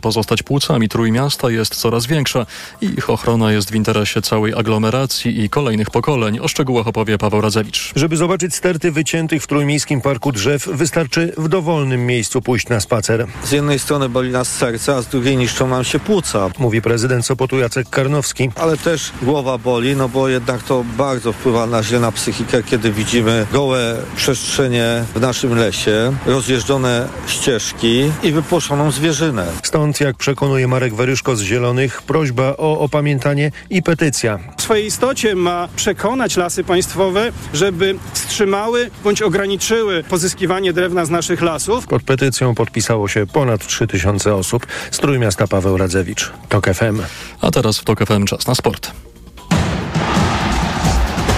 [0.00, 2.46] pozostać płucami Trójmiasta jest coraz większa
[2.80, 6.38] i ich ochrona jest w interesie całej aglomeracji i kolejnych pokoleń.
[6.40, 7.92] O szczegółach opowie Paweł Radzewicz.
[7.96, 13.26] Żeby zobaczyć sterty wyciętych w Trójmiejskim Parku Drzew wystarczy w dowolnym miejscu pójść na spacer.
[13.44, 16.50] Z jednej strony boli nas serce, a z drugiej niszczą nam się płuca.
[16.58, 18.50] Mówi prezydent Sopotu Jacek Karnowski.
[18.56, 22.92] Ale też głowa boli, no bo jednak to bardzo wpływa na źle na psychikę, kiedy
[22.92, 29.46] widzimy gołe przestrzenie w naszym lesie, rozjeżdżone ścieżki i wypłoszoną zwierzynę.
[29.78, 34.38] Stąd, jak przekonuje Marek Weryszko z Zielonych, prośba o opamiętanie i petycja.
[34.56, 41.42] W swojej istocie ma przekonać lasy państwowe, żeby wstrzymały bądź ograniczyły pozyskiwanie drewna z naszych
[41.42, 41.86] lasów.
[41.86, 44.66] Pod petycją podpisało się ponad 3000 osób.
[44.90, 46.32] Z Trójmiasta Paweł Radzewicz.
[46.48, 47.02] TOK FM.
[47.40, 48.90] A teraz w TOK FM czas na sport.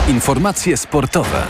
[0.09, 1.47] Informacje sportowe.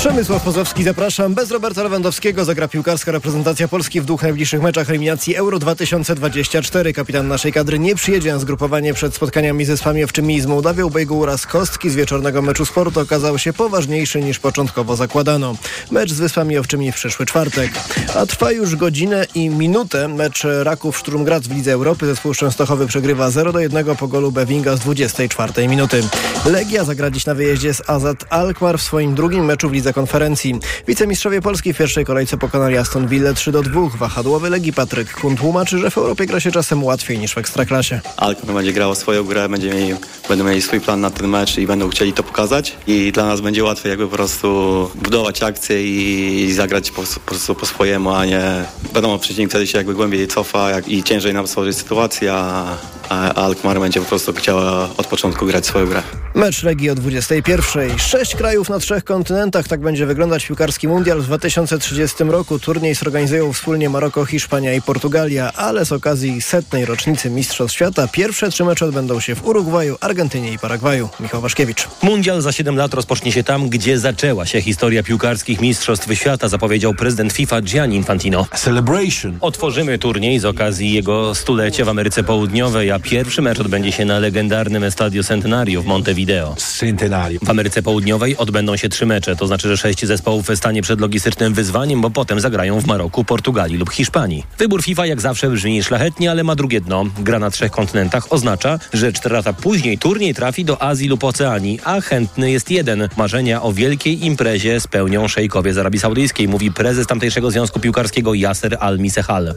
[0.00, 1.34] Przemysław Pozowski, zapraszam.
[1.34, 6.92] Bez Roberta Lewandowskiego zagra piłkarska reprezentacja Polski w dwóch najbliższych meczach eliminacji Euro 2024.
[6.92, 10.86] Kapitan naszej kadry nie przyjedzie na zgrupowanie przed spotkaniami ze Spami Owczymi i z Mołdawią.
[10.86, 15.54] Obejgu uraz kostki z wieczornego meczu sportu okazał się poważniejszy niż początkowo zakładano.
[15.90, 17.70] Mecz z Wyspami Owczymi w przyszły czwartek.
[18.14, 20.08] A trwa już godzinę i minutę.
[20.08, 22.06] Mecz Raków Szturm Graz w Lidze Europy.
[22.06, 26.02] Zespół Częstochowy przegrywa 0 do 1 po golu Bewinga z 24 minuty.
[26.46, 30.54] Legia zagra dziś na wyjeździe z Azat Alkmaar w swoim drugim meczu w Lidze konferencji.
[30.88, 33.80] Wicemistrzowie Polski w pierwszej kolejce pokonali Aston Villa 3 do 2.
[33.98, 38.00] Wahadłowy Legii Patryk Kun tłumaczy, że w Europie gra się czasem łatwiej niż w Ekstraklasie.
[38.16, 39.94] Alkmaar będzie grało swoją grę, będzie mieli,
[40.28, 43.40] będą mieli swój plan na ten mecz i będą chcieli to pokazać i dla nas
[43.40, 48.10] będzie łatwiej jakby po prostu budować akcję i, i zagrać po, po prostu po swojemu,
[48.10, 52.32] a nie wiadomo, przeciwnik wtedy się jakby głębiej cofa jak, i ciężej nam stworzyć sytuację,
[52.32, 52.76] a,
[53.08, 56.02] a Alkmaar będzie po prostu chciała od początku grać swoją grę.
[56.34, 57.98] Mecz Legii o 21.
[57.98, 59.68] Sześć krajów na trzech kontynentach.
[59.68, 62.58] Tak będzie wyglądać piłkarski mundial w 2030 roku.
[62.58, 68.50] Turniej zorganizują wspólnie Maroko, Hiszpania i Portugalia, ale z okazji setnej rocznicy Mistrzostw Świata pierwsze
[68.50, 71.08] trzy mecze odbędą się w Urugwaju, Argentynie i Paragwaju.
[71.20, 71.88] Michał Waszkiewicz.
[72.02, 76.94] Mundial za 7 lat rozpocznie się tam, gdzie zaczęła się historia piłkarskich Mistrzostw Świata, zapowiedział
[76.94, 78.46] prezydent FIFA Gianni Infantino.
[78.56, 79.38] Celebration.
[79.40, 84.18] Otworzymy turniej z okazji jego stulecia w Ameryce Południowej, a pierwszy mecz odbędzie się na
[84.18, 86.54] legendarnym Estadio Centenario w Montevideo.
[86.56, 87.40] Centenario.
[87.42, 91.54] W Ameryce Południowej odbędą się trzy mecze, to znaczy, że sześć zespołów stanie przed logistycznym
[91.54, 94.46] wyzwaniem, bo potem zagrają w Maroku, Portugalii lub Hiszpanii.
[94.58, 97.04] Wybór FIFA jak zawsze brzmi szlachetnie, ale ma drugie dno.
[97.18, 101.80] Gra na trzech kontynentach oznacza, że cztery lata później turniej trafi do Azji lub Oceanii,
[101.84, 103.08] a chętny jest jeden.
[103.16, 108.76] Marzenia o wielkiej imprezie spełnią szejkowie z Arabii Saudyjskiej, mówi prezes tamtejszego Związku Piłkarskiego Yasser
[108.80, 109.54] Al-Misehal.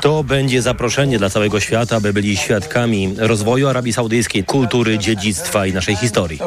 [0.00, 5.72] To będzie zaproszenie dla całego świata, by byli świadkami rozwoju Arabii Saudyjskiej, kultury, dziedzictwa i
[5.72, 6.38] naszej historii.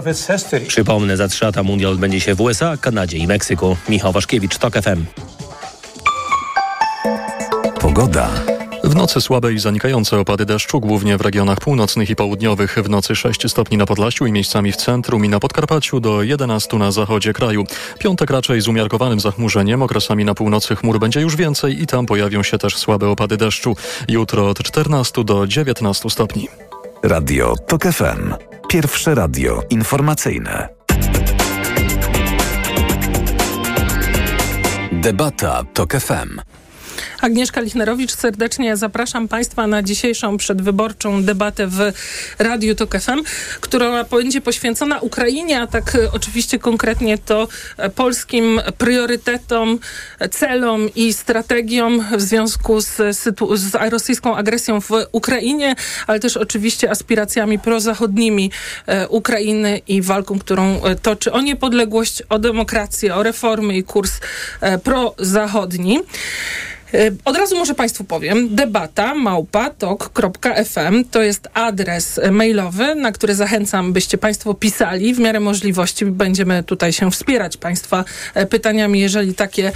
[0.67, 3.77] Przypomnę, za trzy lata mundial odbędzie się w USA, Kanadzie i Meksyku.
[3.89, 5.05] Michał Waszkiewicz, TOK FM.
[7.81, 8.29] Pogoda.
[8.83, 12.77] W nocy słabe i zanikające opady deszczu, głównie w regionach północnych i południowych.
[12.83, 16.77] W nocy 6 stopni na Podlasiu i miejscami w centrum i na Podkarpaciu do 11
[16.77, 17.63] na zachodzie kraju.
[17.99, 19.81] Piątek raczej z umiarkowanym zachmurzeniem.
[19.81, 23.75] Okresami na północy chmur będzie już więcej i tam pojawią się też słabe opady deszczu.
[24.07, 26.47] Jutro od 14 do 19 stopni.
[27.03, 28.33] Radio TOK FM.
[28.67, 30.76] Pierwsze radio informacyjne.
[35.07, 36.56] Debata TOK FM.
[37.21, 41.79] Agnieszka Lichnerowicz, serdecznie zapraszam Państwa na dzisiejszą przedwyborczą debatę w
[42.39, 43.23] Radiu Tok FM,
[43.61, 47.47] która będzie poświęcona Ukrainie, a tak oczywiście konkretnie to
[47.95, 49.79] polskim priorytetom,
[50.31, 52.95] celom i strategiom w związku z,
[53.55, 55.75] z rosyjską agresją w Ukrainie,
[56.07, 58.51] ale też oczywiście aspiracjami prozachodnimi
[59.09, 64.11] Ukrainy i walką, którą toczy o niepodległość, o demokrację, o reformy i kurs
[64.83, 65.99] prozachodni.
[67.25, 74.17] Od razu może Państwu powiem, debata małpa.tok.fm to jest adres mailowy, na który zachęcam, byście
[74.17, 75.13] Państwo pisali.
[75.13, 78.05] W miarę możliwości będziemy tutaj się wspierać Państwa
[78.49, 79.71] pytaniami, jeżeli takie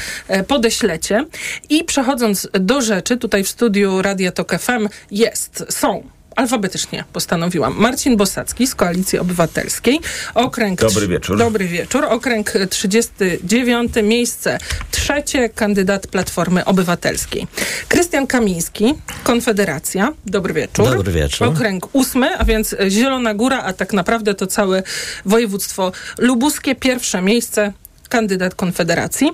[0.48, 1.26] podeślecie.
[1.70, 6.04] I przechodząc do rzeczy, tutaj w studiu Radia Tok FM jest, są
[6.36, 7.76] alfabetycznie postanowiłam.
[7.78, 10.00] Marcin Bosacki z Koalicji Obywatelskiej.
[10.34, 11.38] Okręg Dobry wieczór.
[11.38, 12.06] Dobry wieczór.
[12.06, 14.58] Okręg 39, miejsce
[14.92, 17.48] trzecie, kandydat Platformy Obywatelskiej.
[17.88, 18.94] Krystian Kamiński,
[19.24, 20.14] Konfederacja.
[20.26, 20.86] Dobry wieczór.
[20.86, 21.48] Dobry wieczór.
[21.48, 24.84] Okręg ósmy, a więc Zielona Góra, a tak naprawdę to całe
[25.26, 26.76] województwo lubuskie.
[26.76, 27.74] Pierwsze miejsce
[28.12, 29.32] kandydat Konfederacji.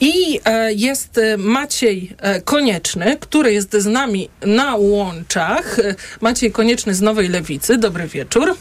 [0.00, 5.76] I e, jest Maciej e, Konieczny, który jest z nami na łączach.
[6.20, 7.78] Maciej Konieczny z Nowej Lewicy.
[7.78, 8.56] Dobry wieczór.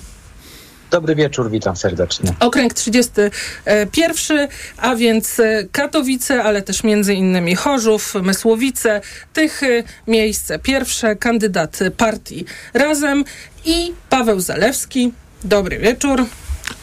[0.92, 2.34] Dobry wieczór, witam serdecznie.
[2.40, 9.02] Okręg 31, a więc e, Katowice, ale też między innymi Chorzów, Mysłowice,
[9.34, 13.24] Tychy, miejsce pierwsze, kandydat partii Razem
[13.66, 15.12] i Paweł Zalewski.
[15.44, 16.26] Dobry wieczór.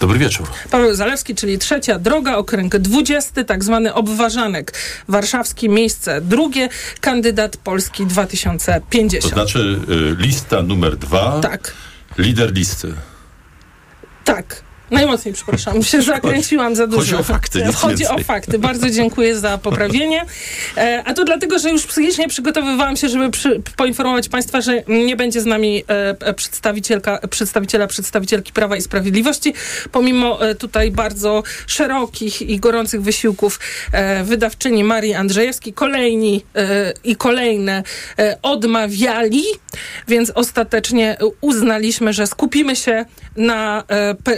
[0.01, 0.49] Dobry wieczór.
[0.71, 4.73] Paweł Zalewski, czyli trzecia droga, okręg 20, tak zwany obważanek
[5.09, 6.69] warszawski, miejsce drugie,
[7.01, 9.23] kandydat Polski 2050.
[9.23, 11.41] To znaczy y, lista numer dwa.
[11.41, 11.73] Tak.
[12.19, 12.95] Lider listy.
[14.25, 14.64] Tak.
[14.91, 17.01] Najmocniej przepraszam, się zakręciłam za dużo.
[17.01, 18.17] Chodzi o fakty, nic Chodzi więcej.
[18.17, 18.59] o fakty.
[18.59, 20.25] Bardzo dziękuję za poprawienie.
[20.77, 25.17] E, a to dlatego, że już psychicznie przygotowywałam się, żeby przy, poinformować Państwa, że nie
[25.17, 29.55] będzie z nami e, e, przedstawicielka, przedstawiciela, przedstawicielki Prawa i Sprawiedliwości,
[29.93, 33.61] pomimo e, tutaj bardzo szerokich i gorących wysiłków
[34.25, 35.73] wydawczyni Marii Andrzejewskiej.
[35.73, 36.45] Kolejni
[37.05, 37.83] i kolejne
[38.43, 39.43] odmawiali,
[40.09, 43.05] więc ostatecznie uznaliśmy, że skupimy się
[43.37, 43.85] na,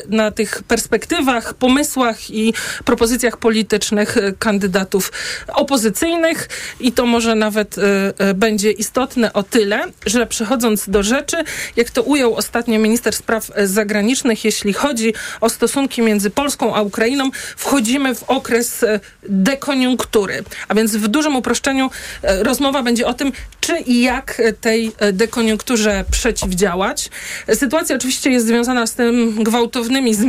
[0.08, 2.54] na tych perspektywach, pomysłach i
[2.84, 5.12] propozycjach politycznych e, kandydatów
[5.54, 6.48] opozycyjnych
[6.80, 7.82] i to może nawet e,
[8.18, 11.36] e, będzie istotne o tyle, że przechodząc do rzeczy,
[11.76, 17.30] jak to ujął ostatnio minister spraw zagranicznych, jeśli chodzi o stosunki między Polską a Ukrainą,
[17.56, 18.84] wchodzimy w okres
[19.28, 20.44] dekoniunktury.
[20.68, 21.90] A więc w dużym uproszczeniu
[22.22, 27.10] rozmowa będzie o tym, czy i jak tej dekoniunkturze przeciwdziałać.
[27.54, 30.25] Sytuacja oczywiście jest związana z tym gwałtownymi zmianami,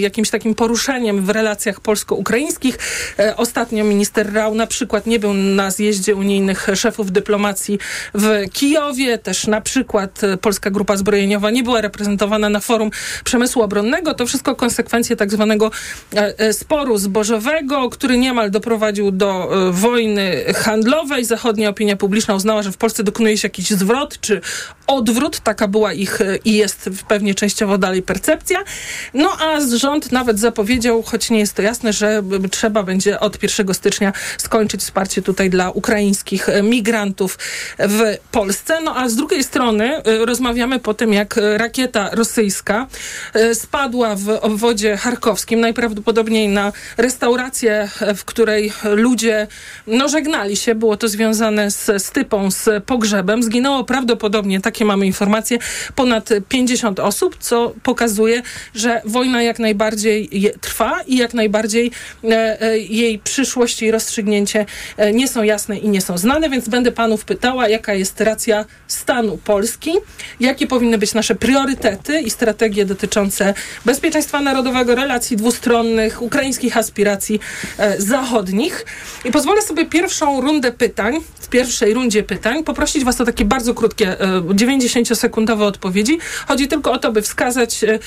[0.00, 2.78] jakimś takim poruszeniem w relacjach polsko-ukraińskich.
[3.18, 7.78] E, Ostatnio minister Rał na przykład nie był na zjeździe unijnych szefów dyplomacji
[8.14, 9.18] w Kijowie.
[9.18, 12.90] Też na przykład e, Polska Grupa Zbrojeniowa nie była reprezentowana na forum
[13.24, 14.14] przemysłu obronnego.
[14.14, 15.70] To wszystko konsekwencje tak zwanego
[16.14, 21.24] e, sporu zbożowego, który niemal doprowadził do wojny handlowej.
[21.24, 24.40] Zachodnia opinia publiczna uznała, że w Polsce dokonuje się jakiś zwrot czy
[24.86, 25.40] odwrót.
[25.40, 28.58] Taka była ich i jest pewnie częściowo dalej percepcja.
[29.18, 33.74] No a rząd nawet zapowiedział, choć nie jest to jasne, że trzeba będzie od 1
[33.74, 37.38] stycznia skończyć wsparcie tutaj dla ukraińskich e, migrantów
[37.78, 38.80] w Polsce.
[38.80, 42.86] No a z drugiej strony e, rozmawiamy po tym, jak e, rakieta rosyjska
[43.54, 49.46] spadła w obwodzie charkowskim, najprawdopodobniej na restaurację, w której ludzie
[49.86, 50.74] no, żegnali się.
[50.74, 53.42] Było to związane z stypą, z pogrzebem.
[53.42, 55.58] Zginęło prawdopodobnie, takie mamy informacje,
[55.94, 58.42] ponad 50 osób, co pokazuje,
[58.74, 61.90] że wojna jak najbardziej trwa i jak najbardziej
[62.24, 64.66] e, e, jej przyszłość i rozstrzygnięcie
[64.96, 68.64] e, nie są jasne i nie są znane, więc będę panów pytała, jaka jest racja
[68.86, 69.90] stanu Polski,
[70.40, 77.40] jakie powinny być nasze priorytety i strategie dotyczące bezpieczeństwa narodowego, relacji dwustronnych, ukraińskich aspiracji
[77.98, 78.84] zachodnich.
[79.24, 83.74] I pozwolę sobie pierwszą rundę pytań, w pierwszej rundzie pytań, poprosić was o takie bardzo
[83.74, 86.18] krótkie, e, 90-sekundowe odpowiedzi.
[86.48, 87.98] Chodzi tylko o to, by wskazać, e,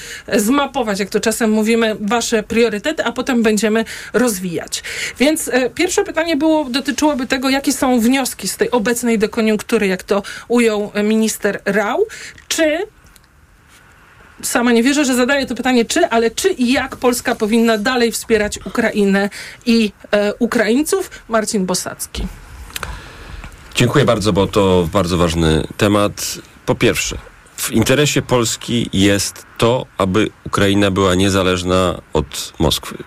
[1.00, 4.84] jak to czasem mówimy, wasze priorytety, a potem będziemy rozwijać.
[5.20, 10.04] Więc e, pierwsze pytanie było, dotyczyłoby tego, jakie są wnioski z tej obecnej dekoniunktury, jak
[10.04, 12.06] to ujął minister Rał.
[12.48, 12.78] Czy
[14.42, 18.12] sama nie wierzę, że zadaję to pytanie czy, ale czy i jak Polska powinna dalej
[18.12, 19.30] wspierać Ukrainę
[19.66, 21.10] i e, Ukraińców?
[21.28, 22.28] Marcin Bosacki.
[23.76, 26.38] Dziękuję bardzo, bo to bardzo ważny temat.
[26.66, 27.18] Po pierwsze,
[27.62, 32.98] w interesie Polski jest to, aby Ukraina była niezależna od Moskwy.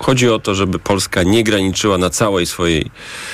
[0.00, 2.90] Chodzi o to, żeby Polska nie graniczyła na całej swojej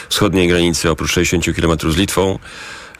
[0.08, 2.38] wschodniej granicy, oprócz 60 km z Litwą,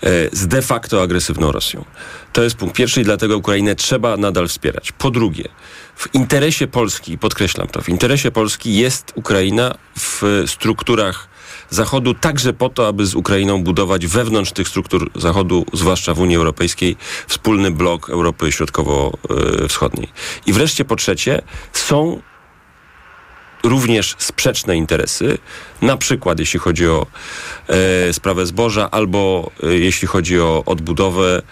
[0.03, 1.85] e, z de facto agresywną Rosją.
[2.33, 4.93] To jest punkt pierwszy i dlatego Ukrainę trzeba nadal wspierać.
[4.93, 5.49] Po drugie,
[5.97, 11.29] w interesie Polski, podkreślam to, w interesie Polski jest Ukraina w strukturach
[11.75, 16.37] Zachodu, także po to, aby z Ukrainą budować wewnątrz tych struktur Zachodu, zwłaszcza w Unii
[16.37, 20.09] Europejskiej, wspólny blok Europy Środkowo-Wschodniej.
[20.47, 22.23] I wreszcie po trzecie, są
[23.65, 25.39] również sprzeczne interesy,
[25.83, 27.07] na przykład jeśli chodzi o
[27.69, 31.43] e, sprawę zboża, albo e, jeśli chodzi o odbudowę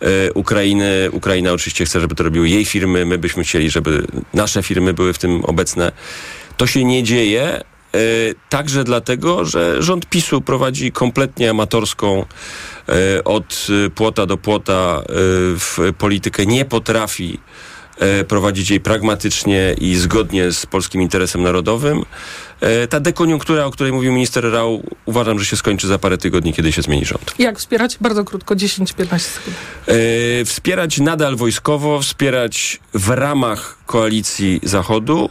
[0.00, 1.08] e, Ukrainy.
[1.12, 5.12] Ukraina oczywiście chce, żeby to robiły jej firmy, my byśmy chcieli, żeby nasze firmy były
[5.12, 5.92] w tym obecne.
[6.56, 7.64] To się nie dzieje.
[7.98, 12.24] E, Także dlatego, że rząd PiSu prowadzi kompletnie amatorską
[12.88, 15.02] e, od e, płota do płota
[15.58, 17.40] w politykę, nie potrafi
[18.28, 22.04] prowadzić jej pragmatycznie i zgodnie z polskim interesem narodowym.
[22.90, 26.72] Ta dekoniunktura, o której mówił minister Rał, uważam, że się skończy za parę tygodni, kiedy
[26.72, 27.34] się zmieni rząd.
[27.38, 27.98] Jak wspierać?
[28.00, 29.56] Bardzo krótko, 10-15 sekund.
[30.44, 35.30] Wspierać nadal wojskowo, wspierać w ramach koalicji Zachodu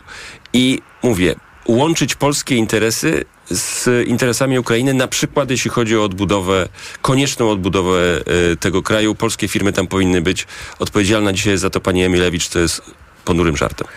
[0.54, 1.36] i mówię,
[1.68, 6.70] łączyć polskie interesy z interesami Ukrainy, na przykład jeśli chodzi o odbudowę,
[7.02, 8.22] konieczną odbudowę
[8.52, 9.16] e, tego kraju.
[9.16, 10.48] Polskie firmy tam powinny być.
[10.80, 12.82] Odpowiedzialna dzisiaj za to pani Emilewicz, to jest
[13.26, 13.88] ponurym żartem.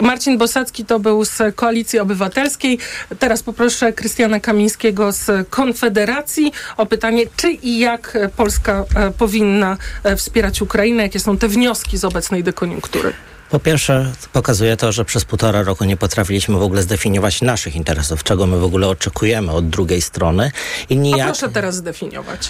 [0.00, 2.78] Marcin Bosacki to był z Koalicji Obywatelskiej.
[3.18, 10.16] Teraz poproszę Krystiana Kamińskiego z Konfederacji o pytanie, czy i jak Polska e, powinna e,
[10.16, 13.12] wspierać Ukrainę, jakie są te wnioski z obecnej dekoniunktury.
[13.50, 18.24] Po pierwsze, pokazuje to, że przez półtora roku nie potrafiliśmy w ogóle zdefiniować naszych interesów,
[18.24, 20.52] czego my w ogóle oczekujemy od drugiej strony.
[20.90, 21.26] I A nijak...
[21.26, 22.48] proszę teraz zdefiniować.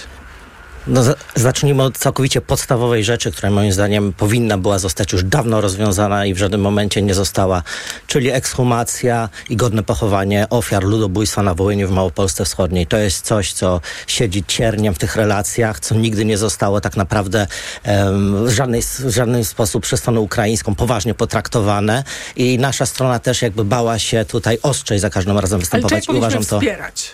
[0.87, 5.61] No, za- zacznijmy od całkowicie podstawowej rzeczy, która moim zdaniem powinna była zostać już dawno
[5.61, 7.63] rozwiązana i w żadnym momencie nie została,
[8.07, 12.87] czyli ekshumacja i godne pochowanie ofiar ludobójstwa na Wołyniu w Małopolsce Wschodniej.
[12.87, 17.47] To jest coś, co siedzi cierniem w tych relacjach, co nigdy nie zostało tak naprawdę
[17.83, 22.05] em, w, żadnej, w żaden sposób przez stronę ukraińską poważnie potraktowane
[22.37, 26.19] i nasza strona też jakby bała się tutaj ostrzej za każdym razem Ale występować powinniśmy
[26.39, 26.59] uważam to...
[26.59, 27.11] wspierać?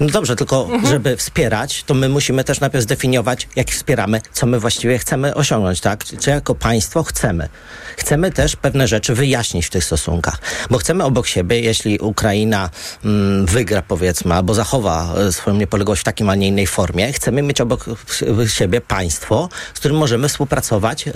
[0.00, 0.86] No dobrze, tylko Mhm.
[0.86, 3.09] żeby wspierać, to my musimy też najpierw zdefiniować,
[3.56, 6.04] jak wspieramy, co my właściwie chcemy osiągnąć, tak?
[6.04, 7.48] Czy jako państwo chcemy.
[7.96, 10.38] Chcemy też pewne rzeczy wyjaśnić w tych stosunkach,
[10.70, 12.70] bo chcemy obok siebie, jeśli Ukraina
[13.04, 17.42] mm, wygra, powiedzmy, albo zachowa e, swoją niepodległość w takim, a nie innej formie, chcemy
[17.42, 17.84] mieć obok
[18.46, 21.12] siebie państwo, z którym możemy współpracować e,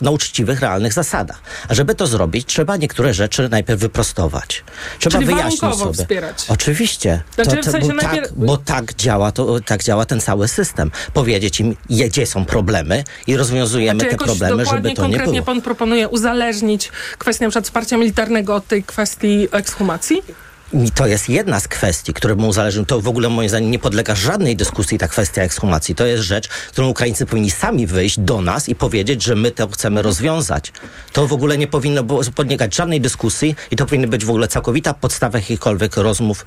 [0.00, 1.40] na uczciwych, realnych zasadach.
[1.68, 4.64] A żeby to zrobić, trzeba niektóre rzeczy najpierw wyprostować.
[4.98, 5.92] Trzeba Czyli wyjaśnić sobie.
[5.92, 6.44] wspierać.
[6.48, 7.22] Oczywiście.
[7.34, 10.90] Znaczy, w sensie bo, najpierw- tak, bo tak działa, to, tak działa ten cały system.
[11.20, 15.46] Powiedzieć im, gdzie są problemy i rozwiązujemy Czy te problemy, żeby to nie konkretnie było.
[15.46, 20.22] pan proponuje uzależnić kwestię wsparcia militarnego od tej kwestii ekshumacji?
[20.94, 22.84] To jest jedna z kwestii, które mu uzależnią.
[22.84, 25.94] To w ogóle moim zdaniem nie podlega żadnej dyskusji ta kwestia ekshumacji.
[25.94, 29.68] To jest rzecz, którą Ukraińcy powinni sami wyjść do nas i powiedzieć, że my to
[29.68, 30.72] chcemy rozwiązać.
[31.12, 34.94] To w ogóle nie powinno podlegać żadnej dyskusji i to powinny być w ogóle całkowita
[34.94, 36.44] podstawa jakichkolwiek rozmów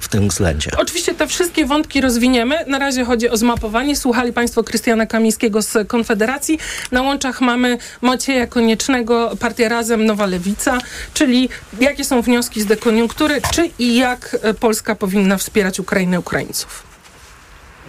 [0.00, 0.70] w tym względzie.
[0.76, 2.64] Oczywiście te wszystkie wątki rozwiniemy.
[2.66, 3.96] Na razie chodzi o zmapowanie.
[3.96, 6.58] Słuchali Państwo Krystiana Kamińskiego z Konfederacji.
[6.92, 10.78] Na łączach mamy Macieja Koniecznego, Partia Razem, Nowa Lewica,
[11.14, 11.48] czyli
[11.80, 16.88] jakie są wnioski z dekoniunktury, czy i jak e, Polska powinna wspierać Ukrainę Ukraińców.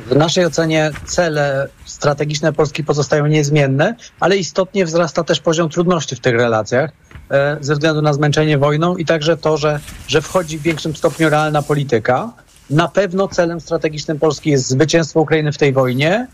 [0.08, 6.20] W naszej ocenie cele strategiczne Polski pozostają niezmienne, ale istotnie wzrasta też poziom trudności w
[6.20, 6.92] tych relacjach
[7.32, 11.30] e, ze względu na zmęczenie wojną i także to, że, że wchodzi w większym stopniu
[11.30, 12.32] realna polityka.
[12.70, 16.28] Na pewno celem strategicznym Polski jest zwycięstwo Ukrainy w tej wojnie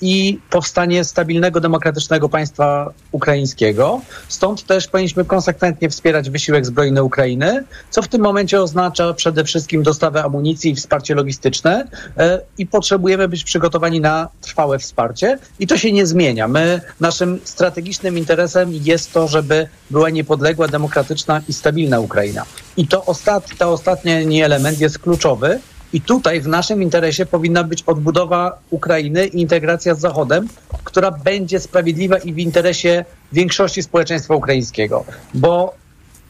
[0.00, 4.00] i powstanie stabilnego, demokratycznego państwa ukraińskiego.
[4.28, 9.82] Stąd też powinniśmy konsekwentnie wspierać wysiłek zbrojny Ukrainy, co w tym momencie oznacza przede wszystkim
[9.82, 15.76] dostawę amunicji i wsparcie logistyczne e, i potrzebujemy być przygotowani na trwałe wsparcie i to
[15.76, 16.48] się nie zmienia.
[16.48, 22.44] My, naszym strategicznym interesem jest to, żeby była niepodległa, demokratyczna i stabilna Ukraina.
[22.76, 25.60] I to ostat, ta ostatni element jest kluczowy,
[25.92, 30.48] i tutaj w naszym interesie powinna być odbudowa Ukrainy i integracja z Zachodem,
[30.84, 35.04] która będzie sprawiedliwa i w interesie większości społeczeństwa ukraińskiego.
[35.34, 35.74] Bo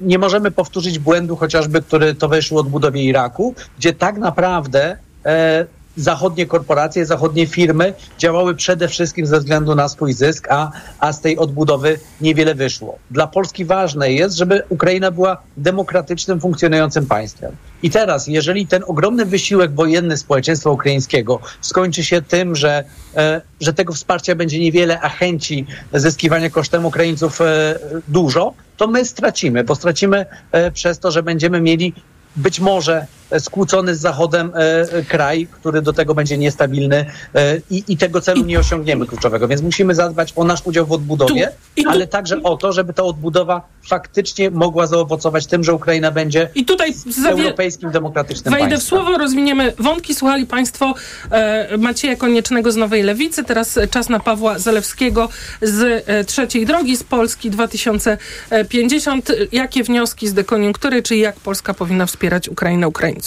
[0.01, 5.67] nie możemy powtórzyć błędu chociażby, który towarzyszył odbudowie Iraku, gdzie tak naprawdę e,
[5.97, 11.21] zachodnie korporacje, zachodnie firmy działały przede wszystkim ze względu na swój zysk, a, a z
[11.21, 12.99] tej odbudowy niewiele wyszło.
[13.11, 17.57] Dla Polski ważne jest, żeby Ukraina była demokratycznym, funkcjonującym państwem.
[17.83, 22.85] I teraz, jeżeli ten ogromny wysiłek wojenny społeczeństwa ukraińskiego skończy się tym, że,
[23.17, 27.79] e, że tego wsparcia będzie niewiele, a chęci zyskiwania kosztem Ukraińców e,
[28.09, 31.95] dużo, to my stracimy, bo stracimy e, przez to, że będziemy mieli
[32.37, 33.07] być może
[33.39, 34.59] skłócony z Zachodem e,
[34.93, 39.49] e, kraj, który do tego będzie niestabilny e, i, i tego celu nie osiągniemy kluczowego.
[39.49, 41.53] Więc musimy zadbać o nasz udział w odbudowie,
[41.87, 46.65] ale także o to, żeby ta odbudowa faktycznie mogła zaowocować tym, że Ukraina będzie I
[46.65, 46.95] tutaj
[47.27, 48.99] europejskim, demokratycznym Wejdę w państwem.
[48.99, 50.15] słowo, rozwiniemy wątki.
[50.15, 50.95] Słuchali Państwo
[51.31, 55.29] e, Macieja Koniecznego z Nowej Lewicy, teraz e, czas na Pawła Zalewskiego
[55.63, 59.29] z e, Trzeciej Drogi z Polski 2050.
[59.53, 63.20] Jakie wnioski z dekoniunktury, czy jak Polska powinna wspierać Ukrainę, Ukraińców?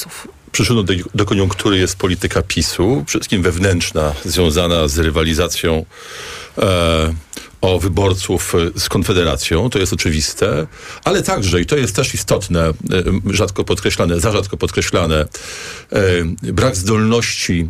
[0.51, 5.85] Przyczyną do, do koniunktury jest polityka PiSu, przede wszystkim wewnętrzna, związana z rywalizacją
[6.57, 7.13] e,
[7.61, 10.67] o wyborców z Konfederacją, to jest oczywiste,
[11.03, 12.73] ale także, i to jest też istotne, e,
[13.25, 15.27] rzadko podkreślane, za rzadko podkreślane,
[15.91, 15.99] e,
[16.53, 17.69] brak zdolności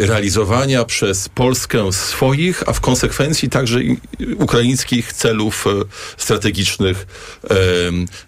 [0.00, 3.80] realizowania przez Polskę swoich, a w konsekwencji także
[4.36, 5.70] ukraińskich celów e,
[6.16, 7.06] strategicznych
[7.44, 7.54] e,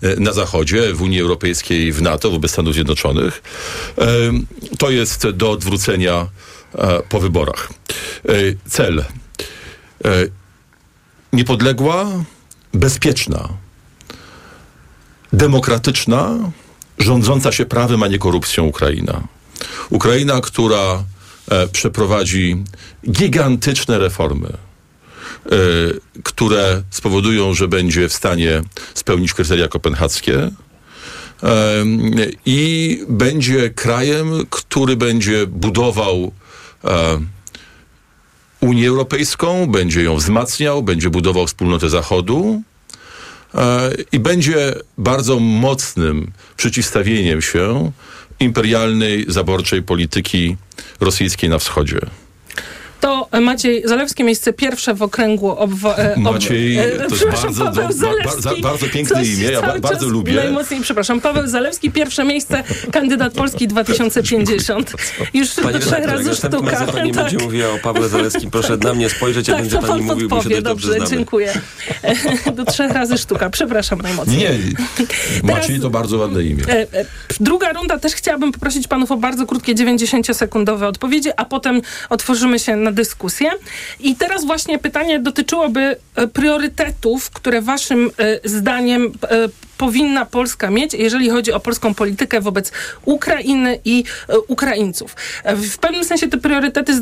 [0.08, 3.42] e, na Zachodzie, w Unii Europejskiej, w NATO, wobec Stanów Zjednoczonych.
[3.98, 4.04] E,
[4.78, 6.26] To jest do odwrócenia
[6.74, 7.68] e, po wyborach.
[8.28, 8.32] E,
[8.70, 8.98] Cel.
[8.98, 9.04] E,
[11.32, 12.06] Niepodległa,
[12.74, 13.48] bezpieczna,
[15.32, 16.38] demokratyczna,
[16.98, 19.22] rządząca się prawem, a nie korupcją Ukraina.
[19.90, 21.17] Ukraina, która e,
[21.72, 22.64] przeprowadzi
[23.10, 24.52] gigantyczne reformy,
[26.24, 28.62] które spowodują, że będzie w stanie
[28.94, 30.50] spełnić kryteria kopenhaskie
[32.46, 36.32] i będzie krajem, który będzie budował
[38.60, 42.62] Unię Europejską, będzie ją wzmacniał, będzie budował wspólnotę Zachodu
[44.12, 47.92] i będzie bardzo mocnym przeciwstawieniem się
[48.40, 50.56] imperialnej, zaborczej polityki
[51.00, 52.00] rosyjskiej na wschodzie.
[53.00, 57.54] To Maciej Zalewski, miejsce pierwsze w okręgu obwo- e, ob- Maciej, e, to jest przepraszam,
[57.54, 58.26] bardzo, Paweł do- Zalewski.
[58.42, 60.32] bardzo, bardzo piękne imię, ja ba- bardzo lubię.
[60.32, 61.20] Najmocniej, przepraszam.
[61.20, 62.62] Paweł Zalewski, pierwsze miejsce,
[62.92, 64.92] kandydat Polski 2050.
[65.34, 66.70] Już do Pani trzech razy sztuka.
[66.70, 67.24] razem pani tak.
[67.24, 70.06] będzie mówiła o Pawle Zalewskim, proszę na mnie spojrzeć, a Tak, będzie to pani pan
[70.16, 71.10] mówił, bo się dobrze Dobrze, znamy.
[71.10, 71.52] dziękuję.
[72.56, 73.50] Do trzech razy sztuka.
[73.50, 74.38] Przepraszam najmocniej.
[74.38, 74.58] Nie,
[75.54, 76.64] Maciej to bardzo ładne imię.
[76.68, 76.86] E,
[77.40, 82.76] Druga runda też chciałabym poprosić panów o bardzo krótkie 90-sekundowe odpowiedzi, a potem otworzymy się
[82.76, 83.50] na dyskusję.
[84.00, 90.94] I teraz właśnie pytanie dotyczyłoby e, priorytetów, które waszym e, zdaniem e, powinna Polska mieć,
[90.94, 92.72] jeżeli chodzi o polską politykę wobec
[93.04, 94.04] Ukrainy i
[94.48, 95.16] Ukraińców.
[95.44, 96.92] W pewnym sensie te priorytety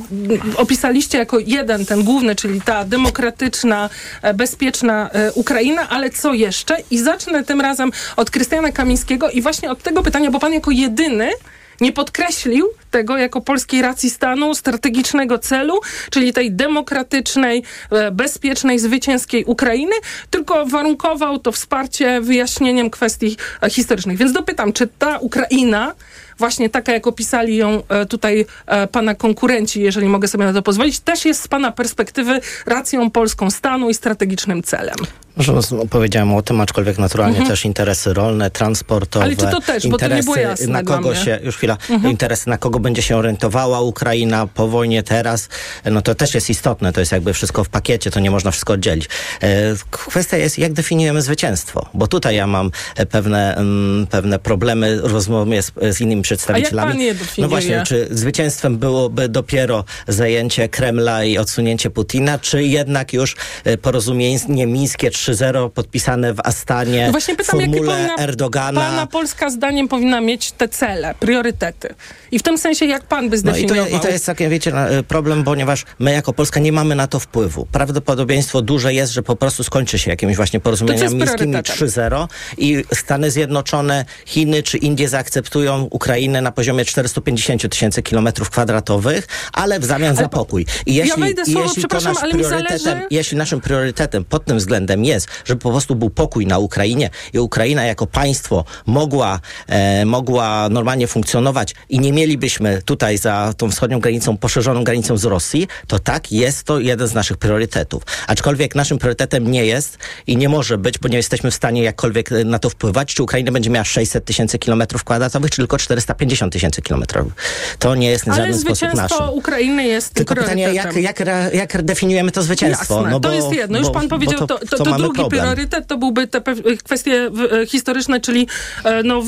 [0.56, 3.90] opisaliście jako jeden, ten główny, czyli ta demokratyczna,
[4.34, 6.76] bezpieczna Ukraina, ale co jeszcze?
[6.90, 10.70] I zacznę tym razem od Krystiana Kamińskiego i właśnie od tego pytania, bo pan jako
[10.70, 11.30] jedyny
[11.80, 15.80] nie podkreślił tego jako polskiej racji stanu, strategicznego celu,
[16.10, 19.94] czyli tej demokratycznej, e, bezpiecznej, zwycięskiej Ukrainy,
[20.30, 24.18] tylko warunkował to wsparcie wyjaśnieniem kwestii e, historycznych.
[24.18, 25.94] Więc dopytam, czy ta Ukraina,
[26.38, 30.62] właśnie taka jak opisali ją e, tutaj e, pana konkurenci, jeżeli mogę sobie na to
[30.62, 34.96] pozwolić, też jest z pana perspektywy racją polską stanu i strategicznym celem.
[35.36, 35.52] Może
[35.90, 37.50] powiedziałem o tym, aczkolwiek naturalnie Mhm.
[37.50, 39.24] też interesy rolne, transportowe.
[39.24, 39.86] Ale czy to też?
[39.88, 42.10] Bo to nie było jasne na kogo się, już chwila, Mhm.
[42.12, 45.48] interesy, na kogo będzie się orientowała Ukraina po wojnie teraz,
[45.84, 48.72] no to też jest istotne, to jest jakby wszystko w pakiecie, to nie można wszystko
[48.72, 49.08] oddzielić.
[49.42, 49.48] E,
[49.90, 52.70] Kwestia jest, jak definiujemy zwycięstwo, bo tutaj ja mam
[53.10, 56.92] pewne, mm, pewne problemy, rozmowy z, z innymi przedstawicielami.
[56.92, 57.42] pan je definiuje?
[57.42, 63.78] No właśnie, czy zwycięstwem byłoby dopiero zajęcie Kremla i odsunięcie Putina, czy jednak już e,
[63.78, 68.80] porozumienie mińskie 3.0 podpisane w Astanie No właśnie pytam, w jakie formule powinna Erdogana.
[68.80, 71.94] pana Polska zdaniem powinna mieć te cele, priorytety.
[72.30, 73.90] I w tym sensie, jak pan by No i zdefiniował?
[73.90, 77.06] to, I to jest taki, wiecie, y, problem, ponieważ my jako Polska nie mamy na
[77.06, 77.66] to wpływu.
[77.72, 81.62] Prawdopodobieństwo duże jest, że po prostu skończy się jakimiś właśnie miejskimi priorytetem?
[81.62, 89.26] 3.0 i Stany Zjednoczone, Chiny czy Indie zaakceptują Ukrainę na poziomie 450 tysięcy kilometrów kwadratowych,
[89.52, 90.66] ale w zamian za pokój.
[90.86, 94.58] I ja jeśli, i słowo, jeśli to nasz priorytetem, zależy- jeśli naszym priorytetem pod tym
[94.58, 100.04] względem jest, żeby po prostu był pokój na Ukrainie i Ukraina jako państwo mogła, e,
[100.04, 105.68] mogła normalnie funkcjonować i nie mielibyśmy tutaj za tą wschodnią granicą, poszerzoną granicą z Rosji,
[105.86, 108.02] to tak, jest to jeden z naszych priorytetów.
[108.26, 112.30] Aczkolwiek naszym priorytetem nie jest i nie może być, bo nie jesteśmy w stanie jakkolwiek
[112.44, 116.82] na to wpływać, czy Ukraina będzie miała 600 tysięcy kilometrów kwadratowych, czy tylko 450 tysięcy
[116.82, 117.32] kilometrów.
[117.78, 118.96] To nie jest w Ale żaden sposób nasze.
[118.96, 121.20] zwycięstwo Ukrainy jest Tylko pytanie, jak, jak,
[121.52, 122.94] jak definiujemy to zwycięstwo?
[122.94, 123.78] Jasne, no bo, to jest jedno.
[123.78, 125.42] Już bo- pan powiedział, to, to, to, mamy drugi problem.
[125.42, 126.42] priorytet to byłby te
[126.84, 127.30] kwestie
[127.62, 128.46] e, historyczne, czyli
[128.84, 129.22] e, no,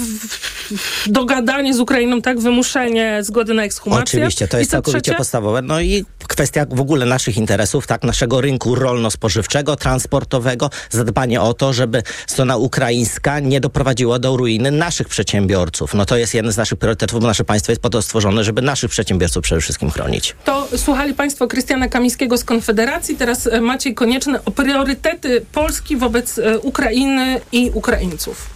[1.06, 4.02] dogadanie z Ukrainą, tak, wymuszenie zgody na ekshumację.
[4.02, 5.16] Oczywiście, to jest całkowicie trzecie?
[5.16, 5.62] podstawowe.
[5.62, 6.04] No i
[6.38, 12.57] kwestia w ogóle naszych interesów, tak, naszego rynku rolno-spożywczego, transportowego, zadbanie o to, żeby strona
[12.57, 15.94] ukraińska nie doprowadziła do ruiny naszych przedsiębiorców.
[15.94, 18.62] No to jest jeden z naszych priorytetów, bo nasze państwo jest po to stworzone, żeby
[18.62, 20.37] naszych przedsiębiorców przede wszystkim chronić.
[20.44, 23.16] To słuchali Państwo Krystiana Kamińskiego z Konfederacji.
[23.16, 28.46] Teraz e, Maciej Konieczny o priorytety Polski wobec e, Ukrainy i Ukraińców.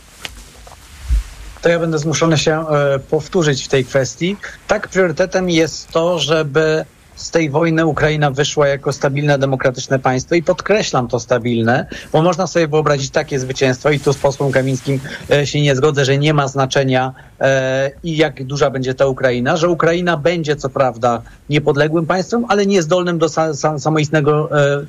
[1.63, 4.37] to ja będę zmuszony się e, powtórzyć w tej kwestii.
[4.67, 6.85] Tak, priorytetem jest to, żeby
[7.17, 12.47] z tej wojny Ukraina wyszła jako stabilne, demokratyczne państwo i podkreślam to stabilne, bo można
[12.47, 16.35] sobie wyobrazić takie zwycięstwo i tu z posłem Kamińskim e, się nie zgodzę, że nie
[16.35, 22.07] ma znaczenia e, i jak duża będzie ta Ukraina, że Ukraina będzie co prawda niepodległym
[22.07, 24.85] państwem, ale niezdolnym do sa, sa, samoistnego, e,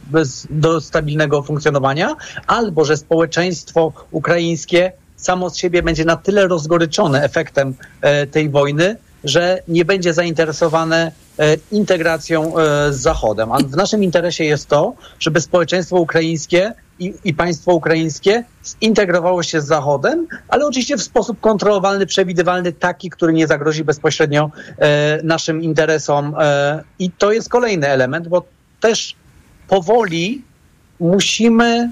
[0.49, 2.15] do stabilnego funkcjonowania,
[2.47, 7.73] albo że społeczeństwo ukraińskie samo z siebie będzie na tyle rozgoryczone efektem
[8.31, 11.11] tej wojny, że nie będzie zainteresowane
[11.71, 13.51] integracją e, z Zachodem.
[13.51, 18.43] A w naszym interesie jest to, żeby społeczeństwo ukraińskie i, i państwo ukraińskie
[18.83, 24.51] zintegrowało się z Zachodem, ale oczywiście w sposób kontrolowalny, przewidywalny, taki, który nie zagrozi bezpośrednio
[24.77, 26.35] e, naszym interesom.
[26.39, 28.43] E, I to jest kolejny element, bo
[28.79, 29.15] też
[29.67, 30.41] powoli
[30.99, 31.91] musimy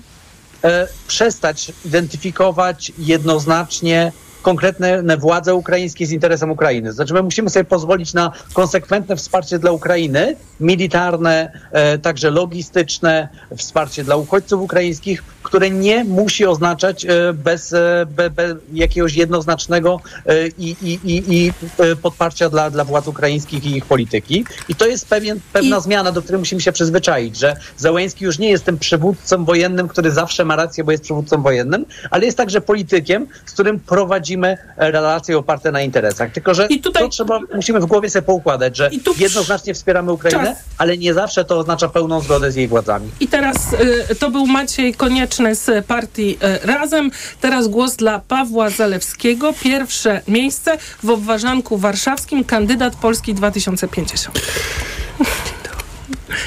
[0.64, 6.94] e, przestać identyfikować jednoznacznie konkretne władze ukraińskie z interesem Ukrainy.
[6.94, 14.04] Znaczy my musimy sobie pozwolić na konsekwentne wsparcie dla Ukrainy, militarne, e, także logistyczne, wsparcie
[14.04, 20.48] dla uchodźców ukraińskich, które nie musi oznaczać e, bez, e, be, be jakiegoś jednoznacznego e,
[20.48, 24.46] i, i, i, i e, podparcia dla, dla władz ukraińskich i ich polityki.
[24.70, 28.50] I to jest pewien, pewna zmiana, do której musimy się przyzwyczaić, że Zełęński już nie
[28.50, 32.62] jest tym przywódcą wojennym, który zawsze ma rację, bo jest przywódcą wojennym, ale jest także
[32.62, 36.32] politykiem, z którym prowadzimy relacje oparte na interesach.
[36.32, 40.58] Tylko, że to trzeba, musimy w głowie sobie poukładać, że jednoznacznie wspieramy Ukrainę, Czas.
[40.78, 43.10] ale nie zawsze to oznacza pełną zgodę z jej władzami.
[43.20, 43.74] I teraz
[44.12, 47.12] y, to był Maciej Konieczny z partii y, Razem.
[47.42, 49.54] Teraz głos dla Pawła Zalewskiego.
[49.64, 54.40] Pierwsze miejsce w obważanku warszawskim, kandydat Polski 2050.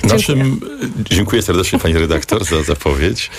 [0.05, 0.61] Naszym,
[1.11, 3.31] dziękuję serdecznie pani redaktor za zapowiedź.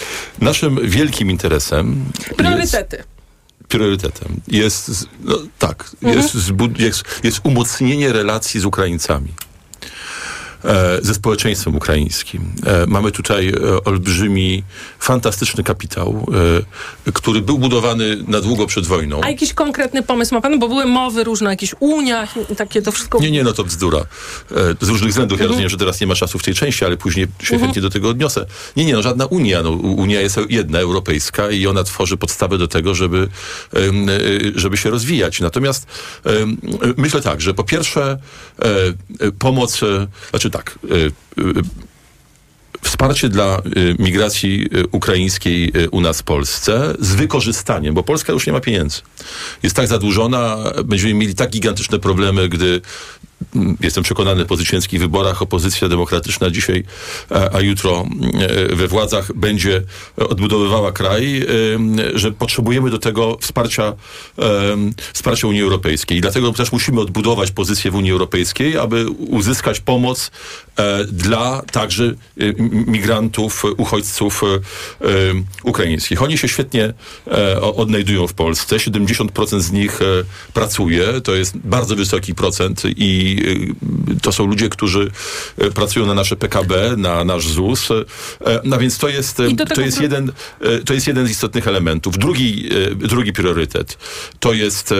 [0.41, 2.05] Naszym wielkim interesem
[2.37, 3.03] Priorytety.
[3.67, 6.21] priorytetem jest, no, tak, Mhm.
[6.21, 6.35] jest,
[6.79, 9.33] jest, jest umocnienie relacji z Ukraińcami.
[10.65, 12.41] E, ze społeczeństwem ukraińskim.
[12.65, 14.63] E, mamy tutaj e, olbrzymi,
[14.99, 16.25] fantastyczny kapitał,
[17.13, 19.21] który był budowany na długo przed wojną.
[19.23, 20.59] A jakiś konkretny pomysł ma pan?
[20.59, 23.19] Bo były mowy różne o jakichś uniach i takie to wszystko.
[23.19, 23.99] Nie, nie, no to bzdura.
[24.81, 25.39] Z różnych względów.
[25.39, 25.49] Ja Mhm.
[25.49, 27.61] rozumiem, że teraz nie ma czasu w tej części, ale później się Mhm.
[27.61, 28.45] chętnie do tego odniosę.
[28.75, 29.63] Nie, nie, no żadna Unia.
[29.63, 33.27] No, Unia jest jedna, europejska i ona tworzy podstawę do tego, żeby,
[34.55, 35.39] żeby się rozwijać.
[35.39, 35.87] Natomiast
[36.97, 38.17] myślę tak, że po pierwsze
[39.39, 39.79] pomoc,
[40.29, 40.95] znaczy tak, e,
[41.41, 41.85] e,
[42.81, 48.33] Wsparcie dla y, migracji y, ukraińskiej y, u nas w Polsce z wykorzystaniem, bo Polska
[48.33, 49.01] już nie ma pieniędzy.
[49.63, 52.81] Jest tak zadłużona, będziemy mieli tak gigantyczne problemy, gdy
[53.81, 56.83] jestem przekonany po zwycięskich wyborach opozycja demokratyczna dzisiaj,
[57.29, 58.05] a, a jutro
[58.69, 59.81] e, we władzach będzie
[60.17, 61.45] odbudowywała kraj, e,
[62.19, 63.93] że potrzebujemy do tego wsparcia, e,
[65.13, 66.17] wsparcia Unii Europejskiej.
[66.17, 70.31] I dlatego też musimy odbudować pozycję w Unii Europejskiej, aby uzyskać pomoc
[71.07, 72.13] dla także
[72.87, 74.41] migrantów, uchodźców
[75.63, 76.21] ukraińskich.
[76.21, 76.93] Oni się świetnie
[77.61, 78.75] odnajdują w Polsce.
[78.75, 79.99] 70% z nich
[80.53, 81.21] pracuje.
[81.21, 85.11] To jest bardzo wysoki procent i e, to są ludzie, którzy
[85.57, 87.91] e, pracują na nasze PKB, na nasz ZUS.
[87.91, 87.95] E,
[88.63, 89.37] No więc to jest,
[89.75, 90.31] to jest, jeden,
[90.85, 92.17] to jest jeden z istotnych elementów.
[92.17, 93.97] Drugi, drugi priorytet
[94.39, 94.93] to jest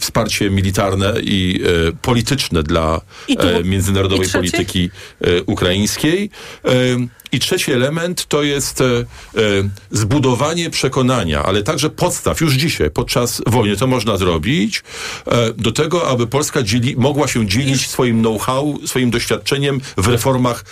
[0.00, 1.60] wsparcie militarne i
[2.02, 4.90] polityczne dla I tu- międzynarodowej i polityki
[5.46, 6.30] ukraińskiej.
[7.32, 9.04] I trzeci element to jest e, e,
[9.90, 14.82] zbudowanie przekonania, ale także podstaw już dzisiaj, podczas wojny to można zrobić,
[15.26, 20.64] e, do tego, aby Polska dzieli, mogła się dzielić swoim know-how, swoim doświadczeniem w reformach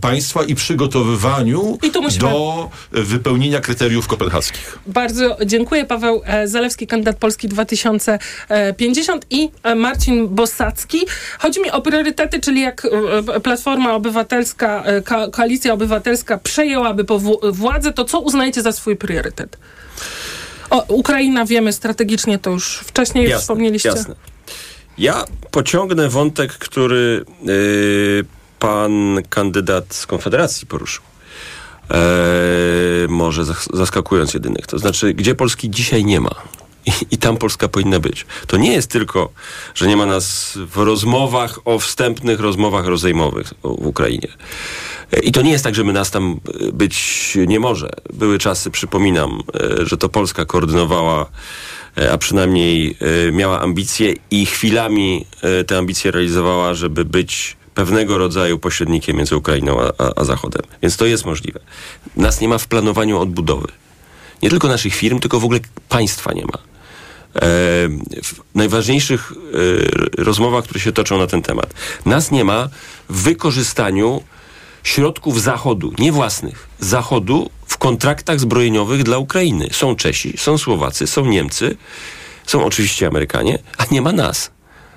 [0.00, 4.78] państwa i przygotowywaniu I musimy- do wypełnienia kryteriów kopenhaskich.
[4.86, 5.84] Bardzo dziękuję.
[5.84, 10.98] Paweł Zalewski, kandydat Polski 2050 i Marcin Bosacki.
[11.38, 12.86] Chodzi mi o priorytety, czyli jak
[13.42, 15.91] Platforma Obywatelska, Ko- Koalicja Obywatelska
[16.42, 19.58] przejęłaby powu- władzę, to co uznajecie za swój priorytet?
[20.70, 23.88] O, Ukraina wiemy strategicznie, to już wcześniej Jasne, wspomnieliście.
[23.88, 24.14] Jasne.
[24.98, 28.24] Ja pociągnę wątek, który y,
[28.58, 31.02] pan kandydat z Konfederacji poruszył.
[31.90, 31.96] E,
[33.08, 34.66] może zas- zaskakując jedynych.
[34.66, 36.34] To znaczy, gdzie Polski dzisiaj nie ma.
[36.86, 38.26] I, I tam Polska powinna być.
[38.46, 39.30] To nie jest tylko,
[39.74, 44.28] że nie ma nas w rozmowach, o wstępnych rozmowach rozejmowych w Ukrainie.
[45.22, 47.90] I to nie jest tak, że my nas tam e, być nie może.
[48.12, 49.40] Były czasy, przypominam,
[49.80, 51.26] e, że to Polska koordynowała,
[51.98, 52.96] e, a przynajmniej
[53.32, 55.26] miała ambicje i chwilami
[55.66, 60.62] te ambicje realizowała, żeby być pewnego rodzaju pośrednikiem między Ukrainą a, a, Zachodem.
[60.82, 61.60] Więc to jest możliwe.
[62.16, 63.68] Nas nie ma w planowaniu odbudowy.
[64.42, 66.58] Nie tylko naszych firm, tylko w ogóle państwa nie ma.
[68.22, 69.32] W najważniejszych
[70.18, 71.74] rozmowach, które się toczą na ten temat.
[72.06, 72.68] Nas nie ma
[73.08, 74.22] w wykorzystaniu
[74.82, 79.68] środków Zachodu, nie własnych, Zachodu w kontraktach zbrojeniowych dla Ukrainy.
[79.72, 81.76] Są Czesi, są Słowacy, są Niemcy,
[82.46, 84.50] są oczywiście Amerykanie, a nie ma nas.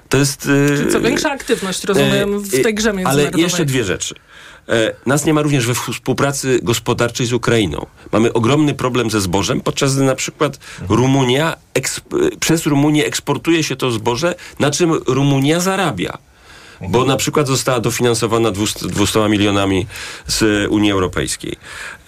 [0.09, 0.49] To jest...
[0.77, 3.41] Czyli co, większa aktywność, rozumiem, w e, tej grze Ale międzynarodowej.
[3.41, 4.15] jeszcze dwie rzeczy.
[4.69, 7.85] E, Nas nie ma również we współpracy gospodarczej z Ukrainą.
[8.11, 11.57] Mamy ogromny problem ze zbożem, podczas gdy na przykład Rumunia,
[12.39, 16.17] przez Rumunię eksportuje się to zboże, na czym Rumunia zarabia.
[16.81, 19.87] Bo na przykład została dofinansowana 200, 200 milionami
[20.27, 21.55] z Unii Europejskiej.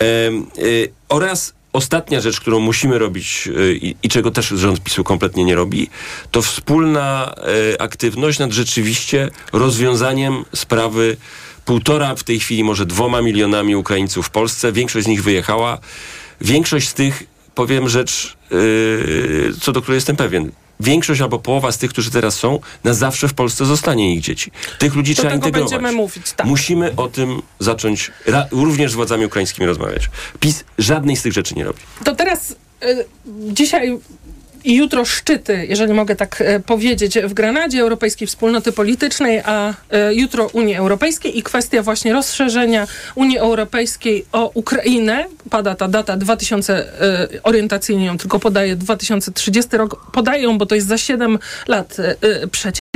[0.01, 5.55] Y, oraz ostatnia rzecz, którą musimy robić y, i, czego też rząd PiSu kompletnie nie
[5.55, 5.89] robi,
[6.31, 7.35] to wspólna
[7.73, 11.17] y, aktywność nad rzeczywiście rozwiązaniem sprawy
[11.65, 14.71] półtora, w tej chwili może dwoma milionami Ukraińców w Polsce.
[14.71, 15.77] Większość z nich wyjechała.
[16.41, 17.23] Większość z tych
[17.55, 18.37] powiem rzecz,
[19.61, 20.51] co do której jestem pewien.
[20.79, 24.51] Większość albo połowa z tych, którzy teraz są, na zawsze w Polsce zostanie ich dzieci.
[24.79, 25.71] Tych ludzi Do trzeba integrować.
[25.71, 26.47] będziemy mówić, tak.
[26.47, 28.11] Musimy o tym zacząć
[28.51, 30.09] również z władzami ukraińskimi rozmawiać.
[30.39, 31.79] PiS żadnej z tych rzeczy nie robi.
[32.03, 33.99] To teraz y, dzisiaj
[34.63, 40.13] i jutro szczyty, jeżeli mogę tak e, powiedzieć, w Granadzie Europejskiej Wspólnoty Politycznej, a e,
[40.13, 45.25] jutro Unii Europejskiej i kwestia właśnie rozszerzenia Unii Europejskiej o Ukrainę.
[45.49, 50.11] Pada ta data 2000, e, orientacyjnie ją tylko podaje 2030 rok.
[50.11, 51.97] Podaję ją, bo to jest za 7 lat
[52.51, 52.86] przecież.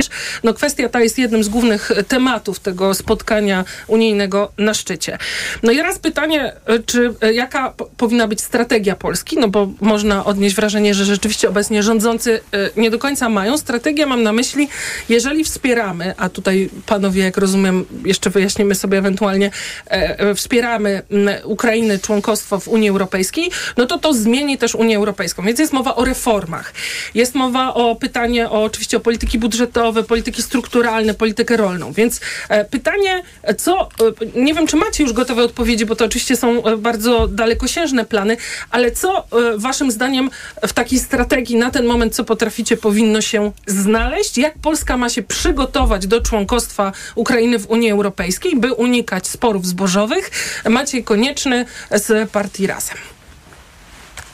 [0.42, 5.18] No kwestia ta jest jednym z głównych tematów tego spotkania unijnego na szczycie.
[5.62, 9.38] No i raz pytanie, e, czy e, jaka powinna być strategia Polski?
[9.38, 13.58] No bo można odnieść wrażenie, że rzeczywiście obecnie rządzący e, nie do końca mają.
[13.58, 14.68] Strategię mam na myśli,
[15.08, 19.50] jeżeli wspieramy, a tutaj panowie, jak rozumiem, jeszcze wyjaśnimy sobie ewentualnie,
[19.86, 21.02] e, e, wspieramy
[21.44, 25.42] Ukrainę członkostwo w Unii Europejskiej, no to to zmieni też Unię Europejską.
[25.42, 26.74] Więc jest mowa o reformach.
[27.14, 31.92] Jest mowa o pytanie o oczywiście o polityki budżetowe, polityki strukturalne, politykę rolną.
[31.92, 33.88] Więc e, pytanie, e, co,
[34.34, 38.36] e, nie wiem, czy macie już gotowe odpowiedzi, bo to oczywiście są bardzo dalekosiężne plany,
[38.70, 39.26] ale co
[39.56, 40.30] waszym zdaniem
[40.66, 44.38] w takiej strategii na ten moment, co potraficie, powinno się znaleźć?
[44.38, 50.30] Jak Polska ma się przygotować do członkostwa Ukrainy w Unii Europejskiej, by unikać sporów zbożowych?
[50.68, 52.96] Maciej Konieczny z partii Razem.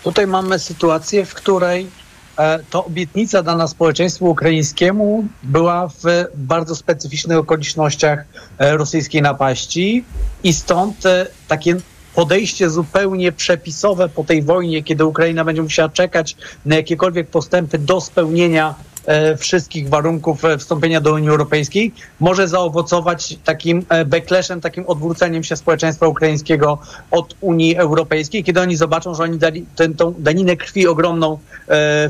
[0.05, 1.87] Tutaj mamy sytuację, w której
[2.71, 8.25] to obietnica dana społeczeństwu ukraińskiemu była w bardzo specyficznych okolicznościach
[8.59, 10.05] e, rosyjskiej napaści
[10.43, 11.77] i stąd e, takie
[12.15, 18.01] podejście zupełnie przepisowe po tej wojnie, kiedy Ukraina będzie musiała czekać na jakiekolwiek postępy do
[18.01, 18.98] spełnienia e,
[19.39, 25.57] wszystkich warunków e, wstąpienia do Unii Europejskiej, może zaowocować takim e, backlashem, takim odwróceniem się
[25.57, 26.79] społeczeństwa ukraińskiego
[27.11, 31.39] od Unii Europejskiej, kiedy oni zobaczą, że oni dali tę, tą daninę krwi ogromną e,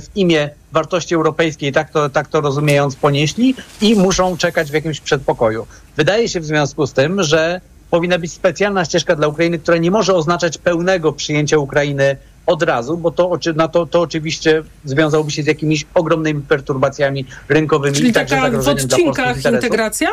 [0.01, 5.01] w imię wartości europejskiej, tak to, tak to rozumiejąc, ponieśli i muszą czekać w jakimś
[5.01, 5.67] przedpokoju.
[5.97, 9.91] Wydaje się w związku z tym, że powinna być specjalna ścieżka dla Ukrainy, która nie
[9.91, 12.17] może oznaczać pełnego przyjęcia Ukrainy
[12.49, 17.97] od razu, bo to, na to, to oczywiście związałoby się z jakimiś ogromnymi perturbacjami rynkowymi
[17.97, 20.09] Czyli i także taka w odcinkach integracja?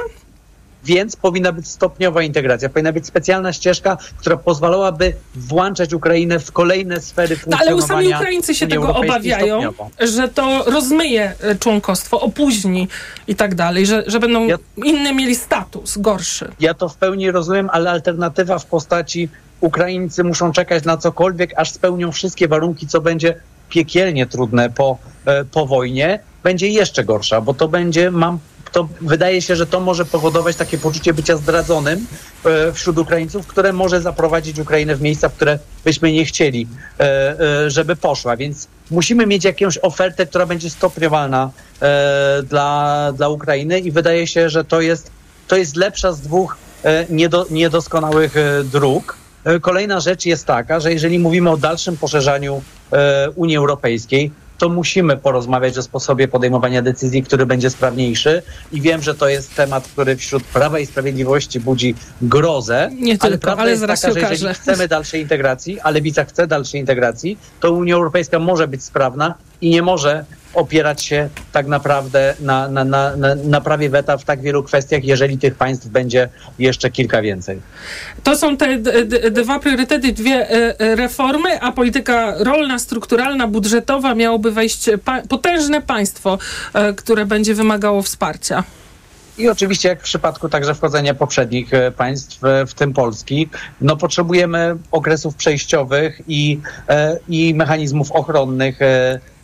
[0.84, 7.02] Więc powinna być stopniowa integracja, powinna być specjalna ścieżka, która pozwalałaby włączać Ukrainę w kolejne
[7.02, 9.90] sfery No, ale funkcjonowania sami Ukraińcy się tego obawiają, stopniowo.
[10.00, 12.88] że to rozmyje e, członkostwo, opóźni
[13.28, 16.52] i tak dalej, że, że będą inny mieli status, gorszy.
[16.60, 19.30] Ja to w pełni rozumiem, ale alternatywa w postaci
[19.66, 23.36] Ukraińcy muszą czekać na cokolwiek, aż spełnią wszystkie warunki, co będzie
[23.70, 28.40] piekielnie trudne po, e, po wojnie, będzie jeszcze gorsza, bo to będzie, mam,
[28.72, 32.08] to wydaje się, że to może powodować takie poczucie bycia zdradzonym
[32.46, 36.68] e, wśród Ukraińców, które może zaprowadzić Ukrainę w miejsca, w które byśmy nie chcieli,
[37.00, 38.38] e, żeby poszła.
[38.38, 41.52] Więc musimy mieć jakąś ofertę, która będzie stopniowalna
[42.44, 45.12] dla, dla Ukrainy i wydaje się, że to jest,
[45.48, 46.58] to jest lepsza z dwóch
[47.10, 49.25] niedo, niedoskonałych dróg.
[49.46, 54.70] E, Kolejna rzecz jest taka, że jeżeli mówimy o dalszym poszerzaniu e, Unii Europejskiej, to
[54.70, 58.42] musimy porozmawiać o sposobie podejmowania decyzji, który będzie sprawniejszy.
[58.72, 62.90] I wiem, że to jest temat, który wśród Prawa i Sprawiedliwości budzi grozę.
[63.00, 65.92] Nie ale tylko, prawda ale jest zaraz taka, się że jeżeli chcemy dalszej integracji, a
[65.92, 71.30] Lewica chce dalszej integracji, to Unia Europejska może być sprawna i nie może opierać się
[71.52, 75.88] tak naprawdę na, na, na, na, prawie weta w tak wielu kwestiach, jeżeli tych państw
[75.88, 77.62] będzie jeszcze kilka więcej.
[78.24, 78.78] To są te
[79.32, 85.82] dwa priorytety, dwie e, e, reformy, a polityka rolna, strukturalna, budżetowa miałoby wejść pa- potężne
[85.82, 86.38] państwo,
[86.74, 88.64] e, które będzie wymagało wsparcia.
[89.38, 93.50] I oczywiście, jak w przypadku także wchodzenia poprzednich państw, w tym Polski,
[93.82, 96.60] no potrzebujemy okresów przejściowych i,
[97.30, 98.80] i mechanizmów ochronnych.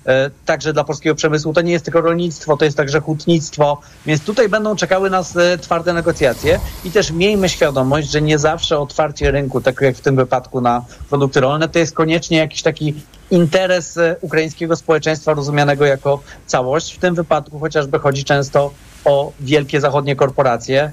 [0.05, 4.23] E, Także dla polskiego przemysłu to nie jest tylko rolnictwo, to jest także hutnictwo, więc
[4.23, 6.59] tutaj będą czekały nas e, twarde negocjacje.
[6.83, 10.85] I też miejmy świadomość, że nie zawsze otwarcie rynku, tak jak w tym wypadku na
[11.09, 12.93] produkty rolne, to jest koniecznie jakiś taki
[13.31, 16.95] interes e, ukraińskiego społeczeństwa rozumianego jako całość.
[16.95, 18.71] W tym wypadku chociażby chodzi często
[19.05, 20.91] o wielkie zachodnie korporacje.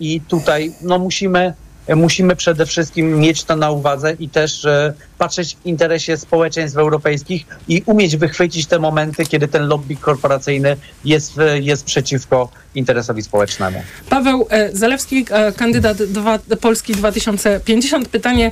[0.00, 1.54] I tutaj no, musimy,
[1.94, 7.46] musimy przede wszystkim mieć to na uwadze i też e, patrzeć w interesie społeczeństw europejskich
[7.68, 13.82] i umieć wychwycić te momenty, kiedy ten lobby korporacyjny jest, e, jest przeciwko interesowi społecznemu.
[14.10, 15.24] Paweł e, Zalewski,
[15.56, 18.08] kandydat dwa, Polski 2050.
[18.08, 18.50] Pytanie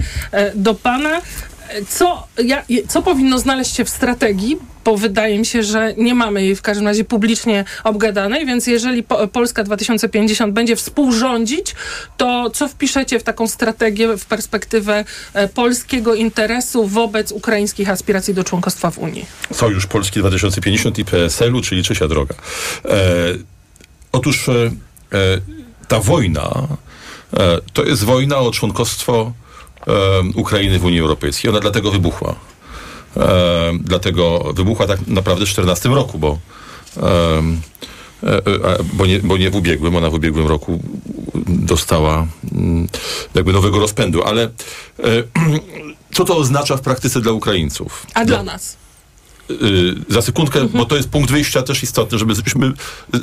[0.54, 1.20] do pana.
[1.88, 6.42] Co, ja, co powinno znaleźć się w strategii, bo wydaje mi się, że nie mamy
[6.42, 11.74] jej w każdym razie publicznie obgadanej, więc jeżeli po, Polska 2050 będzie współrządzić,
[12.16, 18.44] to co wpiszecie w taką strategię w perspektywę e, polskiego interesu wobec ukraińskich aspiracji do
[18.44, 19.26] członkostwa w Unii?
[19.52, 22.34] Sojusz Polski 2050 i PSL-u, czyli trzecia droga.
[22.84, 22.90] E,
[24.12, 24.70] otóż e, e,
[25.88, 26.68] ta wojna
[27.36, 29.32] e, to jest wojna o członkostwo
[30.34, 31.50] Ukrainy w Unii Europejskiej.
[31.50, 32.34] Ona dlatego wybuchła.
[33.16, 36.38] E, dlatego wybuchła tak naprawdę w 2014 roku, bo,
[36.96, 37.42] e,
[38.22, 40.80] e, bo, nie, bo nie w ubiegłym, ona w ubiegłym roku
[41.46, 42.88] dostała mm,
[43.34, 44.22] jakby nowego rozpędu.
[44.22, 44.50] Ale e,
[46.14, 48.06] co to oznacza w praktyce dla Ukraińców?
[48.14, 48.76] A dla nas?
[49.50, 52.72] Y, za sekundkę, bo to jest punkt wyjścia też istotny, żebyśmy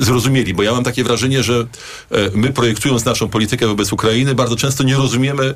[0.00, 1.66] zrozumieli, bo ja mam takie wrażenie, że
[2.10, 5.54] e, my projektując naszą politykę wobec Ukrainy bardzo często nie rozumiemy,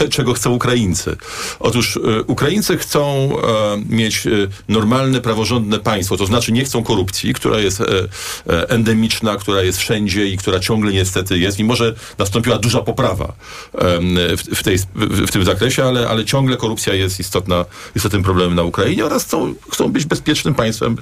[0.00, 1.16] e, czego chcą Ukraińcy.
[1.60, 3.06] Otóż e, Ukraińcy chcą
[3.88, 4.28] mieć
[4.68, 7.82] normalne, praworządne państwo, to znaczy nie chcą korupcji, która jest
[8.46, 13.32] endemiczna, która jest wszędzie i która ciągle niestety jest, mimo że nastąpiła duża poprawa
[14.54, 17.64] w, tej, w tym zakresie, ale, ale ciągle korupcja jest istotna,
[17.96, 20.96] istotnym problemem na Ukrainie oraz chcą, chcą być bezpiecznym państwem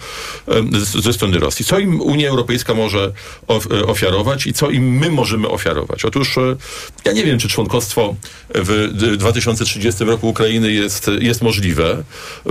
[1.02, 1.64] ze strony Rosji.
[1.64, 3.12] Co im Unia Europejska może
[3.50, 6.04] e, ofiarować i co im my możemy ofiarować?
[6.04, 6.56] Otóż e,
[7.04, 8.14] ja nie wiem, czy członkostwo
[8.54, 12.04] w 2030 roku Ukrainy jest, jest możliwe,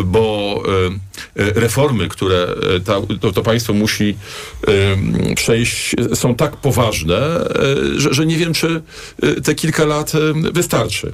[0.03, 0.63] bo
[1.35, 2.47] e, reformy, które
[2.85, 4.17] ta, to, to państwo musi
[5.35, 7.19] przejść, są tak poważne,
[7.97, 8.81] że, że nie wiem, czy
[9.43, 10.11] te kilka lat
[10.53, 11.11] wystarczy.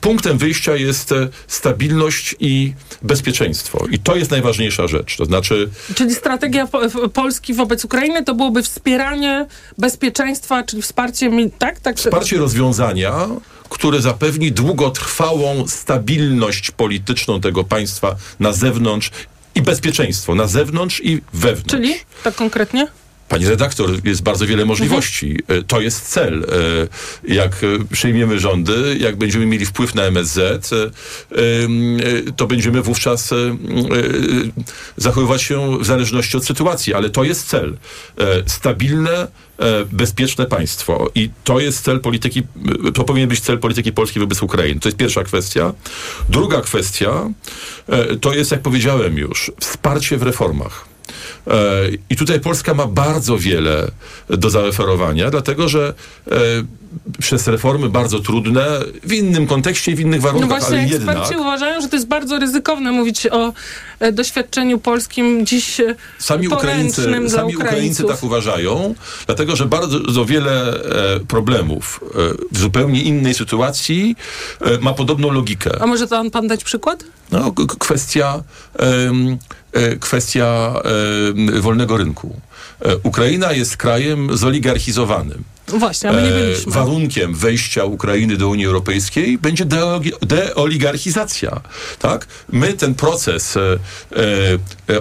[0.00, 1.14] Punktem wyjścia jest
[1.46, 2.72] stabilność i
[3.02, 3.86] bezpieczeństwo.
[3.90, 5.16] I to jest najważniejsze rzecz.
[5.16, 5.70] To znaczy...
[5.94, 6.68] Czyli strategia
[7.12, 9.46] Polski wobec Ukrainy to byłoby wspieranie
[9.78, 11.80] bezpieczeństwa, czyli wsparcie, tak?
[11.80, 11.96] tak?
[11.96, 13.28] Wsparcie rozwiązania,
[13.68, 19.10] które zapewni długotrwałą stabilność polityczną tego państwa na zewnątrz
[19.54, 21.70] i bezpieczeństwo na zewnątrz i wewnątrz.
[21.70, 22.86] Czyli tak konkretnie?
[23.30, 25.30] Pani redaktor, jest bardzo wiele możliwości.
[25.30, 25.64] Mhm.
[25.64, 26.44] To jest cel.
[26.44, 27.56] E, jak
[27.92, 30.76] przejmiemy rządy, jak będziemy mieli wpływ na MSZ, e,
[32.36, 33.30] to będziemy wówczas
[34.96, 37.76] zachowywać się w zależności od sytuacji, ale to jest cel.
[38.46, 39.26] Stabilne,
[39.92, 41.10] bezpieczne państwo.
[41.14, 42.42] I to jest cel polityki,
[42.94, 44.80] to powinien być cel polityki polskiej wobec Ukrainy.
[44.80, 45.72] To jest pierwsza kwestia.
[46.28, 47.30] Druga kwestia
[48.20, 50.89] to jest, jak powiedziałem już, wsparcie w reformach.
[51.46, 51.52] E,
[52.10, 53.90] I tutaj Polska ma bardzo wiele
[54.28, 55.94] do zaoferowania, dlatego że
[56.30, 56.36] e,
[57.18, 58.66] przez reformy bardzo trudne,
[59.02, 61.40] w innym kontekście i w innych warunkach, no właśnie, ale eksperci jednak...
[61.40, 63.52] uważają, że to jest bardzo ryzykowne mówić o
[64.00, 65.80] e, doświadczeniu polskim dziś
[66.18, 68.94] sami Ukraińcy, sami Ukraińcy tak uważają,
[69.26, 70.80] dlatego że bardzo wiele
[71.28, 72.00] problemów
[72.52, 74.16] w zupełnie innej sytuacji
[74.80, 75.70] ma podobną logikę.
[75.82, 77.04] A może to pan dać przykład?
[77.32, 78.42] No, kwestia
[79.72, 80.74] E, kwestia
[81.56, 82.40] e, wolnego rynku.
[82.80, 85.44] E, Ukraina jest krajem zoligarchizowanym.
[85.68, 86.72] Właśnie, a my nie byliśmy.
[86.72, 89.64] Warunkiem wejścia Ukrainy do Unii Europejskiej będzie
[90.22, 91.60] deoligarchizacja.
[91.98, 92.26] Tak?
[92.52, 93.58] My ten proces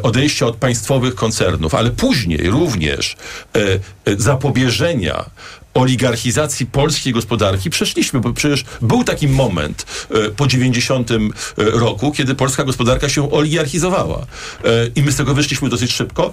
[0.03, 3.17] odejścia od państwowych koncernów, ale później również
[4.17, 5.25] zapobieżenia
[5.73, 11.17] oligarchizacji polskiej gospodarki przeszliśmy, bo przecież był taki moment e, po 90 e,
[11.57, 14.25] roku, kiedy polska gospodarka się oligarchizowała.
[14.65, 16.31] E, I my z tego wyszliśmy dosyć szybko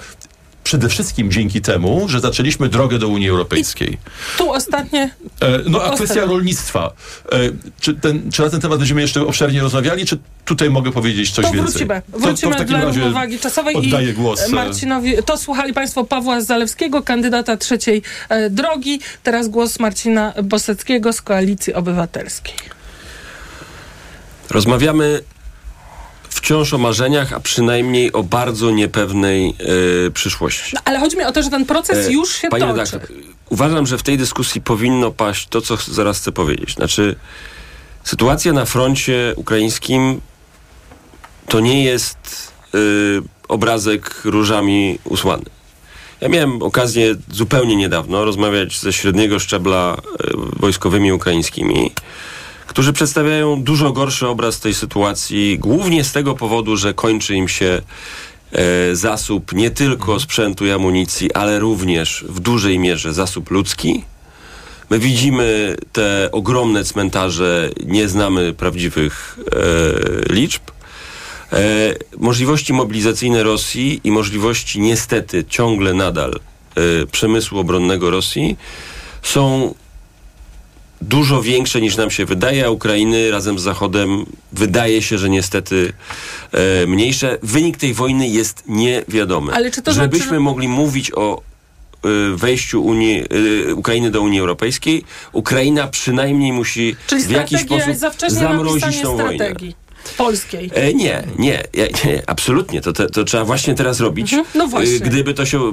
[0.66, 3.92] przede wszystkim dzięki temu, że zaczęliśmy drogę do Unii Europejskiej.
[3.92, 5.10] I tu ostatnie.
[5.40, 6.92] E, no a kwestia rolnictwa.
[7.32, 7.38] E,
[7.80, 11.44] czy, ten, czy na ten temat będziemy jeszcze obszernie rozmawiali, czy tutaj mogę powiedzieć coś
[11.44, 11.72] to więcej?
[11.72, 12.02] Wrócimy.
[12.08, 14.40] Wrócimy to, to dla równowagi czasowej oddaję i głos.
[14.40, 15.14] E, Marcinowi.
[15.26, 19.00] To słuchali Państwo Pawła Zalewskiego, kandydata trzeciej e, drogi.
[19.22, 22.54] Teraz głos Marcina Boseckiego z Koalicji Obywatelskiej.
[24.50, 25.20] Rozmawiamy
[26.36, 29.54] wciąż o marzeniach, a przynajmniej o bardzo niepewnej
[30.06, 30.70] e, przyszłości.
[30.74, 32.76] No, ale chodzi mi o to, że ten proces e, już się Panie toczy.
[32.76, 33.16] Redaktor,
[33.50, 36.74] uważam, że w tej dyskusji powinno paść to, co zaraz chcę powiedzieć.
[36.74, 37.16] Znaczy,
[38.04, 40.20] sytuacja na froncie ukraińskim
[41.48, 42.78] to nie jest e,
[43.48, 45.44] obrazek różami usłany.
[46.20, 49.96] Ja miałem okazję zupełnie niedawno rozmawiać ze średniego szczebla
[50.56, 51.92] wojskowymi ukraińskimi
[52.66, 57.82] którzy przedstawiają dużo gorszy obraz tej sytuacji, głównie z tego powodu, że kończy im się
[58.52, 64.04] e, zasób nie tylko sprzętu i amunicji, ale również w dużej mierze zasób ludzki.
[64.90, 70.62] My widzimy te ogromne cmentarze, nie znamy prawdziwych e, liczb.
[71.52, 76.40] E, możliwości mobilizacyjne Rosji i możliwości niestety ciągle nadal
[76.74, 78.56] e, przemysłu obronnego Rosji
[79.22, 79.74] są
[81.08, 85.92] dużo większe niż nam się wydaje, a Ukrainy razem z Zachodem wydaje się, że niestety
[86.52, 87.38] e, mniejsze.
[87.42, 89.52] Wynik tej wojny jest niewiadomy.
[89.54, 91.42] Ale czy to Żebyśmy znaczy- mogli mówić o
[92.06, 93.24] y, wejściu Unii,
[93.68, 97.94] y, Ukrainy do Unii Europejskiej, Ukraina przynajmniej musi Czyli w jakiś sposób
[98.28, 99.34] zamrozić tą wojnę.
[99.34, 99.74] strategii
[100.16, 100.70] polskiej.
[100.74, 102.80] E, nie, nie, nie, nie, absolutnie.
[102.80, 104.34] To, to, to trzeba właśnie teraz robić.
[104.54, 104.94] No właśnie.
[104.94, 105.72] Y, Gdyby to się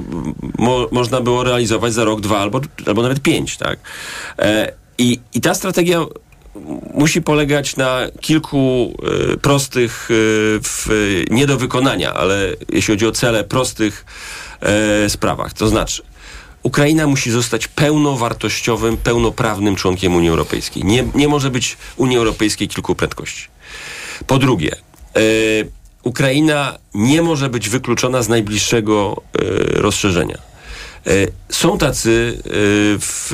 [0.58, 3.78] mo, można było realizować za rok, dwa albo, albo nawet pięć, tak?
[4.38, 6.06] E, i, I ta strategia
[6.94, 8.94] musi polegać na kilku
[9.32, 10.14] e, prostych, e,
[10.62, 10.88] w,
[11.30, 14.04] nie do wykonania, ale jeśli chodzi o cele, prostych
[14.60, 15.52] e, sprawach.
[15.52, 16.02] To znaczy,
[16.62, 20.84] Ukraina musi zostać pełnowartościowym, pełnoprawnym członkiem Unii Europejskiej.
[20.84, 23.48] Nie, nie może być Unii Europejskiej kilku prędkości.
[24.26, 24.76] Po drugie,
[26.02, 29.22] Ukraina nie może być wykluczona z najbliższego
[29.74, 30.38] rozszerzenia.
[31.06, 31.10] E,
[31.48, 32.42] Są tacy,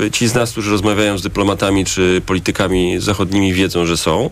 [0.06, 4.30] e, ci z nas, którzy rozmawiają z dyplomatami czy politykami zachodnimi, wiedzą, że są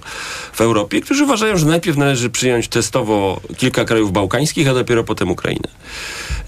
[0.53, 5.31] w Europie, którzy uważają, że najpierw należy przyjąć testowo kilka krajów bałkańskich, a dopiero potem
[5.31, 5.69] Ukrainę.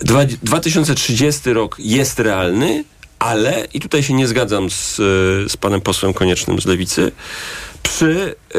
[0.01, 2.85] Dwa, 2030 rok jest realny,
[3.19, 5.03] ale, i tutaj się nie zgadzam z, e,
[5.49, 7.13] z panem posłem Koniecznym z Lewicy,
[7.83, 8.59] przy e,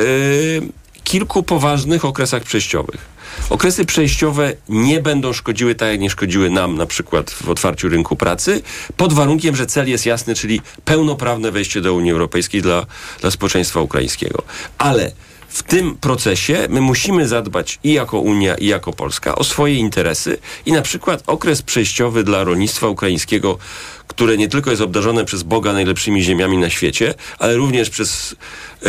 [1.03, 3.11] kilku poważnych okresach przejściowych.
[3.49, 8.15] Okresy przejściowe nie będą szkodziły tak, jak nie szkodziły nam na przykład w otwarciu rynku
[8.15, 8.61] pracy,
[8.97, 12.86] pod warunkiem, że cel jest jasny, czyli pełnoprawne wejście do Unii Europejskiej dla,
[13.21, 14.43] dla społeczeństwa ukraińskiego.
[14.77, 15.11] Ale
[15.51, 20.38] w tym procesie my musimy zadbać i jako Unia, i jako Polska o swoje interesy
[20.65, 23.57] i na przykład okres przejściowy dla rolnictwa ukraińskiego,
[24.12, 28.36] które nie tylko jest obdarzone przez Boga najlepszymi ziemiami na świecie, ale również przez
[28.84, 28.88] e,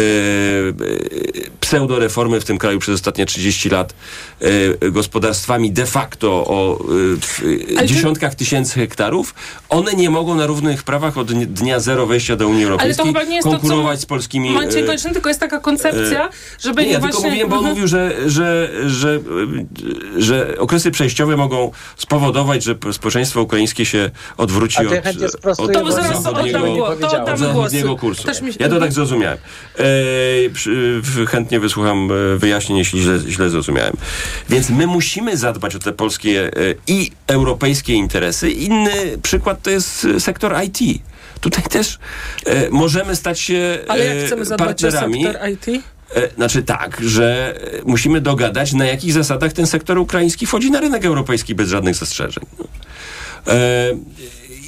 [1.61, 3.95] pseudoreformy w tym kraju przez ostatnie 30 lat
[4.83, 6.85] e, gospodarstwami de facto o
[7.37, 9.35] ty- dziesiątkach tysięcy hektarów,
[9.68, 12.73] one nie mogą na równych prawach od dni- dnia zero wejścia do Unii Ale to
[12.83, 14.51] Europejskiej chyba nie jest to, co konkurować z polskimi...
[14.51, 16.29] Maciej e, Konieczny, tylko jest taka koncepcja,
[16.61, 17.12] żeby nie, ja właśnie...
[17.16, 17.75] tylko mówiłem, bo on Mhm.
[17.75, 19.20] mówił, że, że, że,
[20.18, 25.85] że okresy przejściowe mogą spowodować, że społeczeństwo ukraińskie się odwróci to od, chętnie sprostuję, To
[25.85, 28.01] bo zaraz zachodniego, oddam głos, to oddam zachodniego głos.
[28.01, 28.45] kursu.
[28.45, 29.39] Mi się- Ja to tak zrozumiałem.
[29.79, 33.93] E, chętnie wysłucham e, wyjaśnień, jeśli źle, źle zrozumiałem.
[34.49, 36.51] Więc my musimy zadbać o te polskie e,
[36.87, 38.51] i europejskie interesy.
[38.51, 41.03] Inny przykład to jest e, sektor IT.
[41.41, 41.99] Tutaj też
[42.47, 45.83] e, możemy stać się Ale e, jak chcemy zadbać o sektor IT?
[46.37, 51.55] Znaczy tak, że musimy dogadać, na jakich zasadach ten sektor ukraiński wchodzi na rynek europejski
[51.55, 52.45] bez żadnych zastrzeżeń.
[53.47, 53.90] E,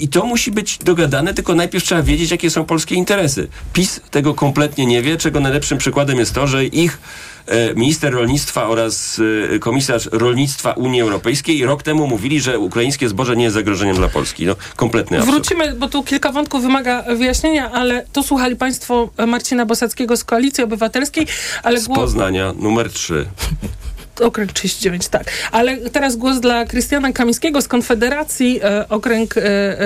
[0.00, 3.48] I to musi być dogadane, tylko najpierw trzeba wiedzieć, jakie są polskie interesy.
[3.72, 6.98] PiS tego kompletnie nie wie, czego najlepszym przykładem jest to, że ich
[7.46, 9.20] e, minister rolnictwa oraz
[9.54, 14.08] e, komisarz rolnictwa Unii Europejskiej rok temu mówili, że ukraińskie zboże nie jest zagrożeniem dla
[14.08, 14.46] Polski.
[14.46, 15.36] No, kompletny absurd.
[15.36, 20.64] Wrócimy, bo tu kilka wątków wymaga wyjaśnienia, ale to słuchali Państwo Marcina Bosackiego z Koalicji
[20.64, 21.26] Obywatelskiej,
[21.62, 21.98] ale Z głos...
[21.98, 23.26] Poznania, numer 3.
[24.20, 25.24] Okręg 39, tak.
[25.52, 29.82] Ale teraz głos dla Krystiana Kamińskiego z Konfederacji, e, okręg e, e,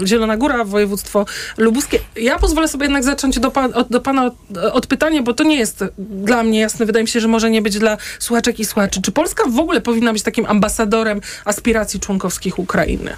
[0.00, 1.26] e, Zielona Góra, województwo
[1.58, 1.98] lubuskie.
[2.16, 4.34] Ja pozwolę sobie jednak zacząć do, pan, od, do Pana od,
[4.72, 6.86] od pytania, bo to nie jest dla mnie jasne.
[6.86, 9.02] Wydaje mi się, że może nie być dla słuchaczek i słuchaczy.
[9.02, 13.16] Czy Polska w ogóle powinna być takim ambasadorem aspiracji członkowskich Ukrainy?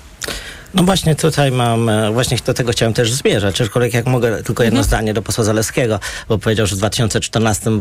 [0.74, 4.62] No właśnie tutaj mam, e, właśnie do tego chciałem też zmierzać, aczkolwiek jak mogę tylko
[4.64, 7.80] jedno zdanie do posła Zaleskiego, bo powiedział, że w 2014 e,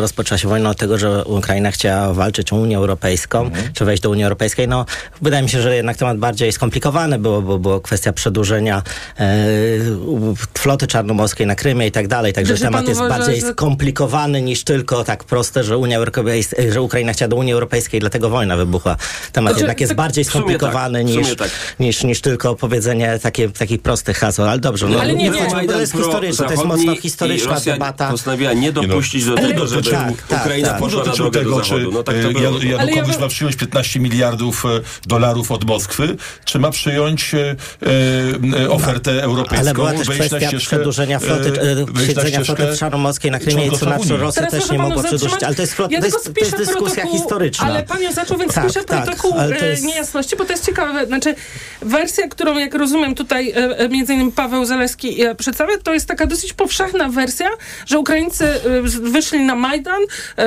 [0.00, 4.10] rozpoczęła się wojna od tego, że Ukraina chciała walczyć o Unię Europejską, czy wejść do
[4.10, 4.68] Unii Europejskiej.
[4.68, 4.86] No
[5.22, 8.82] wydaje mi się, że jednak temat bardziej skomplikowany było, bo było kwestia przedłużenia
[9.20, 9.26] e,
[10.58, 13.52] floty czarnomorskiej na Krymie i tak dalej, także Że- że temat jest uważa, bardziej że-
[13.52, 18.30] skomplikowany niż tylko tak proste, że Unia Europejska, że Ukraina chciała do Unii Europejskiej, dlatego
[18.30, 18.96] wojna wybuchła.
[19.32, 21.50] Temat Znaczy, jednak jest tak- bardziej tak, skomplikowany sumie niż, tak.
[21.80, 24.86] niż, niż tylko powiedzenie takie, takich prostych haseł, ale dobrze.
[24.88, 25.46] No, Ale nie, nie.
[25.66, 28.10] bo to jest historyczne, to jest mocno historyczna Rosja debata.
[28.10, 30.78] postanowiła nie dopuścić do Ale- tego, żeby Tak, tak, Ukraina tak.
[30.78, 31.92] poszła na drogę tego, do czy zachodu.
[31.92, 32.44] No tak to e, było.
[32.58, 34.68] Jan- Janukowicz ma przyjąć 15 miliardów e,
[35.06, 37.56] dolarów od Moskwy, czy ma przyjąć e,
[38.62, 41.52] e, ofertę europejską, Ale była też wejść na kwestia ścieżkę, przedłużenia floty,
[42.02, 44.16] e, siedzenia floty czarnomorskiej na Krymie i na co.
[44.16, 46.52] Rosja też nie mogła przedłużyć, ale to jest, flot, ja to jest, tylko to jest
[46.56, 47.66] spiszę dyskusja protokół, historyczna.
[47.66, 51.06] Ale pan ją zaczął, więc Tak, spiszę tak, protokół jest- niejasności, bo to jest ciekawe.
[51.06, 51.34] Znaczy,
[52.14, 56.08] wersja, którą jak rozumiem tutaj e, e, między innymi Paweł Zaleski e, przedstawia, to jest
[56.08, 57.50] taka dosyć powszechna wersja,
[57.86, 58.48] że Ukraińcy
[59.02, 60.02] wyszli na Majdan,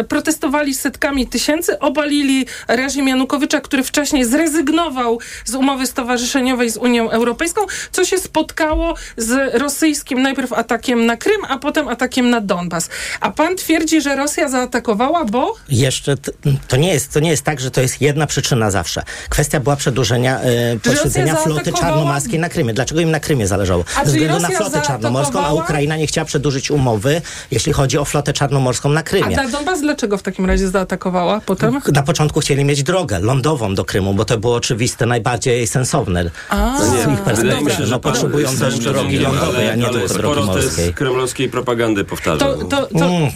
[0.09, 7.61] protestowali setkami tysięcy, obalili reżim Janukowycza, który wcześniej zrezygnował z umowy stowarzyszeniowej z Unią Europejską,
[7.91, 12.89] co się spotkało z rosyjskim najpierw atakiem na Krym, a potem atakiem na Donbas.
[13.19, 16.31] A pan twierdzi, że Rosja zaatakowała, bo Jeszcze t-
[16.67, 19.03] to nie, jest, to nie jest tak, że to jest jedna przyczyna zawsze.
[19.29, 22.73] Kwestia była przedłużenia e, posiedzenia floty floty czarnomorskiej na Krymie.
[22.73, 23.83] Dlaczego im na Krymie zależało?
[23.97, 25.53] A Ze względu na flotę czarnomorską, a?
[25.53, 29.35] Ukraina nie chciała przedłużyć umowy, jeśli chodzi o flotę czarnomorską na A Krymie.
[29.35, 31.81] na Donbas dlaczego w takim razie zaatakowała potem?
[31.93, 36.77] Na początku chcieli mieć drogę lądową do Krymu, bo to było oczywiste, najbardziej sensowne A,
[36.81, 37.71] z ich Wydaje mi perspektywy.
[37.71, 40.93] się, No pan potrzebują z też drogi lądowej, a nie tylko sporo drogi morskiej.
[40.93, 42.57] kremlowskiej propagandy powtarzał.
[42.57, 43.29] To, to, to, Mm.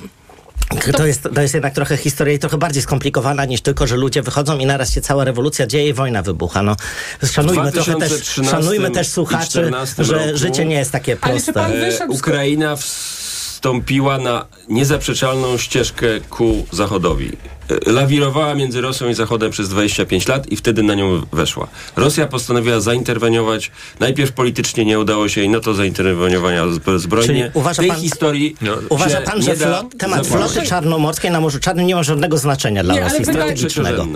[0.98, 4.22] To jest, to jest jednak trochę historia i trochę bardziej skomplikowana niż tylko, że ludzie
[4.22, 6.64] wychodzą i naraz się cała rewolucja dzieje i wojna wybucha.
[6.64, 6.76] No,
[7.32, 10.38] szanujmy trochę też, 2013 szanujmy też słuchaczy, 14 że roku.
[10.38, 11.54] życie nie jest takie proste.
[11.54, 17.38] pan E, Ukraina wstąpiła na niezaprzeczalną ścieżkę ku Zachodowi.
[17.88, 21.68] E, Lawirowała między Rosją i Zachodem przez 25 lat i wtedy na nią weszła.
[21.96, 23.72] Rosja postanowiła zainterweniować.
[24.00, 27.28] Najpierw politycznie nie udało się i no to zainterweniowania zb- zbrojnie.
[27.28, 28.56] Czyli uważa tej pan- historii
[28.90, 30.52] Uważa się pan, że flot, temat zapłacić.
[30.54, 34.08] floty czarnomorskiej na Morzu Czarnym nie ma żadnego znaczenia dla Nie, ale Rosji strategicznego?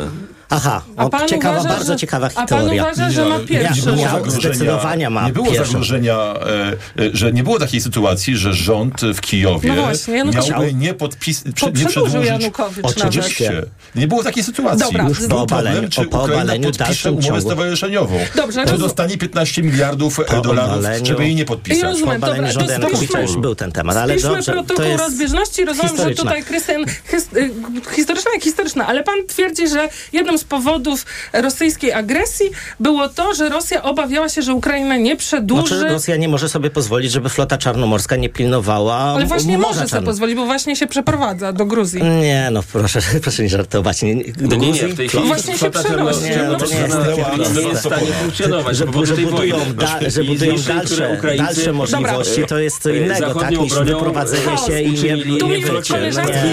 [0.50, 3.76] Aha, o, ciekawa, uważa, bardzo że- ciekawa a pan uważa, że ma Nie, pierwszy?
[3.76, 5.66] nie było Miał zagrożenia, zdecydowania ma nie było pierwszą.
[5.66, 10.74] zagrożenia, e, e, że nie było takiej sytuacji, że rząd w Kijowie No właśnie, miałby
[10.74, 12.26] nie podpis, nie przedłużyć.
[12.26, 13.45] Janukowicz Oczywiście.
[13.52, 13.70] Nawet.
[13.96, 14.86] Nie było takiej sytuacji.
[14.86, 18.20] Dobra, Już był po obaleniu- problem, czy po Ukraina podpisze umowę stowarzyszeniową.
[18.36, 21.84] Dobrze, czy roz- dostanie 15 miliardów Po dolarów, obaleniu- żeby jej nie podpisać.
[21.84, 24.86] rozumiem, Po obaleniu dobra, to spiszmy- już był ten temat, ale Spiszmy dobrze, to protokół
[24.86, 25.66] jest rozbieżności.
[25.66, 27.52] Rozumiem, że tutaj Krystian, his, y,
[27.96, 32.46] historyczne jak historyczne, ale pan twierdzi, że jednym z powodów rosyjskiej agresji
[32.80, 35.78] było to, że Rosja obawiała się, że Ukraina nie przedłuży.
[35.78, 40.06] Znaczy, Rosja nie może sobie pozwolić, żeby flota czarnomorska nie pilnowała ale właśnie może sobie
[40.06, 42.04] pozwolić, bo właśnie się przeprowadza do Gruzji.
[42.04, 44.02] Nie, no proszę, proszę nie żartować.
[44.02, 46.24] Nie, do nie, nie, w tej chwili Właśnie się przenosi.
[46.24, 47.80] Nie, no to nie jest w proste.
[47.80, 48.78] stanie funkcjonować.
[48.78, 53.74] że, budują, da, że budują dalsze, dalsze możliwości, to jest co e, innego, tak, niż
[53.74, 55.94] wyprowadzenie się i nie, Tu nie wycie.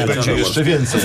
[0.06, 1.00] Będzie jeszcze więcej.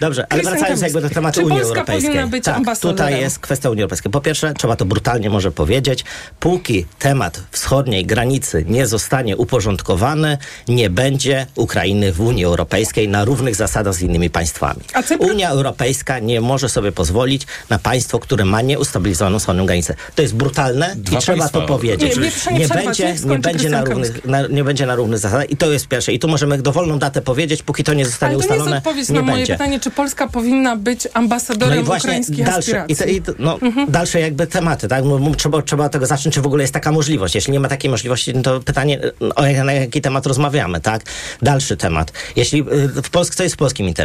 [0.00, 2.42] Dobrze, ale wracając jakby do tematu Unii Europejskiej.
[2.42, 4.12] tak, tutaj jest kwestia Unii Europejskiej.
[4.12, 6.04] Po pierwsze, trzeba to brutalnie może powiedzieć,
[6.40, 13.54] póki temat wschodniej granicy nie zostanie uporządkowany, nie będzie Ukrainy w Unii Europejskiej na równych
[13.54, 14.80] zasadach z innymi państwami.
[14.94, 15.24] A Cypr?
[15.24, 19.94] Unia Europejska nie może sobie pozwolić na państwo, które ma nieustabilizowaną wschodnią granicę.
[20.14, 21.60] To jest brutalne Dwa i trzeba państwa.
[21.60, 22.16] to powiedzieć.
[22.16, 25.50] Nie, nie, nie będzie, nie, będzie na Krystian równych, na, nie będzie na równych zasadach
[25.50, 26.12] i to jest pierwsze.
[26.12, 28.76] I tu możemy dowolną datę powiedzieć, póki to nie zostanie Ale to nie jest ustalone,
[28.78, 29.52] odpowiedź nie na moje będzie.
[29.52, 32.92] pytanie, czy Polska powinna być ambasadorem ukraińskich dalsze, aspiracji.
[32.92, 33.90] i te, i, no, Mhm.
[33.90, 35.04] dalsze jakby tematy, tak?
[35.36, 37.34] Trzeba, trzeba tego zacząć, czy w ogóle jest taka możliwość.
[37.34, 39.00] Jeśli nie ma takiej możliwości, no to pytanie,
[39.36, 41.02] o jak, na jaki temat rozmawiamy, tak?
[41.42, 42.12] Dalszy temat.
[42.36, 43.99] Jeśli y, w Polsce, co jest w polskim interesie?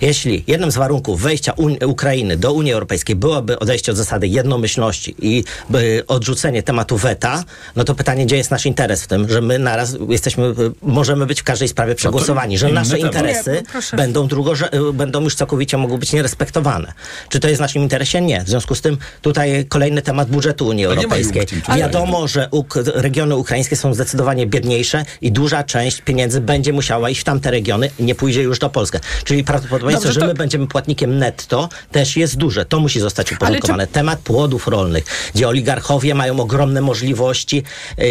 [0.00, 5.14] Jeśli jednym z warunków wejścia Uni- Ukrainy do Unii Europejskiej byłoby odejście od zasady jednomyślności
[5.22, 7.44] i by odrzucenie tematu weta,
[7.76, 11.26] no to pytanie, gdzie jest nasz interes w tym, że my naraz jesteśmy, y, możemy
[11.26, 13.96] być w każdej sprawie przegłosowani, że nasze interesy Nie, proszę.
[13.96, 14.52] będą drugo,
[14.94, 16.92] będą już całkowicie mogą być nierespektowane.
[17.28, 18.20] Czy to jest w naszym interesie?
[18.20, 18.44] Nie.
[18.44, 21.42] W związku z tym tutaj kolejny temat budżetu Unii Europejskiej.
[21.76, 27.20] Wiadomo, że uk- regiony ukraińskie są zdecydowanie biedniejsze i duża część pieniędzy będzie musiała iść
[27.20, 28.98] w tamte regiony i nie pójdzie już do Polski.
[29.24, 32.64] Czyli prawdopodobieństwo, Dobrze, że to- my będziemy płatnikiem netto też jest duże.
[32.64, 33.86] To musi zostać uporządkowane.
[33.86, 37.62] Temat płodów rolnych, gdzie oligarchowie mają ogromne możliwości
[37.98, 38.06] yy,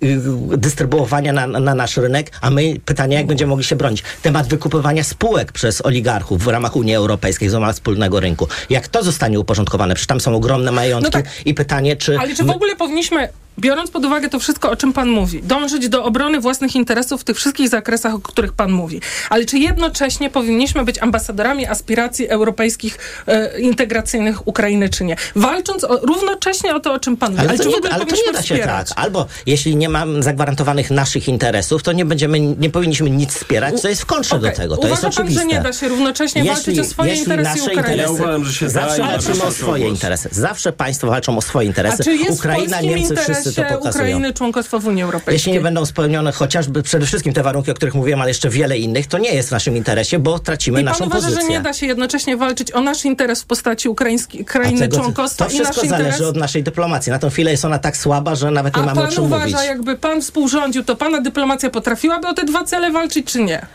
[0.00, 0.20] yy,
[0.56, 4.02] dystrybuowania na, na nasz rynek, a my pytanie, jak będziemy mogli się bronić.
[4.22, 8.48] Temat wykupywania spółek przez oligarchów w ramach Unii Europejskiej, w ramach wspólnego rynku.
[8.70, 9.94] Jak to zostanie uporządkowane?
[9.94, 11.26] Przecież tam są ogromne majątki No tak.
[11.44, 12.18] i pytanie, czy...
[12.18, 13.28] Ale czy w ogóle powinniśmy,
[13.58, 17.24] biorąc pod uwagę to wszystko, o czym pan mówi, dążyć do obrony własnych interesów w
[17.24, 19.00] tych wszystkich zakresach, o których pan mówi,
[19.30, 25.16] ale czy jednocześnie powinniśmy być ambasadorami aspiracji europejskich e, integracyjnych Ukrainy, czy nie?
[25.36, 27.40] Walcząc o, równocześnie o to, o czym pan mówi.
[27.40, 28.88] Ale, Ale, to nie, ogóle ale to nie da się wspierać?
[28.88, 28.98] tak.
[28.98, 33.88] Albo jeśli nie mam zagwarantowanych naszych interesów, to nie będziemy, nie powinniśmy nic wspierać, co
[33.88, 34.50] jest w kontrze Okej.
[34.50, 34.74] do tego.
[34.76, 35.40] To Uważa jest pan, oczywiste.
[35.40, 37.80] że nie da się równocześnie walczyć o swoje interesy nasze Ukrainy?
[37.80, 39.94] interesy, Ja uważam, że się da zawsze walczymy o swoje głos.
[39.94, 40.28] interesy.
[40.32, 41.96] Zawsze państwo walczą o swoje interesy.
[42.00, 44.04] A czy jest Ukraina, Niemcy, wszyscy to interesie pokazują.
[44.04, 45.32] Ukrainy członkostwo w Unii Europejskiej?
[45.34, 48.78] Jeśli nie będą spełnione chociażby przede wszystkim te warunki, o których mówiłem, ale jeszcze wiele
[48.78, 51.42] innych, to nie jest w naszym interesie, bo tracimy I pan naszą uważa, pozycję.
[51.46, 54.96] że nie da się jednocześnie walczyć o nasz interes w postaci ukraińskiej A krainy tego-
[54.96, 56.06] członkostwa to i nasz wszystko interes?
[56.06, 57.12] zależy od naszej dyplomacji.
[57.12, 59.24] Na tą chwilę jest ona tak słaba, że nawet nie A mamy o pan czym
[59.24, 59.66] uważa, mówić.
[59.66, 63.66] jakby pan współrządził, to pana dyplomacja potrafiłaby o te dwa cele walczyć, czy nie?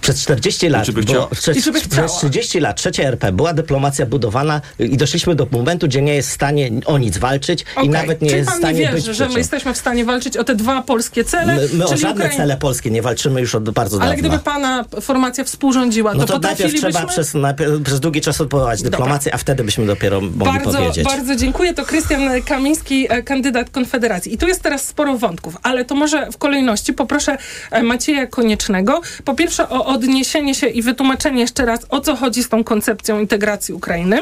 [0.00, 1.26] Przez 40 lat, było- chciała?
[1.26, 6.02] przez, I przez 30 lat trzecia RP była dyplomacja budowana i doszliśmy do momentu, gdzie
[6.02, 7.88] nie jest w stanie o nic walczyć i Okej.
[7.88, 10.36] nawet nie Czyli jest w stanie nie być wierzy, że my jesteśmy w stanie walczyć
[10.36, 13.40] o te dwa polskie cele, My, my o czyli żadne Ukraiń- cele polskie nie walczymy
[13.40, 14.28] już od bardzo Ale dawna.
[14.28, 16.90] gdyby pana formacja współrządziła, no to, to najpierw potrafilibyśmy...
[16.90, 21.04] trzeba przez, najpierw, przez długi czas odwołać dyplomację, a wtedy byśmy dopiero mogli Bardzo, powiedzieć.
[21.04, 21.74] bardzo dziękuję.
[21.74, 24.34] To Krystian Kamiński, e, kandydat Konfederacji.
[24.34, 27.36] I tu jest teraz sporo wątków, ale to może w kolejności poproszę
[27.70, 29.00] e, Macieja Koniecznego.
[29.24, 33.20] Po pierwsze o odniesienie się i wytłumaczenie jeszcze raz, o co chodzi z tą koncepcją
[33.20, 34.20] integracji Ukrainy.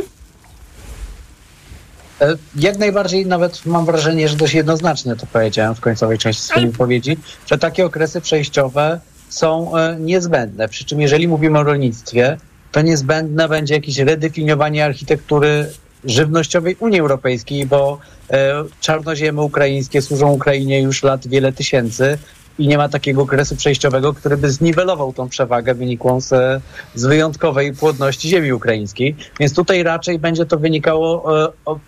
[2.20, 6.70] E, Jak najbardziej, nawet mam wrażenie, że dość jednoznacznie to powiedziałem w końcowej części swojej
[6.70, 7.16] wypowiedzi,
[7.46, 10.68] że takie okresy przejściowe są e, niezbędne.
[10.68, 12.36] Przy czym jeżeli mówimy o rolnictwie,
[12.72, 15.70] to niezbędne będzie jakieś redefiniowanie architektury
[16.04, 17.98] żywnościowej Unii Europejskiej, bo
[18.30, 22.18] e, czarnoziemy ukraińskie służą Ukrainie już lat wiele tysięcy
[22.58, 26.62] i nie ma takiego okresu przejściowego, który by zniwelował tą przewagę wynikłą z,
[26.94, 29.16] z wyjątkowej płodności ziemi ukraińskiej.
[29.40, 31.78] Więc tutaj raczej będzie to wynikało e, o,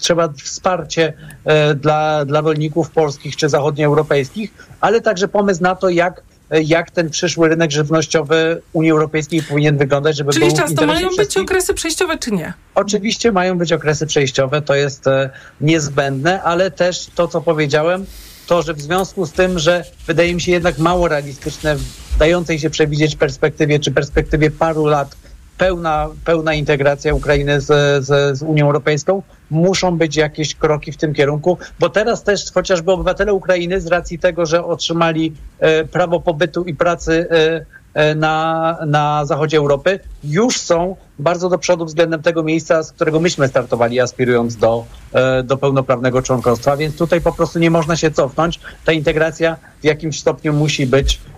[0.00, 1.12] trzeba wsparcie
[1.44, 6.22] e, dla, dla rolników polskich czy zachodnioeuropejskich, ale także pomysł na to, jak
[6.64, 11.08] jak ten przyszły rynek żywnościowy Unii Europejskiej powinien wyglądać, żeby Czyli był raz, to mają
[11.16, 12.52] być okresy przejściowe, czy nie?
[12.74, 18.06] Oczywiście mają być okresy przejściowe, to jest e, niezbędne, ale też to, co powiedziałem,
[18.52, 22.58] to, że w związku z tym, że wydaje mi się jednak mało realistyczne w dającej
[22.58, 25.16] się przewidzieć perspektywie, czy perspektywie paru lat
[25.58, 27.66] pełna, pełna integracja Ukrainy z,
[28.06, 32.92] z, z Unią Europejską, muszą być jakieś kroki w tym kierunku, bo teraz też chociażby
[32.92, 37.81] obywatele Ukrainy z racji tego, że otrzymali e, prawo pobytu i pracy e,
[38.16, 43.48] na, na zachodzie Europy, już są bardzo do przodu względem tego miejsca, z którego myśmy
[43.48, 48.60] startowali, aspirując do, e, do pełnoprawnego członkostwa, więc tutaj po prostu nie można się cofnąć.
[48.84, 51.31] Ta integracja w jakimś stopniu musi być, e,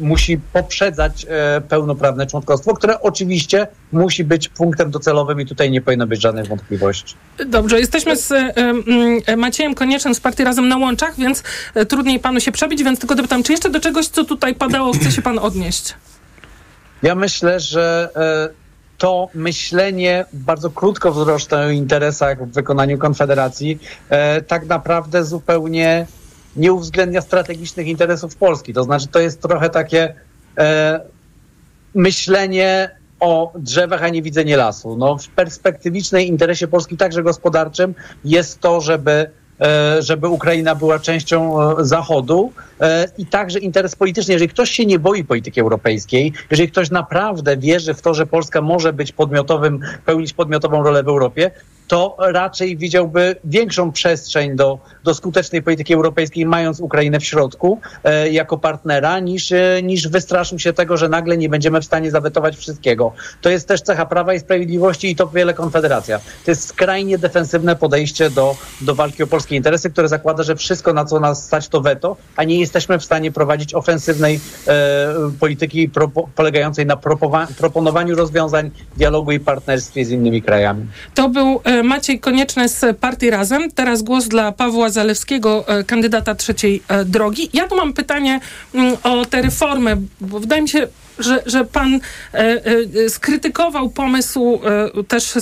[0.00, 6.06] musi poprzedzać e, pełnoprawne członkostwo, które oczywiście musi być punktem docelowym i tutaj nie powinno
[6.06, 7.14] być żadnych wątpliwości.
[7.46, 8.32] Dobrze, jesteśmy z
[9.26, 11.42] e, Maciejem Koniecznym z Partii Razem na Łączach, więc
[11.74, 14.92] e, trudniej panu się przebić, więc tylko dopytam, czy jeszcze do czegoś, co tutaj padało,
[14.92, 15.94] chce się pan odnieść?
[17.02, 18.68] Ja myślę, że e,
[18.98, 23.78] to myślenie bardzo krótkowzroczne o interesach w wykonaniu Konfederacji
[24.08, 26.06] e, tak naprawdę zupełnie
[26.58, 28.74] nie uwzględnia strategicznych interesów Polski.
[28.74, 30.14] To znaczy, to jest trochę takie
[30.58, 31.00] e,
[31.94, 32.90] myślenie
[33.20, 34.96] o drzewach, a nie widzenie lasu.
[34.96, 37.94] No, w perspektywicznej interesie Polski, także gospodarczym,
[38.24, 39.30] jest to, żeby
[39.60, 44.32] e, żeby Ukraina była częścią e, Zachodu e, i także interes polityczny.
[44.32, 48.60] Jeżeli ktoś się nie boi polityki europejskiej, jeżeli ktoś naprawdę wierzy w to, że Polska
[48.60, 51.50] może być podmiotowym, pełnić podmiotową rolę w Europie,
[51.88, 58.30] to raczej widziałby większą przestrzeń do, do skutecznej polityki europejskiej, mając Ukrainę w środku e,
[58.30, 62.56] jako partnera, niż, e, niż wystraszył się tego, że nagle nie będziemy w stanie zawetować
[62.56, 63.12] wszystkiego.
[63.40, 66.18] To jest też cecha Prawa i Sprawiedliwości i to wiele Konfederacja.
[66.44, 70.92] To jest skrajnie defensywne podejście do, do walki o polskie interesy, które zakłada, że wszystko,
[70.92, 75.88] na co nas stać, to weto, a nie jesteśmy w stanie prowadzić ofensywnej e, polityki
[75.88, 76.96] propo, polegającej na
[77.58, 80.86] proponowaniu rozwiązań, dialogu i partnerstwie z innymi krajami.
[81.14, 83.70] To był e, Maciej Konieczny z Partii Razem.
[83.70, 87.50] Teraz głos dla Pawła Zalewskiego, e, kandydata trzeciej e, drogi.
[87.52, 88.40] Ja tu mam pytanie
[88.74, 90.88] mm, o tę reformę, bo wydaje mi się,
[91.18, 92.38] że, że pan e,
[93.04, 94.60] e, skrytykował pomysł
[94.98, 95.32] e, też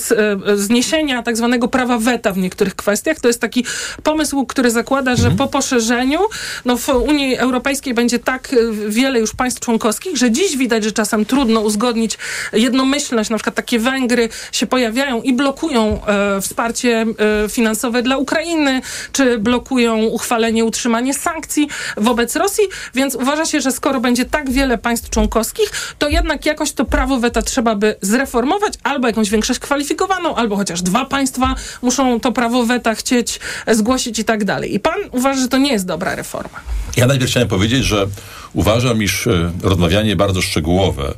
[0.54, 3.20] zniesienia tak zwanego prawa weta w niektórych kwestiach.
[3.20, 3.64] To jest taki
[4.02, 6.20] pomysł, który zakłada, że po poszerzeniu
[6.64, 8.54] no w Unii Europejskiej będzie tak
[8.88, 12.18] wiele już państw członkowskich, że dziś widać, że czasem trudno uzgodnić
[12.52, 13.30] jednomyślność.
[13.30, 17.06] Na przykład takie Węgry się pojawiają i blokują e, wsparcie
[17.44, 18.80] e, finansowe dla Ukrainy,
[19.12, 22.64] czy blokują uchwalenie, utrzymanie sankcji wobec Rosji,
[22.94, 25.65] więc uważa się, że skoro będzie tak wiele państw członkowskich,
[25.98, 30.82] to jednak jakoś to prawo weta trzeba by zreformować, albo jakąś większość kwalifikowaną, albo chociaż
[30.82, 34.74] dwa państwa muszą to prawo weta chcieć e, zgłosić i tak dalej.
[34.74, 36.60] I pan uważa, że to nie jest dobra reforma.
[36.96, 38.06] Ja najpierw chciałem powiedzieć, że
[38.52, 41.14] uważam, iż e, rozmawianie bardzo szczegółowe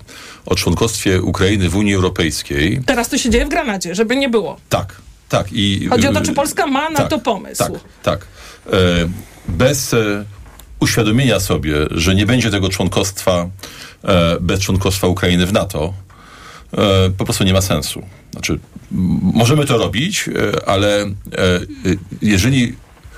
[0.47, 4.57] o członkostwie Ukrainy w Unii Europejskiej, Teraz to się dzieje w Granadzie, żeby nie było.
[4.69, 4.95] tak,
[5.29, 5.47] tak.
[5.53, 7.65] I, Chodzi o to, czy Polska ma na tak, to pomysł.
[7.65, 7.73] Tak,
[8.03, 8.27] tak.
[8.73, 8.77] E,
[9.49, 10.25] bez e,
[10.81, 13.49] uświadomienia sobie, że nie będzie tego członkostwa e,
[14.41, 15.93] bez członkostwa Ukrainy w NATO,
[16.73, 18.03] e, po prostu nie ma sensu.
[18.33, 18.59] Znaczy,
[19.35, 21.61] możemy to robić, e, ale e, e,
[22.23, 22.77] jeżeli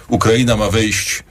[0.09, 1.23] Ukraina ma wejść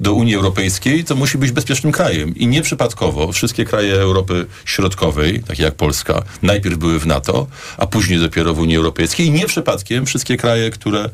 [0.00, 2.36] do Unii Europejskiej, to musi być bezpiecznym krajem.
[2.36, 7.46] I nieprzypadkowo wszystkie kraje Europy Środkowej, takie jak Polska, najpierw były w NATO,
[7.76, 9.26] a później dopiero w Unii Europejskiej.
[9.26, 11.10] I nie przypadkiem wszystkie kraje, które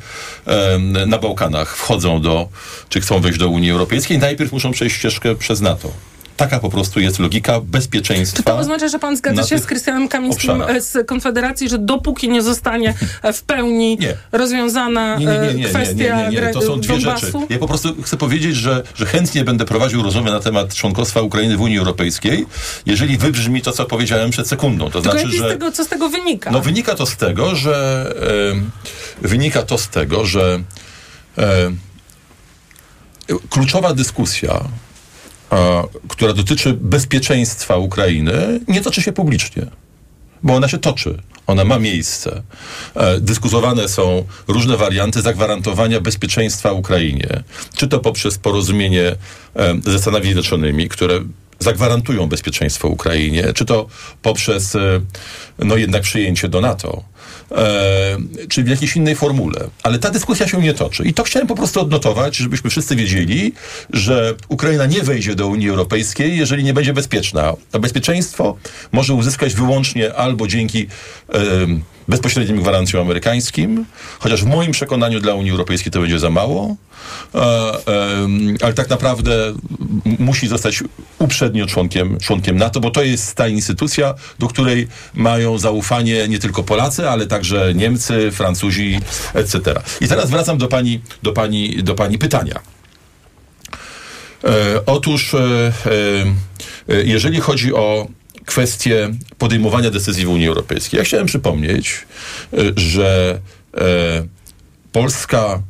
[0.46, 2.48] em, na Bałkanach wchodzą do,
[2.88, 5.92] czy chcą wejść do Unii Europejskiej, najpierw muszą przejść ścieżkę przez NATO.
[6.36, 8.36] Taka po prostu jest logika bezpieczeństwa.
[8.36, 10.76] Czy to oznacza, że pan zgadza się z Krystianem Kamińskim obszarach.
[10.76, 13.98] e, z Konfederacji, że dopóki nie zostanie e, w pełni
[14.32, 16.52] rozwiązana Nie, nie, nie, e, nie, nie, kwestia nie, nie, nie.
[16.52, 17.26] To są dwie Donbasu?
[17.26, 17.38] rzeczy.
[17.48, 21.56] Ja po prostu chcę powiedzieć, że, że chętnie będę prowadził rozmowę na temat członkostwa Ukrainy
[21.56, 22.46] w Unii Europejskiej,
[22.86, 24.84] jeżeli wybrzmi to, co powiedziałem przed sekundą.
[24.84, 25.48] To Tylko znaczy, jaki z że...
[25.48, 26.50] tego, co z tego wynika?
[26.50, 28.06] No wynika to z tego, że
[28.52, 28.70] em,
[29.22, 30.60] wynika to z tego, że
[31.36, 31.78] em,
[33.50, 34.64] kluczowa dyskusja,
[36.08, 39.66] która dotyczy bezpieczeństwa Ukrainy, nie toczy się publicznie.
[40.42, 41.18] Bo ona się toczy.
[41.46, 42.42] Ona ma miejsce.
[42.94, 47.42] E, dyskutowane są różne warianty zagwarantowania bezpieczeństwa Ukrainie.
[47.76, 49.16] Czy to poprzez porozumienie
[49.56, 51.20] e, ze Stanami Zjednoczonymi, które
[51.58, 53.86] zagwarantują bezpieczeństwo Ukrainie, czy to
[54.22, 55.00] poprzez e,
[55.58, 57.02] no jednak przyjęcie do NATO.
[57.56, 58.16] E,
[58.48, 59.60] czy w jakiejś innej formule.
[59.82, 61.04] Ale ta dyskusja się nie toczy.
[61.04, 63.52] I to chciałem po prostu odnotować, żebyśmy wszyscy wiedzieli,
[63.90, 67.52] że Ukraina nie wejdzie do Unii Europejskiej, jeżeli nie będzie bezpieczna.
[67.72, 68.56] A bezpieczeństwo
[68.92, 70.86] może uzyskać wyłącznie albo dzięki
[72.08, 73.84] bezpośrednim gwarancjom amerykańskim,
[74.18, 76.76] chociaż w moim przekonaniu dla Unii Europejskiej to będzie za mało,
[77.34, 77.38] e,
[78.62, 79.54] ale tak naprawdę
[80.18, 80.84] musi zostać
[81.18, 86.62] uprzednio członkiem, członkiem NATO, bo to jest ta instytucja, do której mają zaufanie nie tylko
[86.62, 89.00] Polacy, ale także Niemcy, Francuzi,
[89.34, 89.58] etc.
[90.00, 92.60] I teraz wracam do pani, do pani, do pani pytania.
[94.44, 95.72] E, otóż, e,
[97.04, 98.06] jeżeli chodzi o
[98.46, 102.06] kwestię podejmowania decyzji w Unii Europejskiej, ja chciałem przypomnieć,
[102.52, 103.40] e, że
[103.76, 103.82] e,
[104.92, 105.62] Polska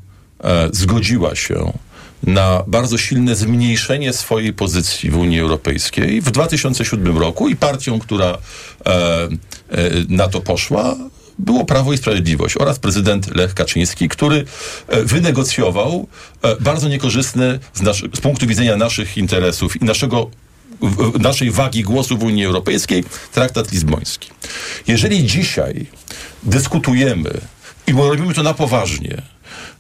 [0.45, 1.73] e, zgodziła się
[2.23, 8.39] na bardzo silne zmniejszenie swojej pozycji w Unii Europejskiej w 2007 roku i partią, która
[10.09, 10.97] na to poszła,
[11.39, 14.45] było Prawo i Sprawiedliwość oraz prezydent Lech Kaczyński, który
[15.05, 16.09] wynegocjował
[16.61, 20.31] bardzo niekorzystny z, z punktu widzenia naszych interesów i naszego
[21.19, 24.31] naszej wagi głosu w Unii Europejskiej traktat lizboński.
[24.87, 25.87] Jeżeli dzisiaj
[26.43, 27.41] dyskutujemy
[27.87, 29.23] i robimy to na poważnie,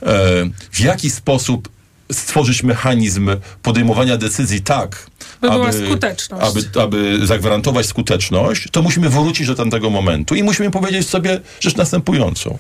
[0.03, 1.69] e, w jaki sposób
[2.13, 3.31] stworzyć mechanizm
[3.63, 5.07] podejmowania decyzji tak,
[5.43, 6.47] By była skuteczność.
[6.47, 11.77] aby, aby zagwarantować skuteczność, to musimy wrócić do tamtego momentu i musimy powiedzieć sobie rzecz
[11.77, 12.59] następującą,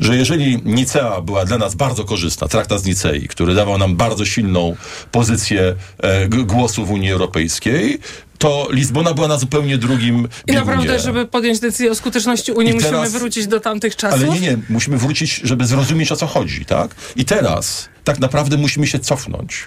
[0.00, 4.24] że jeżeli Nicea była dla nas bardzo korzystna, traktat z Nicei, który dawał nam bardzo
[4.24, 4.76] silną
[5.12, 7.98] pozycję e, głosu w Unii Europejskiej,
[8.40, 10.58] to Lizbona była na zupełnie drugim I biegunie.
[10.66, 14.20] naprawdę, żeby podjąć decyzję o skuteczności Unii, teraz- musimy wrócić do tamtych czasów?
[14.20, 16.94] Ale nie, nie, musimy wrócić, żeby zrozumieć o co chodzi, tak?
[17.16, 19.66] I teraz tak naprawdę musimy się cofnąć.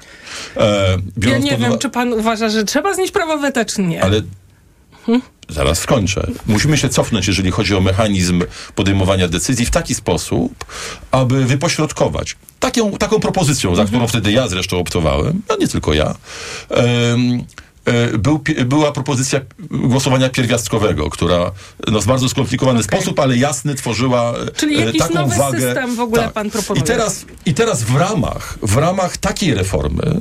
[0.57, 4.03] E, Ja nie wiem, czy pan uważa, że trzeba znieść prawo weta, czy nie.
[4.03, 4.21] Ale
[5.49, 6.27] zaraz skończę.
[6.47, 8.43] Musimy się cofnąć, jeżeli chodzi o mechanizm
[8.75, 10.65] podejmowania decyzji w taki sposób,
[11.11, 16.15] aby wypośrodkować taką, taką propozycją, za którą wtedy ja zresztą optowałem, no nie tylko ja,
[16.71, 17.17] e,
[18.17, 19.39] był, pi- była propozycja
[19.71, 21.51] głosowania pierwiastkowego, która
[21.91, 25.61] no, w bardzo skomplikowany sposób, ale jasny tworzyła e, Czyli jakiś taką nowy wagę.
[25.61, 26.33] system w ogóle Tak.
[26.33, 26.83] pan proponuje?
[26.83, 30.19] I teraz, I teraz w ramach, w ramach takiej reformy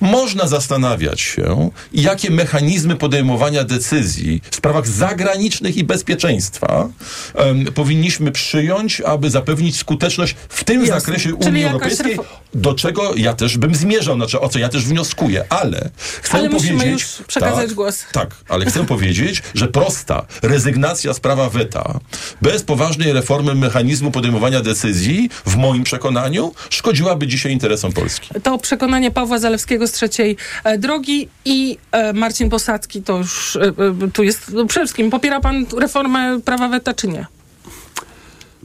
[0.00, 6.88] można zastanawiać się, jakie mechanizmy podejmowania decyzji w sprawach zagranicznych i bezpieczeństwa
[7.34, 11.00] em, powinniśmy przyjąć, aby zapewnić skuteczność w tym Jasne.
[11.00, 14.84] zakresie Unii Europejskiej, refo- do czego ja też bym zmierzał, znaczy o co ja też
[14.84, 15.90] wnioskuję, ale
[16.22, 17.06] chcę Ale powiedzieć...
[17.26, 18.04] przekazać tak, głos.
[18.12, 22.00] tak, ale chcę powiedzieć, że prosta rezygnacja z prawa weta
[22.42, 28.28] bez poważnej reformy mechanizmu podejmowania decyzji, w moim przekonaniu, szkodziłaby dzisiaj interesom Polski.
[28.42, 33.72] To przekonanie Pawła Zalewskiego z trzeciej e, drogi i e, Marcin Posadzki to już e,
[34.12, 35.10] tu jest no, przede wszystkim.
[35.10, 37.26] Popiera pan reformę prawa weta, czy nie?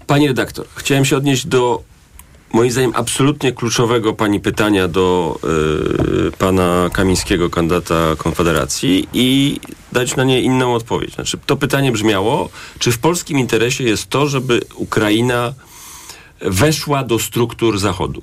[0.07, 1.83] Pani redaktor, chciałem się odnieść do
[2.55, 5.39] moim zdaniem absolutnie kluczowego pani pytania do
[6.27, 9.59] y, pana Kamińskiego, kandydata Konfederacji i
[9.91, 11.15] dać na nie inną odpowiedź.
[11.15, 15.53] Znaczy, to pytanie brzmiało, czy w polskim interesie jest to, żeby Ukraina
[16.41, 18.21] weszła do struktur Zachodu?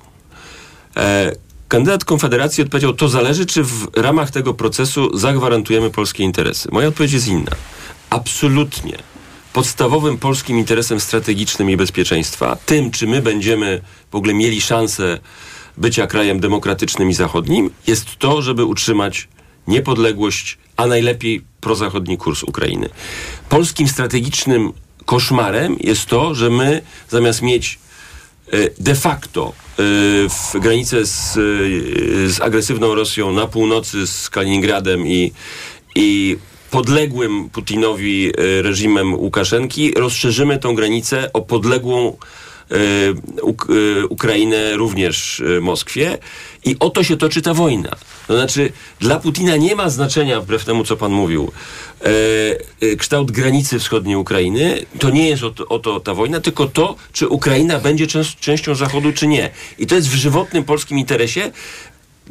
[0.96, 1.32] E,
[1.72, 6.68] kandydat Konfederacji odpowiedział, to zależy, czy w ramach tego procesu zagwarantujemy polskie interesy.
[6.72, 7.50] Moja odpowiedź jest inna.
[8.10, 8.98] Absolutnie.
[9.52, 15.18] Podstawowym polskim interesem strategicznym i bezpieczeństwa, tym, czy my będziemy w ogóle mieli szansę
[15.76, 19.28] bycia krajem demokratycznym i zachodnim, jest to, żeby utrzymać
[19.66, 22.88] niepodległość, a najlepiej prozachodni kurs Ukrainy.
[23.48, 24.72] Polskim strategicznym
[25.04, 27.78] koszmarem jest to, że my zamiast mieć
[28.78, 29.82] de facto e,
[30.28, 31.40] w granicę z, e,
[32.28, 35.32] z agresywną Rosją na północy z Kaliningradem i,
[35.94, 36.36] i
[36.70, 42.16] podległym Putinowi e, reżimem Łukaszenki rozszerzymy tą granicę o podległą
[42.70, 42.76] e,
[43.42, 43.72] Uk-
[44.02, 46.18] e, Ukrainę również e, Moskwie
[46.64, 47.90] i o to się toczy ta wojna.
[48.32, 51.52] To znaczy, dla Putina nie ma znaczenia, wbrew temu, co pan mówił,
[52.00, 52.06] e,
[52.80, 54.86] e, kształt granicy wschodniej Ukrainy.
[54.98, 58.06] To nie jest o o to ta wojna, tylko to, czy Ukraina będzie
[58.40, 59.50] częścią Zachodu, czy nie.
[59.78, 61.52] I to jest w żywotnym polskim interesie.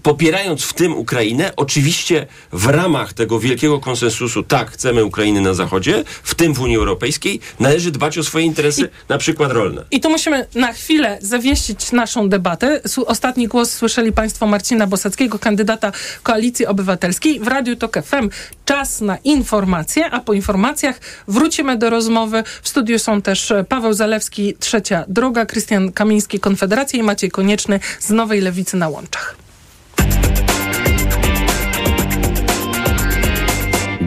[0.03, 6.03] Popierając w tym Ukrainę, oczywiście w ramach tego wielkiego konsensusu, tak, chcemy Ukrainy na Zachodzie,
[6.23, 9.85] w tym w Unii Europejskiej, należy dbać o swoje interesy, na przykład rolne.
[9.91, 12.81] I tu musimy na chwilę zawieścić naszą debatę.
[13.05, 15.91] Ostatni głos słyszeli Państwo Marcina Bosackiego, kandydata
[16.23, 18.29] Koalicji Obywatelskiej w Radiu Tok FM.
[18.65, 22.43] Czas na informacje, a po informacjach wrócimy do rozmowy.
[22.61, 28.09] W studiu są też Paweł Zalewski, Trzecia Droga, Krystian Kamiński, Konfederacja i Maciej Konieczny z
[28.09, 29.40] Nowej Lewicy na Łączach.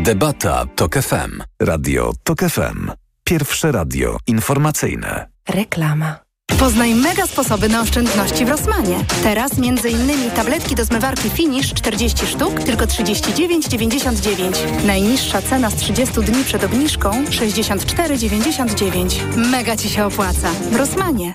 [0.05, 1.43] Debata TOK FM.
[1.63, 2.91] Radio TOK FM.
[3.25, 5.27] Pierwsze radio informacyjne.
[5.49, 6.17] Reklama.
[6.59, 8.97] Poznaj mega sposoby na oszczędności w Rossmanie.
[9.23, 10.31] Teraz m.in.
[10.31, 14.85] tabletki do zmywarki Finish 40 sztuk, tylko 39,99.
[14.87, 19.37] Najniższa cena z 30 dni przed obniżką 64,99.
[19.37, 20.53] Mega Ci się opłaca.
[20.71, 21.35] W Rossmanie.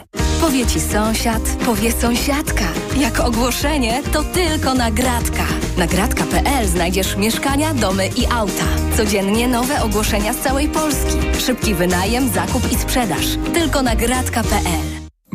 [0.41, 2.65] Powie ci sąsiad, powie sąsiadka.
[2.97, 5.43] Jak ogłoszenie, to tylko nagradka.
[5.77, 8.65] Nagradka.pl znajdziesz mieszkania, domy i auta.
[8.97, 11.17] Codziennie nowe ogłoszenia z całej Polski.
[11.39, 13.25] Szybki wynajem, zakup i sprzedaż.
[13.53, 15.00] Tylko nagradka.pl.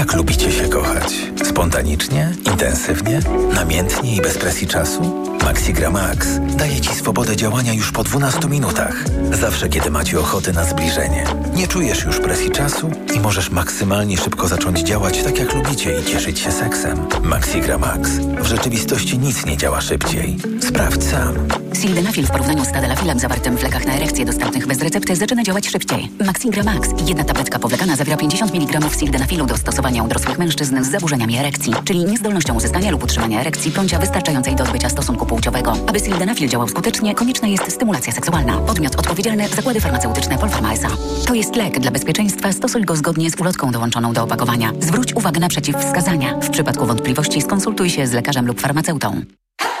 [0.00, 1.14] Jak lubicie się kochać?
[1.44, 2.32] Spontanicznie?
[2.46, 3.20] Intensywnie?
[3.54, 5.30] Namiętnie i bez presji czasu?
[5.44, 9.04] Maxigra Max daje Ci swobodę działania już po 12 minutach.
[9.32, 11.24] Zawsze, kiedy macie ochotę na zbliżenie.
[11.54, 16.04] Nie czujesz już presji czasu i możesz maksymalnie szybko zacząć działać tak, jak lubicie i
[16.04, 16.98] cieszyć się seksem.
[17.22, 18.10] Maxigra Max.
[18.40, 20.36] W rzeczywistości nic nie działa szybciej.
[20.60, 21.34] Sprawdź sam.
[21.72, 25.68] Sildenafil w porównaniu z tadalafilem zawartym w lekach na erekcję dostępnych bez recepty zaczyna działać
[25.68, 26.10] szybciej.
[26.26, 26.88] Maxigra Max.
[27.06, 31.72] Jedna tabletka powlekana zawiera 50 mg sildenafilu do stosowania u dorosłych mężczyzn z zaburzeniami erekcji,
[31.84, 35.72] czyli niezdolnością uzyskania lub utrzymania erekcji bądź wystarczającej do odbycia stosunku płciowego.
[35.86, 38.58] Aby sildenafil działał skutecznie, konieczna jest stymulacja seksualna.
[38.58, 40.88] Podmiot odpowiedzialny Zakłady Farmaceutyczne Polpharma S.A.
[41.26, 41.80] To jest lek.
[41.80, 44.72] Dla bezpieczeństwa stosuj go zgodnie z ulotką dołączoną do opakowania.
[44.80, 46.34] Zwróć uwagę na przeciwwskazania.
[46.40, 49.22] W przypadku wątpliwości skonsultuj się z lekarzem lub farmaceutą.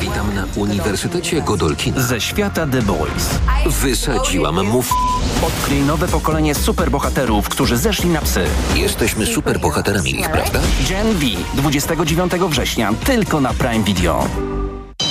[0.00, 2.00] Witam na Uniwersytecie Godolkina.
[2.00, 3.38] Ze świata The Boys.
[3.66, 4.92] Wysadziłam mów.
[5.46, 8.44] Odkryj nowe pokolenie superbohaterów, którzy zeszli na psy.
[8.74, 10.60] Jesteśmy superbohaterami ich, prawda?
[10.88, 11.26] Gen V.
[11.54, 12.94] 29 września.
[13.06, 14.28] Tylko na Prime Video.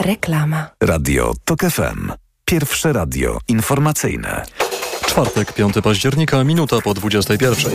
[0.00, 0.66] Reklama.
[0.82, 2.12] Radio TOK FM.
[2.44, 4.44] Pierwsze radio informacyjne.
[5.06, 7.72] Czwartek, 5 października, minuta po 21.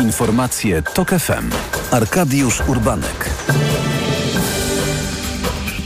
[0.00, 1.50] Informacje TOK FM.
[1.90, 3.30] Arkadiusz Urbanek.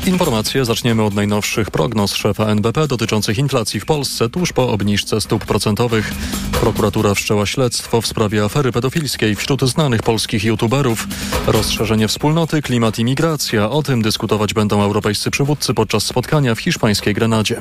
[0.06, 5.44] Informacje zaczniemy od najnowszych prognoz szefa NBP dotyczących inflacji w Polsce tuż po obniżce stóp
[5.44, 6.12] procentowych.
[6.60, 11.06] Prokuratura wszczęła śledztwo w sprawie afery pedofilskiej wśród znanych polskich youtuberów.
[11.46, 13.70] Rozszerzenie wspólnoty, klimat i migracja.
[13.70, 17.60] O tym dyskutować będą europejscy przywódcy podczas spotkania w hiszpańskiej Grenadzie.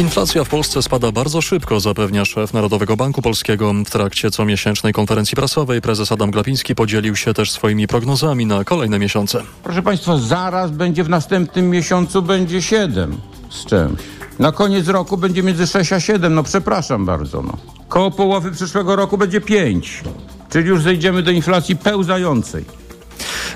[0.00, 3.72] Inflacja w Polsce spada bardzo szybko, zapewnia szef Narodowego Banku Polskiego.
[3.86, 8.98] W trakcie comiesięcznej konferencji prasowej prezes Adam Glapiński podzielił się też swoimi prognozami na kolejne
[8.98, 9.42] miesiące.
[9.62, 13.20] Proszę Państwa, zaraz będzie w następnym miesiącu będzie 7
[13.50, 14.00] z czymś.
[14.38, 17.42] Na koniec roku będzie między 6 a 7, no przepraszam bardzo.
[17.42, 17.56] No.
[17.88, 20.02] Koło połowy przyszłego roku będzie 5,
[20.50, 22.64] czyli już zejdziemy do inflacji pełzającej.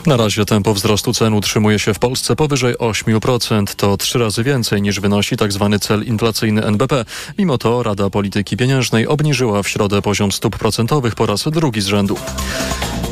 [0.06, 3.74] Na razie tempo wzrostu cen utrzymuje się w Polsce powyżej 8%.
[3.74, 5.68] To trzy razy więcej niż wynosi tzw.
[5.72, 7.04] Tak cel inflacyjny NBP.
[7.38, 11.86] Mimo to Rada Polityki Pieniężnej obniżyła w środę poziom stóp procentowych po raz drugi z
[11.86, 12.16] rzędu.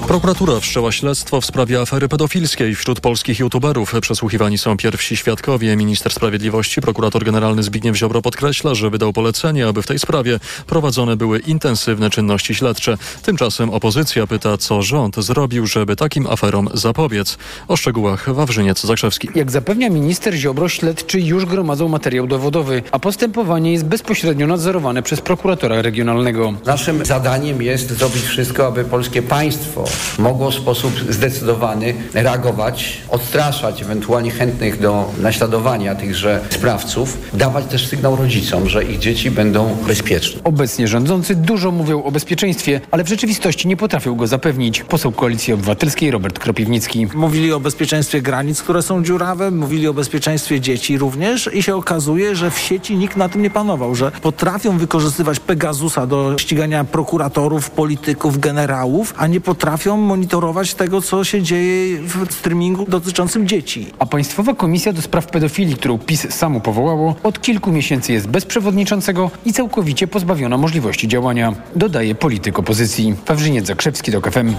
[0.08, 3.94] Prokuratura wszczęła śledztwo w sprawie afery pedofilskiej wśród polskich youtuberów.
[4.00, 5.76] Przesłuchiwani są pierwsi świadkowie.
[5.76, 11.16] Minister Sprawiedliwości, prokurator generalny Zbigniew Ziobro podkreśla, że wydał polecenie, aby w tej sprawie prowadzone
[11.16, 12.98] były intensywne czynności śledcze.
[13.22, 17.38] Tymczasem opozycja pyta, co rząd zrobił, żeby takim aferom zapobiec.
[17.68, 19.28] O szczegółach Wawrzyniec Zakrzewski.
[19.34, 25.20] Jak zapewnia minister Ziobro, śledczy już gromadzą materiał dowodowy, a postępowanie jest bezpośrednio nadzorowane przez
[25.20, 26.54] prokuratora regionalnego.
[26.66, 29.84] Naszym zadaniem jest zrobić wszystko, aby polskie państwo
[30.18, 38.16] mogło w sposób zdecydowany reagować, odstraszać ewentualnie chętnych do naśladowania tychże sprawców, dawać też sygnał
[38.16, 40.40] rodzicom, że ich dzieci będą bezpieczne.
[40.44, 44.82] Obecnie rządzący dużo mówią o bezpieczeństwie, ale w rzeczywistości nie potrafią go zapewnić.
[44.82, 47.06] Poseł Koalicji Obywatelskiej Robert Kropiwnicki.
[47.14, 52.36] Mówili o bezpieczeństwie granic, które są dziurawe, mówili o bezpieczeństwie dzieci również i się okazuje,
[52.36, 57.70] że w sieci nikt na tym nie panował, że potrafią wykorzystywać Pegasusa do ścigania prokuratorów,
[57.70, 63.86] polityków, generałów, a nie potrafią monitorować tego, co się dzieje w streamingu dotyczącym dzieci.
[63.98, 68.44] A Państwowa Komisja do Spraw Pedofilii, którą PiS samo powołało, od kilku miesięcy jest bez
[68.44, 73.14] przewodniczącego i całkowicie pozbawiona możliwości działania, dodaje polityk opozycji.
[73.26, 74.54] Wawrzyniec Zakrzewski do KFM.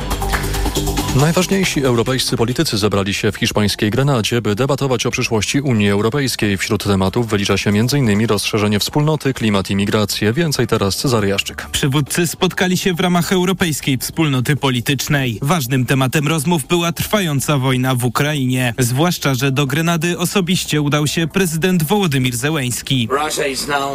[1.15, 6.57] Najważniejsi europejscy politycy zebrali się w hiszpańskiej Grenadzie, by debatować o przyszłości Unii Europejskiej.
[6.57, 8.25] Wśród tematów wylicza się m.in.
[8.25, 10.33] rozszerzenie wspólnoty, klimat i migrację.
[10.33, 11.67] Więcej teraz Cezary Jaszczyk.
[11.71, 15.39] Przywódcy spotkali się w ramach Europejskiej Wspólnoty Politycznej.
[15.41, 18.73] Ważnym tematem rozmów była trwająca wojna w Ukrainie.
[18.79, 23.09] Zwłaszcza, że do Grenady osobiście udał się prezydent Wołodymir Zełeński.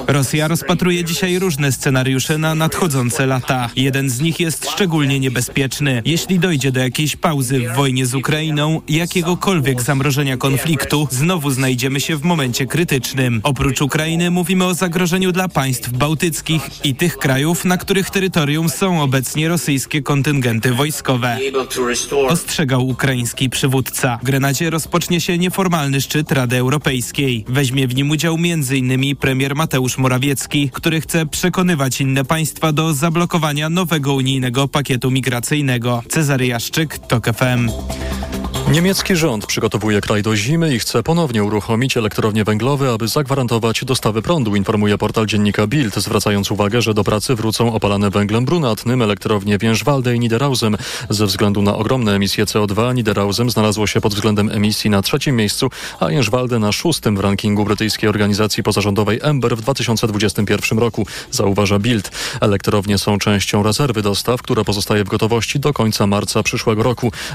[0.06, 3.70] Rosja rozpatruje dzisiaj różne scenariusze na nadchodzące lata.
[3.76, 6.02] Jeden z nich jest szczególnie niebezpieczny.
[6.04, 12.16] Jeśli dojdzie do jakiejś pauzy w wojnie z Ukrainą, jakiegokolwiek zamrożenia konfliktu, znowu znajdziemy się
[12.16, 13.40] w momencie krytycznym.
[13.42, 19.02] Oprócz Ukrainy mówimy o zagrożeniu dla państw bałtyckich i tych krajów, na których terytorium są
[19.02, 21.38] obecnie rosyjskie kontyngenty wojskowe.
[22.28, 24.18] Ostrzegał ukraiński przywódca.
[24.22, 27.44] W Grenadzie rozpocznie się nieformalny szczyt Rady Europejskiej.
[27.48, 29.16] Weźmie w nim udział m.in.
[29.16, 36.02] premier Mateusz Morawiecki, który chce przekonywać inne państwa do zablokowania nowego unijnego pakietu migracyjnego.
[36.08, 37.70] Cezary Jaszczyk, TOK FM.
[38.72, 44.22] Niemiecki rząd przygotowuje kraj do zimy i chce ponownie uruchomić elektrownie węglowe, aby zagwarantować dostawy
[44.22, 49.58] prądu, informuje portal dziennika Bild, zwracając uwagę, że do pracy wrócą opalane węglem brunatnym elektrownie
[49.58, 50.76] Więżwalde i Niederausen.
[51.10, 55.70] Ze względu na ogromne emisje CO2 Niederausen znalazło się pod względem emisji na trzecim miejscu,
[56.00, 62.10] a Więżwalde na szóstym w rankingu brytyjskiej organizacji pozarządowej Ember w 2021 roku, zauważa Bild.
[62.40, 66.87] Elektrownie są częścią rezerwy dostaw, która pozostaje w gotowości do końca marca przyszłego roku.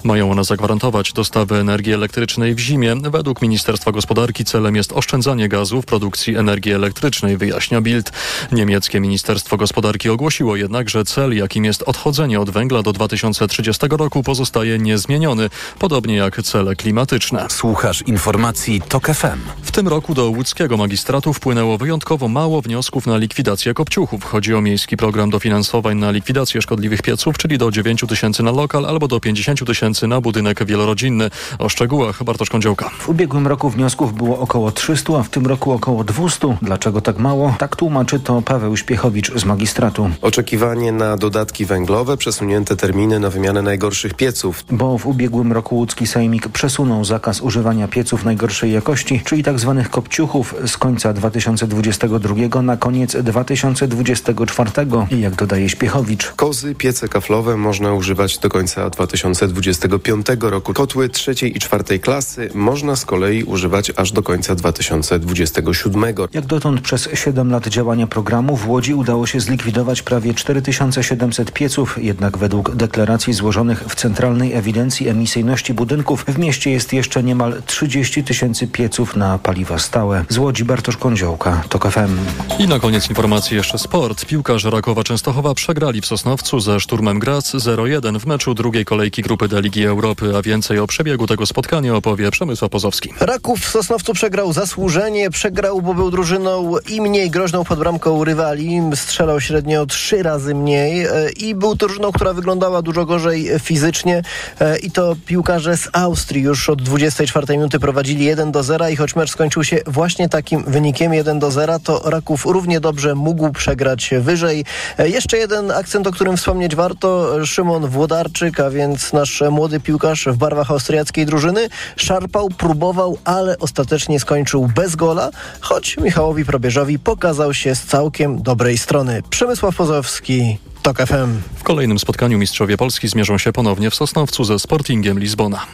[0.04, 2.95] Mają one zagwarantować dostawy energii elektrycznej w zimie.
[2.95, 8.12] Według Ministerstwa Gospodarki celem jest oszczędzanie gazu w produkcji energii elektrycznej, wyjaśnia Bild.
[8.51, 14.24] Niemieckie Ministerstwo Gospodarki ogłosiło jednak, że cel, jakim jest odchodzenie od węgla do 2030 roku,
[14.24, 15.49] pozostaje niezmieniony,
[15.80, 17.47] podobnie jak cele klimatyczne.
[17.49, 19.39] Słuchasz informacji TOK FM.
[19.64, 24.24] W tym roku do łódzkiego magistratu wpłynęło wyjątkowo mało wniosków na likwidację kopciuchów.
[24.24, 28.86] Chodzi o miejski program dofinansowań na likwidację szkodliwych pieców, czyli do 9 tysięcy na lokal
[28.86, 31.30] albo do 50 tysięcy na budynek wielorodzinny.
[31.60, 32.89] O szczegółach Bartosz Kądziołka.
[33.00, 36.58] W ubiegłym roku wniosków było około 300, a w tym roku około 200.
[36.62, 37.56] Dlaczego tak mało?
[37.58, 40.10] Tak tłumaczy to Paweł Śpiechowicz z magistratu.
[40.22, 44.66] Oczekiwanie na dodatki węglowe, przesunięte terminy na wymianę najgorszych pieców.
[44.72, 49.76] Bo w ubiegłym roku łódzki sejmik przesunął zakaz używania pieców najgorszej jakości, czyli tzw.
[49.78, 54.72] Tak kopciuchów z końca 2022 na koniec 2024.
[55.12, 56.32] I jak dodaje Śpiechowicz.
[56.36, 58.89] Kozy, piece kaflowe można używać do końca
[59.34, 60.74] 2025 roku.
[60.74, 66.06] Kotły trzeciej i czwartej klasy można z kolei używać aż do końca 2027.
[66.34, 72.04] Jak dotąd przez 7 lat działania programu w Łodzi udało się zlikwidować prawie 4700 pieców,
[72.04, 78.24] jednak według deklaracji złożonych w Centralnej Ewidencji Emisyjności Budynków w mieście jest jeszcze niemal 30
[78.24, 80.26] tysięcy pieców na paliwa stałe.
[80.30, 82.18] Z Łodzi Bartosz Kądziołka, TOK FM.
[82.60, 84.26] I na koniec informacji jeszcze sport.
[84.26, 89.47] Piłkarze Rakowa Częstochowa przegrali w Sosnowcu ze Szturmem Graz 0-1 w meczu drugiej kolejki grupy
[89.47, 93.14] D Ligi Europy, a więcej o przebiegu tego spotkania opowie Przemysław Pozowski.
[93.20, 98.82] Raków w Sosnowcu przegrał zasłużenie, przegrał, bo był drużyną i mniej groźną pod bramką rywali,
[98.95, 104.22] strzelał średnio trzy razy mniej e, i był drużyną, która wyglądała dużo gorzej fizycznie
[104.59, 108.95] e, i to piłkarze z Austrii już od 24 minuty prowadzili 1 do 0 i
[108.95, 113.51] choć mecz skończył się właśnie takim wynikiem 1 do 0, to Raków równie dobrze mógł
[113.51, 114.66] przegrać wyżej.
[114.97, 120.26] E, Jeszcze jeden akcent, o którym wspomnieć warto, Szymon Włodarczyk, a więc nasz młody piłkarz
[120.26, 125.32] w barwach austriackiej drużyny, szarpał, próbował, ale ostatecznie skończył bez gola,
[125.62, 129.22] choć Michałowi Probierzowi pokazał się z całkiem dobrej strony.
[129.30, 131.41] Przemysław Pozowski, TOK FM.
[131.56, 135.66] W kolejnym spotkaniu mistrzowie Polski zmierzą się ponownie w Sosnowcu ze Sportingiem Lizbona.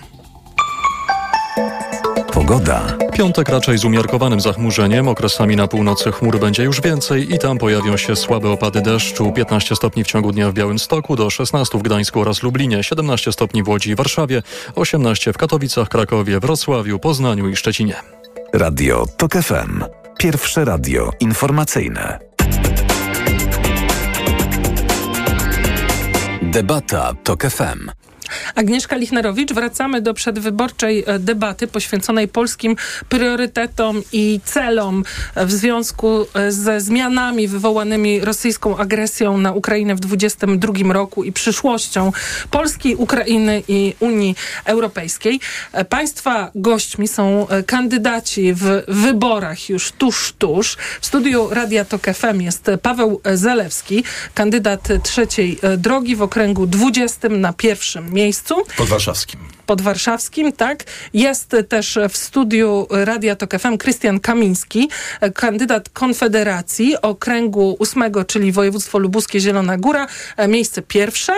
[2.40, 2.98] Pogoda.
[3.14, 5.08] Piątek raczej z umiarkowanym zachmurzeniem.
[5.08, 9.32] Okresami na północy chmur będzie już więcej i tam pojawią się słabe opady deszczu.
[9.32, 13.64] 15 stopni w ciągu dnia w Białymstoku, do 16 w Gdańsku oraz Lublinie, 17 stopni
[13.64, 14.44] w Łodzi i Warszawie,
[14.76, 17.96] 18 w Katowicach, Krakowie, Wrocławiu, Poznaniu i Szczecinie.
[18.54, 19.84] Radio TOK FM.
[20.18, 22.20] Pierwsze radio informacyjne.
[26.42, 28.09] Debata TOK FM.
[28.56, 29.54] Agnieszka Lichnerowicz.
[29.54, 32.76] Wracamy do przedwyborczej e, debaty poświęconej polskim
[33.10, 35.04] priorytetom i celom
[35.36, 42.12] w związku e, ze zmianami wywołanymi rosyjską agresją na Ukrainę w 2022 roku i przyszłością
[42.52, 45.40] Polski, Ukrainy i Unii Europejskiej.
[45.72, 50.78] E, Państwa gośćmi są kandydaci w wyborach już tuż, tuż.
[51.02, 54.04] W studiu Radia Tok FM jest Paweł Zalewski,
[54.34, 58.64] kandydat trzeciej drogi w okręgu 20 na pierwszym miejscu.
[58.78, 59.59] Podwarszawskim.
[59.70, 60.84] Podwarszawskim, tak.
[61.14, 64.90] Jest też w studiu Radia Tok FM Krystian Kamiński,
[65.36, 70.08] kandydat Konfederacji okręgu ósmego, czyli województwo lubuskie Zielona Góra,
[70.48, 71.34] miejsce pierwsze.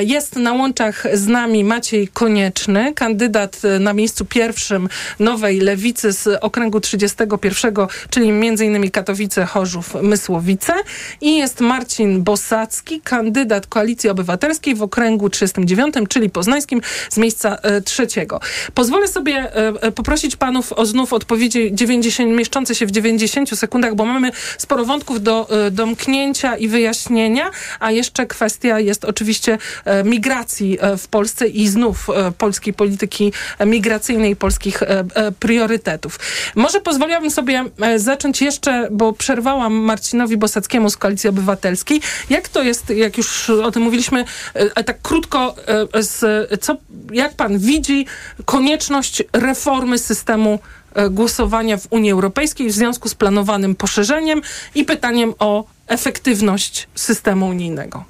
[0.00, 6.80] Jest na łączach z nami Maciej Konieczny, kandydat na miejscu pierwszym Nowej Lewicy z okręgu
[6.80, 7.74] 31,
[8.10, 10.72] czyli innymi Katowice, Chorzów, Mysłowice.
[11.20, 17.59] I jest Marcin Bosacki, kandydat Koalicji Obywatelskiej w okręgu 39, czyli poznańskim z miejsca e,
[17.84, 18.40] trzeciego.
[18.74, 23.94] Pozwolę sobie e, e, poprosić panów o znów odpowiedzi 90, mieszczące się w 90 sekundach,
[23.94, 27.50] bo mamy sporo wątków do e, domknięcia i wyjaśnienia,
[27.80, 33.32] a jeszcze kwestia jest oczywiście e, migracji e, w Polsce i znów e, polskiej polityki
[33.66, 36.18] migracyjnej, polskich e, e, priorytetów.
[36.54, 42.00] Może pozwoliłabym sobie e, zacząć jeszcze, bo przerwałam Marcinowi Bosackiemu z Koalicji Obywatelskiej.
[42.30, 45.54] Jak to jest, jak już o tym mówiliśmy, e, tak krótko,
[45.94, 46.20] e, z,
[46.60, 46.76] co,
[47.12, 48.06] jak pan widzi
[48.44, 50.58] konieczność reformy systemu
[50.94, 54.42] e, głosowania w Unii Europejskiej w związku z planowanym poszerzeniem
[54.74, 58.04] i pytaniem o efektywność systemu unijnego?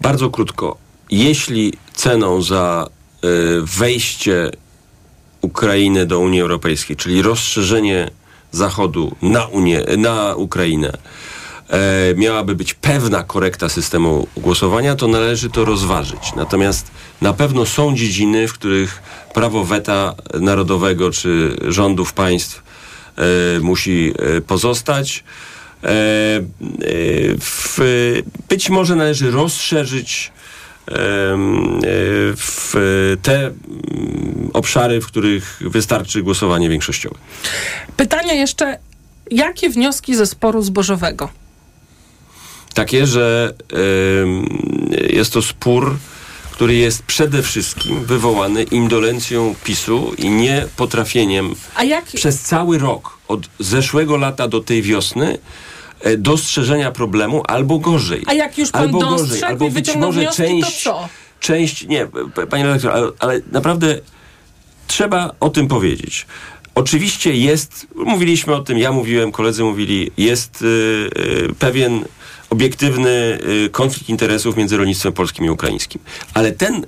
[0.00, 0.76] Bardzo krótko.
[1.10, 2.88] Jeśli ceną za
[3.24, 3.28] y,
[3.62, 4.50] wejście
[5.40, 8.10] Ukrainy do Unii Europejskiej, czyli rozszerzenie
[8.52, 10.92] Zachodu na, Unię, na Ukrainę,
[11.70, 16.32] e, miałaby być pewna korekta systemu głosowania, to należy to rozważyć.
[16.36, 16.90] Natomiast
[17.20, 19.02] na pewno są dziedziny, w których
[19.34, 22.62] prawo weta narodowego czy rządów państw
[23.16, 25.24] e, musi e, pozostać.
[25.84, 26.42] E, e,
[27.40, 27.78] w,
[28.48, 30.32] być może należy rozszerzyć
[30.88, 30.92] e,
[32.36, 32.74] w
[33.22, 33.50] te
[34.52, 37.16] obszary, w których wystarczy głosowanie większościowe.
[37.96, 38.78] Pytanie jeszcze,
[39.30, 41.28] jakie wnioski ze sporu zbożowego?
[42.76, 43.54] Takie, że
[44.22, 44.58] em,
[45.10, 45.96] jest to spór,
[46.52, 52.04] który jest przede wszystkim wywołany indolencją PiSu i niepotrafieniem A jak...
[52.04, 55.38] przez cały rok, od zeszłego lata do tej wiosny,
[56.00, 58.22] e, dostrzeżenia problemu albo gorzej.
[58.26, 61.08] A jak już pan albo gorzej, albo być może wnioski, część, to
[61.40, 62.06] część, nie,
[62.50, 64.00] panie redaktor, ale, ale naprawdę
[64.86, 66.26] trzeba o tym powiedzieć.
[66.74, 72.04] Oczywiście jest, mówiliśmy o tym, ja mówiłem, koledzy mówili, jest y, y, pewien
[72.50, 76.00] obiektywny y, konflikt interesów między rolnictwem polskim i ukraińskim.
[76.34, 76.86] Ale ten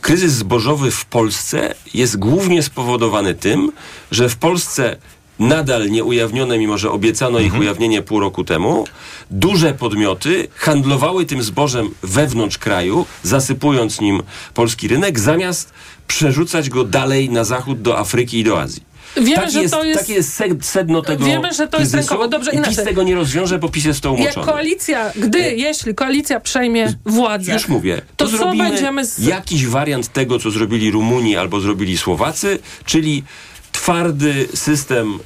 [0.00, 3.72] kryzys zbożowy w Polsce jest głównie spowodowany tym,
[4.10, 4.96] że w Polsce
[5.38, 8.86] nadal nie ujawnione, mimo że obiecano ich ujawnienie pół roku temu,
[9.30, 14.22] duże podmioty handlowały tym zbożem wewnątrz kraju, zasypując nim
[14.54, 15.72] polski rynek, zamiast
[16.06, 18.87] przerzucać go dalej na zachód, do Afryki i do Azji.
[19.20, 21.94] Wiemy, tak że jest, to jest- Takie jest sed- sedno tego Wiemy, że to jest
[21.94, 22.28] rynkowo.
[22.28, 22.84] Dobrze, i PiS inaczej.
[22.84, 24.46] tego nie rozwiąże, bo PiS jest to Jak umoczony.
[24.46, 28.02] koalicja, gdy, jeśli koalicja przejmie władzę, Już mówię.
[28.16, 29.18] to, To, co będziemy z...
[29.18, 33.24] jakiś wariant tego, co zrobili Rumuni albo zrobili Słowacy, czyli
[33.72, 35.18] twardy system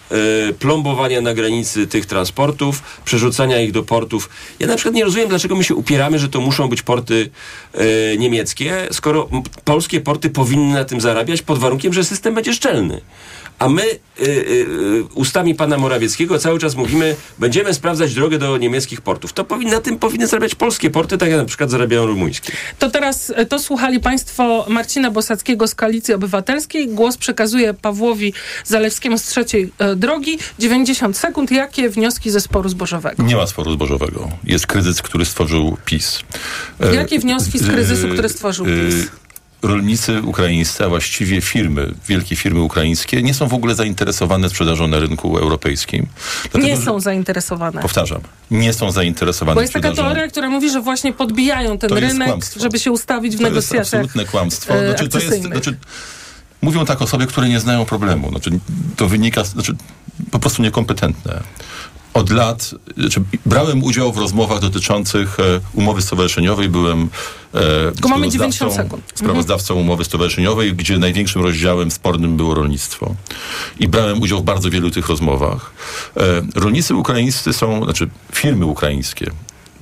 [0.48, 4.28] e, plombowania na granicy tych transportów, przerzucania ich do portów.
[4.58, 7.30] Ja na przykład nie rozumiem, dlaczego my się upieramy, że to muszą być porty
[7.74, 9.28] e, niemieckie, skoro
[9.64, 13.00] polskie porty powinny na tym zarabiać pod warunkiem, że system będzie szczelny.
[13.62, 18.56] A my y, y, y, ustami pana Morawieckiego cały czas mówimy, będziemy sprawdzać drogę do
[18.56, 19.32] niemieckich portów.
[19.32, 22.52] To na tym powinny zarabiać polskie porty, tak jak na przykład zarabiają rumuńskie.
[22.78, 26.89] To teraz e, to słuchali Państwo Marcina Bosackiego z Koalicji Obywatelskiej.
[26.89, 28.32] Głos przekazuje Pawłowi
[28.64, 30.39] Zalewskiemu z trzeciej e, drogi.
[30.59, 31.51] 90 sekund.
[31.51, 33.22] Jakie wnioski ze sporu zbożowego?
[33.22, 34.30] Nie ma sporu zbożowego.
[34.44, 36.20] Jest kryzys, który stworzył PiS.
[36.94, 39.21] Jakie wnioski z kryzysu, który stworzył PiS?
[39.62, 45.01] Rolnicy ukraińscy, a właściwie firmy, wielkie firmy ukraińskie, nie są w ogóle zainteresowane sprzedażą na
[45.01, 46.06] rynku europejskim.
[46.43, 47.82] Dlatego, nie są zainteresowane.
[47.82, 48.20] Powtarzam,
[48.51, 52.44] nie są zainteresowane Bo jest taka teoria, która mówi, że właśnie podbijają ten to rynek,
[52.60, 53.90] żeby się ustawić w to negocjacjach.
[53.90, 54.74] To jest absolutne kłamstwo.
[54.86, 55.76] Znaczy, to jest, znaczy,
[56.62, 58.30] mówią tak osoby, które nie znają problemu.
[58.30, 58.51] Znaczy,
[58.97, 59.76] to wynika, znaczy,
[60.30, 61.43] po prostu niekompetentne
[62.14, 67.09] od lat, znaczy brałem udział w rozmowach dotyczących e, umowy stowarzyszeniowej, byłem
[68.05, 69.02] e, mamy 90 sekund.
[69.14, 69.86] sprawozdawcą mhm.
[69.86, 73.14] umowy stowarzyszeniowej, gdzie największym rozdziałem spornym było rolnictwo.
[73.80, 75.72] I brałem udział w bardzo wielu tych rozmowach.
[76.16, 76.20] E,
[76.55, 79.30] rolnicy ukraińscy są, znaczy firmy ukraińskie,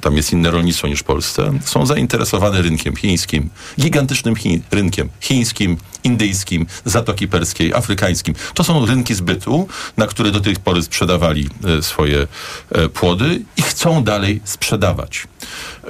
[0.01, 3.51] tam jest inne rolnictwo niż w Polsce, są zainteresowane rynkiem chińskim,
[3.81, 8.35] gigantycznym chi rynkiem chińskim, indyjskim, Zatoki Perskiej, afrykańskim.
[8.55, 11.49] To są rynki zbytu, na które do tej pory sprzedawali
[11.79, 12.27] e, swoje
[12.71, 15.27] e, płody i chcą dalej sprzedawać.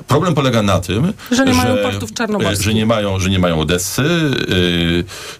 [0.06, 2.62] Problem polega na tym, że nie mają portów czarnomorskich.
[2.62, 4.02] Że nie mają, że nie mają Odessy,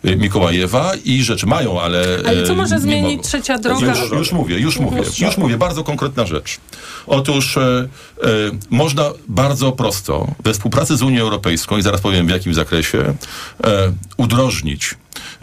[0.03, 2.05] yy, Mikołajewa i rzeczy mają, ale...
[2.27, 3.23] Ale co może zmienić mogą.
[3.23, 3.87] trzecia droga?
[3.87, 5.59] Już, już mówię, już mówię, już mówię.
[5.59, 6.59] Bardzo konkretna rzecz.
[7.07, 12.55] Otóż yy, można bardzo prosto we współpracy z Unią Europejską i zaraz powiem w jakim
[12.55, 13.71] zakresie yy,
[14.17, 14.95] udrożnić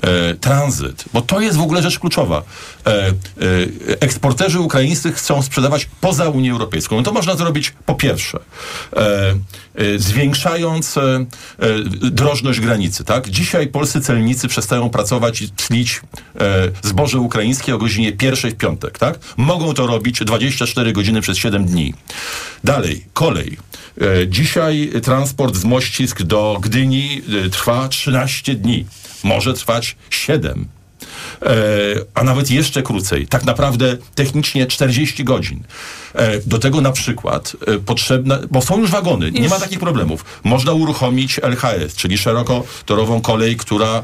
[0.02, 2.44] e, tranzyt, bo to jest w ogóle rzecz kluczowa.
[2.86, 3.14] E, e,
[4.00, 6.96] eksporterzy ukraińscy chcą sprzedawać poza Unię Europejską.
[6.96, 8.40] No to można zrobić po pierwsze,
[8.96, 9.36] e,
[9.76, 11.26] e, zwiększając e,
[12.12, 13.04] drożność granicy.
[13.04, 13.30] Tak?
[13.30, 16.02] Dzisiaj polscy celnicy przestają pracować i tlić
[16.84, 19.00] zboże ukraińskie o godzinie pierwszej w piątek.
[19.00, 19.20] Tak?
[19.38, 21.94] Mogą to robić 24 godziny przez 7 dni.
[22.64, 23.58] Dalej, kolej.
[24.28, 27.22] Dzisiaj transport z Mościsk do Gdyni
[27.52, 28.86] trwa 13 dni
[29.24, 30.68] może trwać 7,
[31.42, 31.48] e,
[32.14, 33.28] a nawet jeszcze krócej.
[33.28, 35.64] Tak naprawdę technicznie 40 godzin.
[36.14, 40.26] E, do tego na przykład e, potrzebne, bo są już wagony, nie ma takich problemów.
[40.44, 44.04] Można uruchomić LHS, czyli szerokotorową kolej, która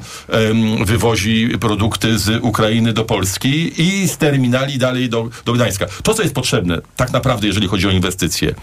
[0.85, 5.85] wywozi produkty z Ukrainy do Polski i z terminali dalej do, do Gdańska.
[6.03, 8.55] To, co jest potrzebne, tak naprawdę, jeżeli chodzi o inwestycje,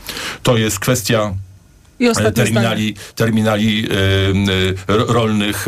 [0.43, 1.35] to jest kwestia
[2.35, 3.89] terminali, terminali
[4.87, 5.67] rolnych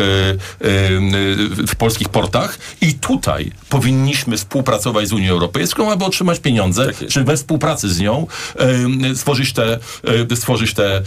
[1.66, 7.24] w polskich portach i tutaj powinniśmy współpracować z Unią Europejską, aby otrzymać pieniądze, tak czy
[7.24, 8.26] we współpracy z nią
[9.14, 9.78] stworzyć te,
[10.34, 11.02] stworzyć te,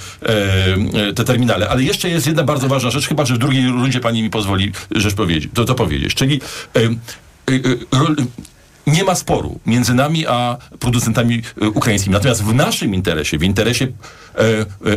[1.16, 1.70] te terminale.
[1.70, 4.72] Ale jeszcze jest jedna bardzo ważna rzecz, chyba, że w drugiej rundzie pani mi pozwoli
[4.92, 6.14] rzecz powiedzieć, to, to powiedzieć.
[6.14, 6.42] Czyli
[8.88, 12.14] nie ma sporu między nami a producentami e, ukraińskimi.
[12.14, 13.88] Natomiast w naszym interesie, w interesie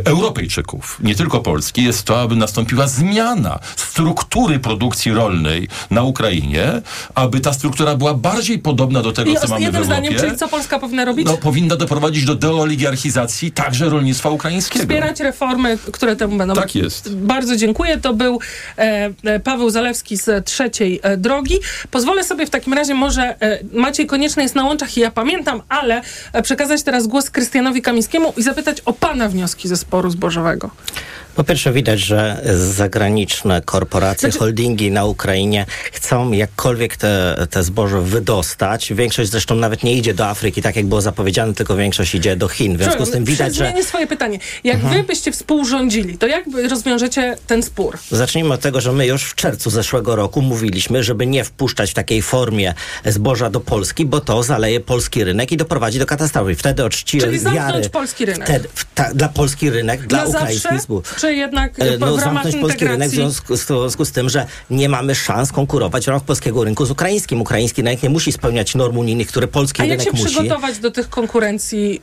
[0.04, 6.82] Europejczyków, nie tylko Polski, jest to, aby nastąpiła zmiana struktury produkcji rolnej na Ukrainie,
[7.14, 9.84] aby ta struktura była bardziej podobna do tego, I co mamy w Europie.
[9.84, 11.26] zdaniem, czyli co Polska powinna robić?
[11.26, 14.82] No, powinna doprowadzić do deoligarchizacji także rolnictwa ukraińskiego.
[14.84, 16.54] Wspierać reformy, które temu będą.
[16.54, 17.14] Tak jest.
[17.14, 17.98] Bardzo dziękuję.
[17.98, 18.40] To był
[18.76, 21.58] e, Paweł Zalewski z Trzeciej e, Drogi.
[21.90, 25.62] Pozwolę sobie w takim razie może e, Maciej Konieczny jest na łączach i ja pamiętam,
[25.68, 26.02] ale
[26.32, 30.70] e, przekazać teraz głos Krystianowi Kamińskiemu i zapytać o pana wnioski ze sporu zbożowego.
[31.38, 34.38] Po pierwsze widać, że zagraniczne korporacje, znaczy...
[34.38, 38.92] holdingi na Ukrainie chcą jakkolwiek te, te zboże wydostać.
[38.92, 42.48] Większość zresztą nawet nie idzie do Afryki, tak jak było zapowiedziane, tylko większość idzie do
[42.48, 42.76] Chin.
[42.76, 43.64] W związku z tym widać, że...
[43.64, 44.38] Zmienię swoje pytanie.
[44.64, 44.94] Jak mhm.
[44.94, 47.98] wy byście współrządzili, to jak rozwiążecie ten spór?
[48.10, 51.94] Zacznijmy od tego, że my już w czerwcu zeszłego roku mówiliśmy, żeby nie wpuszczać w
[51.94, 52.74] takiej formie
[53.06, 56.54] zboża do Polski, bo to zaleje polski rynek i doprowadzi do katastrofy.
[56.54, 57.90] Wtedy oczci Czyli wiary...
[57.90, 58.48] polski rynek.
[58.48, 62.84] Wtedy, ta, dla polski rynek, dla ukraińskich zbóż czy jednak e, no, w zamknąć polski
[62.84, 66.64] rynek w związku, w związku, z tym, że nie mamy szans konkurować w ramach polskiego
[66.64, 67.40] rynku z ukraińskim.
[67.40, 70.10] Ukraiński rynek nie musi spełniać norm unijnych, które polski A rynek musi.
[70.10, 72.00] A jak się przygotować do tych konkurencji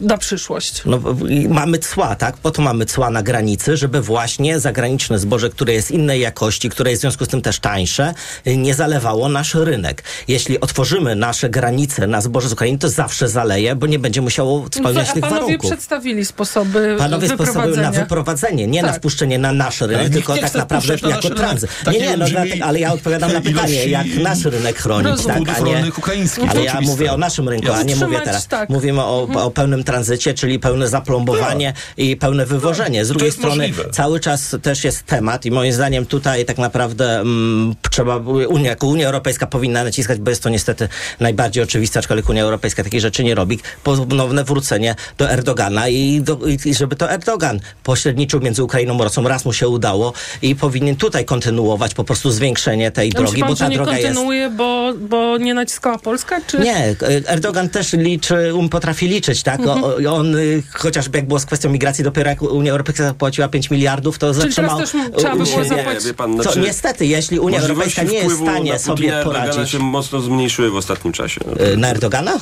[0.00, 0.82] y, na przyszłość?
[0.86, 1.00] No,
[1.48, 2.36] mamy cła, tak?
[2.36, 6.90] Po to mamy cła na granicy, żeby właśnie zagraniczne zboże, które jest innej jakości, które
[6.90, 8.14] jest w związku z tym też tańsze,
[8.46, 10.02] nie zalewało nasz rynek.
[10.28, 14.66] Jeśli otworzymy nasze granice na zboże z Ukrainy, to zawsze zaleje, bo nie będzie musiało
[14.74, 15.46] spełniać no, tych warunków.
[15.46, 18.96] Panowie przedstawili sposoby Panowie sposoby na wyprowadzenie wpuszczenie, nie na Tak.
[18.96, 21.70] wpuszczenie na nasz rynek, nikt tylko nie tak naprawdę na jako tranzyt.
[21.70, 25.36] Nie, takiej nie, no, dlatego- ale ja odpowiadam na pytanie, jak nasz rynek chronić, tak,
[25.36, 25.76] a nie...
[26.48, 26.80] Ale ja oczywiste.
[26.80, 28.46] mówię o naszym rynku, a nie mówię teraz.
[28.46, 28.68] tak.
[28.68, 33.04] Mówimy o, o pełnym tranzycie, czyli pełne zaplombowanie i pełne wywożenie.
[33.04, 33.90] Z drugiej strony możliwe.
[33.90, 38.16] cały czas też jest temat i moim zdaniem tutaj tak naprawdę mm, trzeba,
[38.48, 40.88] Unia, jako Unia Europejska powinna naciskać, bo jest to niestety
[41.20, 46.38] najbardziej oczywiste, aczkolwiek Unia Europejska takich rzeczy nie robi, ponowne wrócenie do Erdogana i, do,
[46.66, 49.28] i żeby to Erdogan pośredniczył między Ukrainą a Rosją.
[49.28, 50.12] Raz mu się udało
[50.42, 53.76] i powinien tutaj kontynuować po prostu zwiększenie tej A myśli drogi, pan, bo ta nie
[53.76, 54.04] droga jest...
[54.06, 56.40] kontynuuje, bo, bo nie naciskała Polska?
[56.46, 56.58] Czy...
[56.58, 59.60] Nie, Erdogan też liczy, um, potrafi liczyć, tak?
[59.60, 59.84] Mhm.
[59.84, 63.70] O, on, y, chociażby jak było z kwestią migracji, dopiero jak Unia Europejska zapłaciła 5
[63.70, 64.76] miliardów, to Czyli zatrzymał...
[64.76, 68.42] teraz też trzeba by było zapłacić- pan, znaczy, niestety, jeśli Unia Europejska nie jest w
[68.42, 69.70] stanie na sobie Putina i Erdogana poradzić...
[69.72, 71.40] się mocno zmniejszyły w ostatnim czasie.
[71.72, 72.32] Y, Na Erdogana?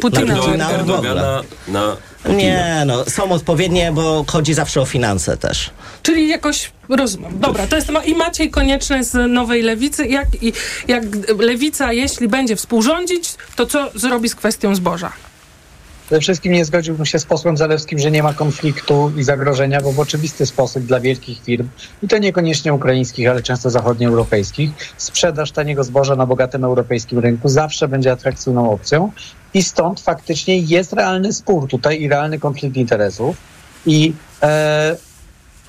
[0.00, 0.34] Putina.
[0.34, 0.70] Na Putina.
[0.70, 1.96] Erdogana na.
[2.28, 5.70] Nie, no, są odpowiednie, bo chodzi zawsze o finanse też.
[6.02, 7.38] Czyli jakoś rozumiem.
[7.40, 10.06] Dobra, to jest ma- i Maciej Konieczny z Nowej Lewicy.
[10.06, 10.52] Jak, i,
[10.88, 11.02] jak
[11.38, 15.12] Lewica, jeśli będzie współrządzić, to co zrobi z kwestią zboża?
[16.12, 19.92] Przede wszystkim nie zgodziłbym się z posłem Zalewskim, że nie ma konfliktu i zagrożenia, bo
[19.92, 21.68] w oczywisty sposób dla wielkich firm,
[22.02, 27.88] i to niekoniecznie ukraińskich, ale często zachodnioeuropejskich, sprzedaż taniego zboża na bogatym europejskim rynku zawsze
[27.88, 29.12] będzie atrakcyjną opcją
[29.54, 33.36] i stąd faktycznie jest realny spór tutaj i realny konflikt interesów
[33.86, 34.12] i
[34.42, 34.96] e,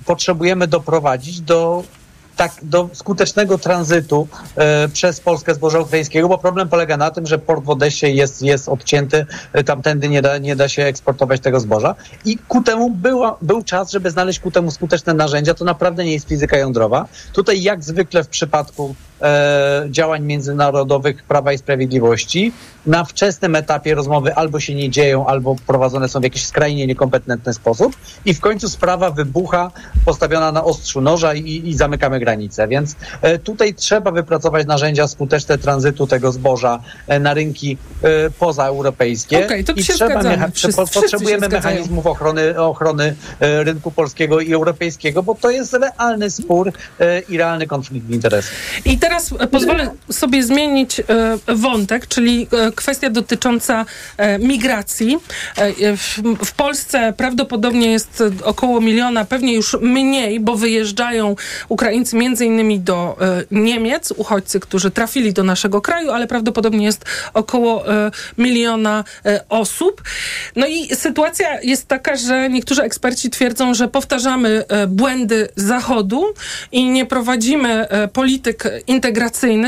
[0.06, 1.84] potrzebujemy doprowadzić do
[2.38, 7.39] tak, do skutecznego tranzytu e, przez Polskę zboża ukraińskiego, bo problem polega na tym, że
[7.39, 11.60] port w Odessie jest, jest odcięty, e, tamtędy nie da, nie da się eksportować tego
[11.60, 11.95] zboża
[12.26, 15.53] i ku temu była, był czas, żeby znaleźć ku temu skuteczne narzędzia.
[15.53, 17.07] To naprawdę nie jest fizyka jądrowa.
[17.34, 18.95] Tutaj jak zwykle w przypadku
[19.89, 22.51] działań międzynarodowych Prawa i Sprawiedliwości
[22.85, 27.53] na wczesnym etapie rozmowy albo się nie dzieją, albo prowadzone są w jakiś skrajnie niekompetentny
[27.53, 27.95] sposób
[28.25, 29.71] i w końcu sprawa wybucha
[30.05, 32.67] postawiona na ostrzu noża i, i zamykamy granicę.
[32.67, 39.45] Więc e, tutaj trzeba wypracować narzędzia skuteczne tranzytu tego zboża e, na rynki e, pozaeuropejskie.
[39.45, 41.73] Okej, to I się trzeba mecha- Wszyscy- po- wszyscy potrzebujemy zgadzają.
[41.75, 47.37] mechanizmów ochrony, ochrony e, rynku polskiego i europejskiego, bo to jest realny spór e, i
[47.37, 48.51] realny konflikt interesów.
[48.85, 51.03] I teraz e, pozwolę sobie zmienić e,
[51.56, 53.85] wątek, czyli e, kwestia dotycząca
[54.40, 55.18] migracji.
[56.45, 61.35] W, Polsce prawdopodobnie jest około miliona, pewnie już mniej, bo wyjeżdżają
[61.69, 63.18] Ukraińcy między innymi do
[63.52, 67.84] Niemiec, uchodźcy, którzy trafili do naszego kraju, ale prawdopodobnie jest około
[68.38, 69.03] miliona
[69.49, 70.02] osób.
[70.56, 76.26] No i sytuacja jest taka, że niektórzy eksperci twierdzą, że powtarzamy błędy Zachodu
[76.72, 78.64] i nie prowadzimy polityk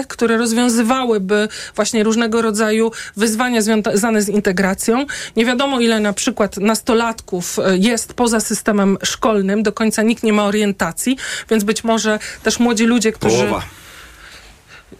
[0.07, 5.05] które rozwiązywałyby właśnie różnego rodzaju wyzwania związane z integracją.
[5.35, 10.33] Nie wiadomo, ile na przykład nastolatków e, jest poza systemem szkolnym, do końca nikt nie
[10.33, 11.17] ma orientacji,
[11.49, 13.37] więc być może też młodzi ludzie, którzy...
[13.37, 13.84] Połowa.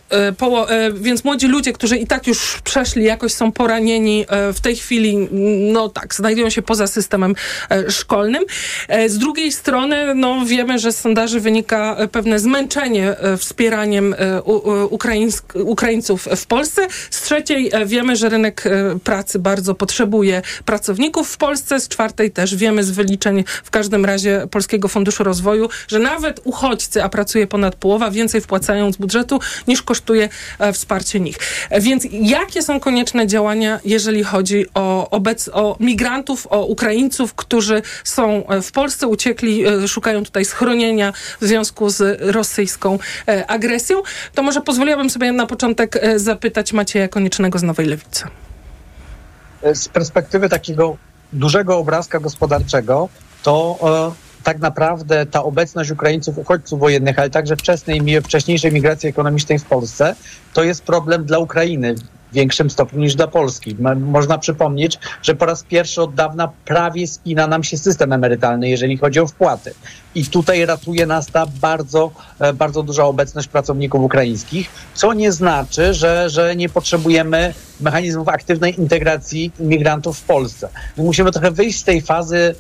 [0.10, 4.54] E, Poło- e, więc młodzi ludzie, którzy i tak już przeszli, jakoś są poranieni, e,
[4.54, 5.18] w tej chwili,
[5.74, 7.36] no tak, znajdują się poza systemem
[7.90, 8.44] szkolnym.
[9.08, 14.16] Z drugiej strony, no wiemy, że z sondaży wynika pewne zmęczenie wspieraniem
[14.90, 16.88] ukraińsk- Ukraińców w Polsce.
[17.10, 18.64] Z trzeciej wiemy, że rynek
[19.04, 21.80] pracy bardzo potrzebuje pracowników w Polsce.
[21.80, 27.04] Z czwartej też wiemy z wyliczeń w każdym razie Polskiego Funduszu Rozwoju, że nawet uchodźcy,
[27.04, 29.95] a pracuje ponad połowa, więcej wpłacają z budżetu niż kosztuje
[30.60, 31.38] e, wsparcie nich.
[31.70, 37.82] E, Więc jakie są konieczne działania, jeżeli chodzi o, obec, o migrantów, o Ukraińców, którzy
[38.04, 43.00] są e, w Polsce, uciekli, szukają tutaj schronienia w związku z rosyjską
[43.48, 44.02] agresją?
[44.34, 48.24] To może pozwoliłabym sobie na początek zapytać Macieja Koniecznego z Nowej Lewicy.
[49.74, 50.98] z perspektywy takiego
[51.34, 53.10] dużego obrazka gospodarczego,
[53.44, 54.16] to
[54.46, 60.16] tak naprawdę ta obecność Ukraińców, uchodźców wojennych, ale także wczesnej, wcześniejszej migracji ekonomicznej w Polsce,
[60.54, 61.96] to jest problem dla Ukrainy
[62.34, 63.76] większym stopniu niż dla Polski.
[64.00, 68.98] Można przypomnieć, że po raz pierwszy od dawna prawie spina nam się system emerytalny, jeżeli
[68.98, 69.74] chodzi o wpłaty.
[70.16, 75.94] I tutaj ratuje nas ta bardzo, e, bardzo duża obecność pracowników ukraińskich, co nie znaczy,
[75.94, 80.70] że, że nie potrzebujemy mechanizmów aktywnej integracji imigrantów w Polsce.
[80.98, 82.56] My musimy trochę wyjść z tej fazy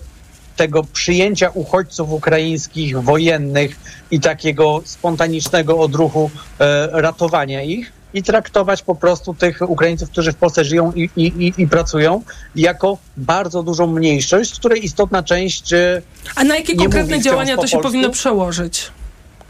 [0.55, 3.75] tego przyjęcia uchodźców ukraińskich, wojennych
[4.11, 10.35] i takiego spontanicznego odruchu e, ratowania ich i traktować po prostu tych Ukraińców, którzy w
[10.35, 12.21] Polsce żyją i, i, i, pracują,
[12.55, 15.73] jako bardzo dużą mniejszość, z której istotna część.
[15.73, 16.01] e,
[16.35, 18.91] A na jakie konkretne działania to się powinno przełożyć?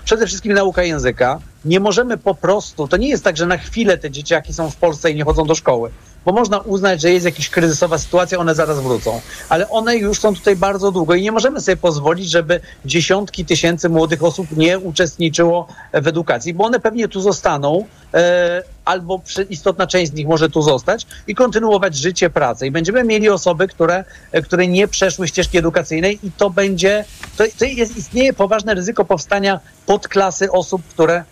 [0.06, 1.40] Przede wszystkim nauka języka.
[1.65, 4.76] nie możemy po prostu, to nie jest tak, że na chwilę te dzieciaki są w
[4.76, 5.91] Polsce i nie chodzą do szkoły,
[6.26, 10.35] bo można uznać, że jest jakaś kryzysowa sytuacja, one zaraz wrócą, ale one już są
[10.35, 15.68] tutaj bardzo długo i nie możemy sobie pozwolić, żeby dziesiątki tysięcy młodych osób nie uczestniczyło
[15.93, 20.61] w edukacji, bo one pewnie tu zostaną, e, albo istotna część z nich może tu
[20.61, 22.68] zostać i kontynuować życie, pracę.
[22.68, 27.06] I będziemy mieli osoby, które, e, które nie przeszły ścieżki edukacyjnej i to będzie,
[27.38, 31.23] to, to jest, istnieje poważne ryzyko powstania podklasy osób, które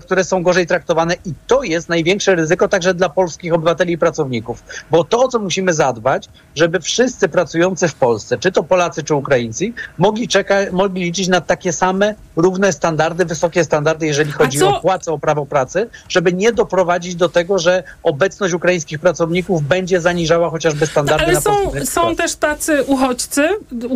[0.00, 4.62] które są gorzej traktowane i to jest największe ryzyko także dla polskich obywateli i pracowników.
[4.90, 9.14] Bo to, o co musimy zadbać, żeby wszyscy pracujący w Polsce, czy to Polacy, czy
[9.14, 14.80] Ukraińcy, mogli, czekać, mogli liczyć na takie same równe standardy, wysokie standardy, jeżeli chodzi o
[14.80, 20.50] płacę, o prawo pracy, żeby nie doprowadzić do tego, że obecność ukraińskich pracowników będzie zaniżała
[20.50, 23.48] chociażby standardy Ale na są, są też tacy uchodźcy,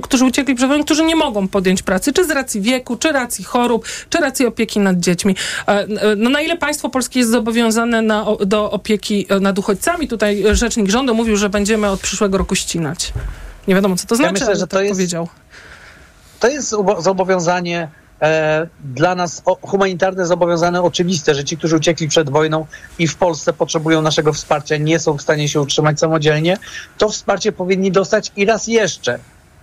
[0.03, 3.45] którzy uciekli przed wojną, którzy nie mogą podjąć pracy, czy z racji wieku, czy racji
[3.45, 5.37] chorób, czy racji opieki nad dziećmi.
[5.81, 10.09] E, No na ile państwo polskie jest zobowiązane na, do opieki e, nad uchodźcami?
[10.09, 13.13] Tutaj rzecznik rządu mówił, że będziemy od przyszłego roku ścinać.
[13.69, 15.29] Nie wiadomo, co to Ja znaczy, myślę, ale że tak to jest- powiedział.
[16.41, 17.89] To jest zobowiązanie
[18.23, 22.67] e, dla nas, o, humanitarne zobowiązanie oczywiste, że ci, którzy uciekli przed wojną
[22.99, 26.59] i w Polsce potrzebują naszego wsparcia, nie są w stanie się utrzymać samodzielnie,
[26.99, 29.19] to wsparcie powinni dostać i raz jeszcze.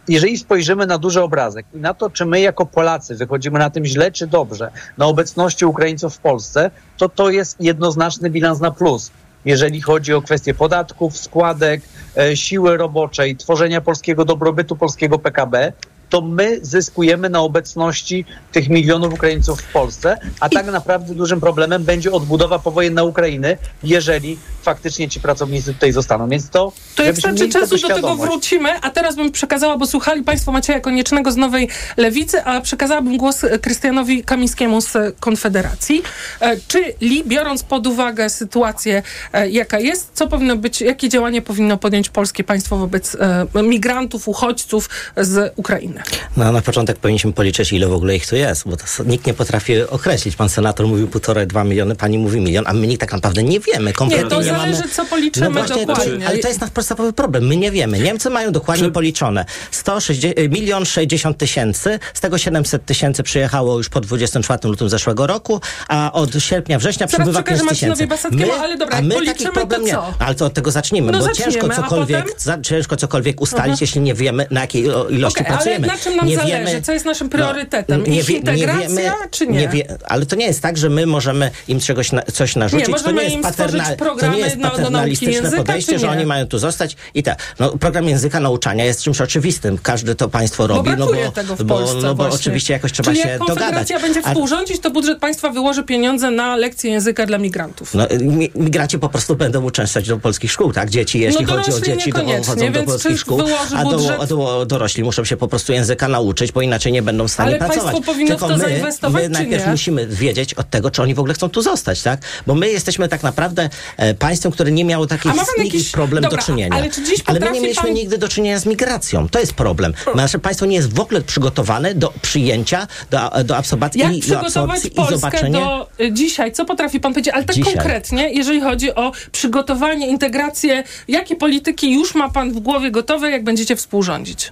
[0.07, 3.85] Jeżeli spojrzymy na duży obrazek i na to, czy my jako Polacy wychodzimy na tym
[3.85, 9.11] źle czy dobrze, na obecności Ukraińców w Polsce, to to jest jednoznaczny bilans na plus.
[9.45, 11.81] Jeżeli chodzi o kwestie podatków, składek,
[12.17, 15.73] e, siły roboczej, tworzenia polskiego dobrobytu, polskiego PKB,
[16.13, 21.83] to my zyskujemy na obecności tych milionów Ukraińców w Polsce, a tak naprawdę dużym problemem
[21.83, 26.29] będzie odbudowa powojenna Ukrainy, jeżeli faktycznie ci pracownicy tutaj zostaną.
[26.29, 30.23] Więc to, To żebyśmy starczy czasu, do tego wrócimy, a teraz bym przekazała, bo słuchali
[30.23, 36.03] Państwo Macieja Koniecznego z Nowej Lewicy, a przekazałabym głos Krystianowi Kamińskiemu z Konfederacji.
[36.39, 39.03] E, Czyli biorąc pod uwagę sytuację,
[39.33, 43.15] e, jaka jest, co powinno być, jakie działanie powinno podjąć polskie państwo wobec
[43.55, 46.02] e, migrantów, uchodźców z Ukrainy?
[46.37, 49.33] No na początek powinniśmy policzyć, ile w ogóle ich tu jest, bo to nikt nie
[49.33, 50.35] potrafi określić.
[50.35, 53.59] Pan senator mówił półtorej, dwa miliony, pani mówi milion, a my nikt tak naprawdę nie
[53.59, 53.93] wiemy.
[53.93, 54.91] Kompletnie Nie, to nie zależy, mamy...
[54.93, 56.27] co policzymy No właśnie, to, dokładnie.
[56.27, 57.47] ale to jest nasz podstawowy problem.
[57.47, 57.99] My nie wiemy.
[57.99, 64.01] Niemcy mają dokładnie policzone 160, milion 60 tysięcy, z tego 700 tysięcy przyjechało już po
[64.01, 68.07] 24 lutym zeszłego roku, a od sierpnia, września Zaraz przybywa przekażę 5 tysięcy.
[68.07, 69.91] Baseckiemu, ale dobra, a my takich to problem nie.
[69.91, 70.13] co?
[70.19, 73.77] Ale to od tego zacznijmy, No bo zaczniemy, ciężko cokolwiek, za, ciężko cokolwiek ustalić, Mhm.
[73.81, 75.97] jeśli nie wiemy, na jakiej ilości Okej, ale pracujemy.
[75.97, 76.71] na czym nam nie zależy?
[76.73, 78.03] Wiemy, Co jest naszym priorytetem?
[78.03, 79.67] nie Ich wie- nie integracja, wiemy, czy nie?
[79.67, 82.87] wie, ale to nie jest tak, że my możemy im czegoś na, coś narzucić.
[82.87, 85.57] Nie, to możemy nie jest im stworzyć paterna- to programy nie jest do paternalistyczne języka,
[85.57, 86.11] podejście, że nie?
[86.11, 87.39] oni mają tu zostać i tak.
[87.59, 89.77] No, program języka nauczania jest czymś oczywistym.
[89.77, 92.91] Każde to państwo robi, no brakuje bo, tego w bo, Polsce no bo oczywiście jakoś
[92.91, 93.57] trzeba Czyli się jak dogadać.
[93.59, 97.93] Konfederacja będzie współrządzić, to budżet państwa wyłoży pieniądze na lekcje języka dla migrantów.
[97.93, 100.89] no, mi- migranci po prostu będą uczęszczać do polskich szkół, tak?
[100.89, 103.41] Dzieci, jeśli No chodzi o dzieci, to niekoniecznie, chodzą do polskich szkół,
[103.75, 107.31] a do, do, dorośli muszą się po prostu języka nauczyć, bo inaczej nie będą w
[107.31, 107.83] stanie Ale pracować.
[107.83, 109.71] państwo powinno w Tylko to my, zainwestować, my czy najpierw nie?
[109.71, 112.19] musimy wiedzieć od tego, czy oni w ogóle chcą tu zostać, tak?
[112.47, 116.45] Bo my jesteśmy tak naprawdę e, państwem, które nie miało takich jakiś- problem dobra, do
[116.45, 116.75] czynienia.
[116.77, 119.29] ale czy ale my nie mieliśmy pan- nigdy do czynienia z migracją.
[119.29, 119.93] To jest problem.
[120.15, 124.21] Nasze państwo nie jest w ogóle przygotowane do przyjęcia, do, do absorbacji Jak i do
[124.25, 125.59] przygotować i Polskę zobaczenia.
[125.59, 126.51] do y, dzisiaj?
[126.51, 127.33] Co potrafi pan powiedzieć?
[127.33, 127.73] Ale tak Dzisiaj.
[127.73, 133.43] konkretnie, jeżeli chodzi o przygotowanie, integrację, jakie polityki już ma pan w głowie gotowe, jak
[133.43, 134.51] będziecie współrządzić?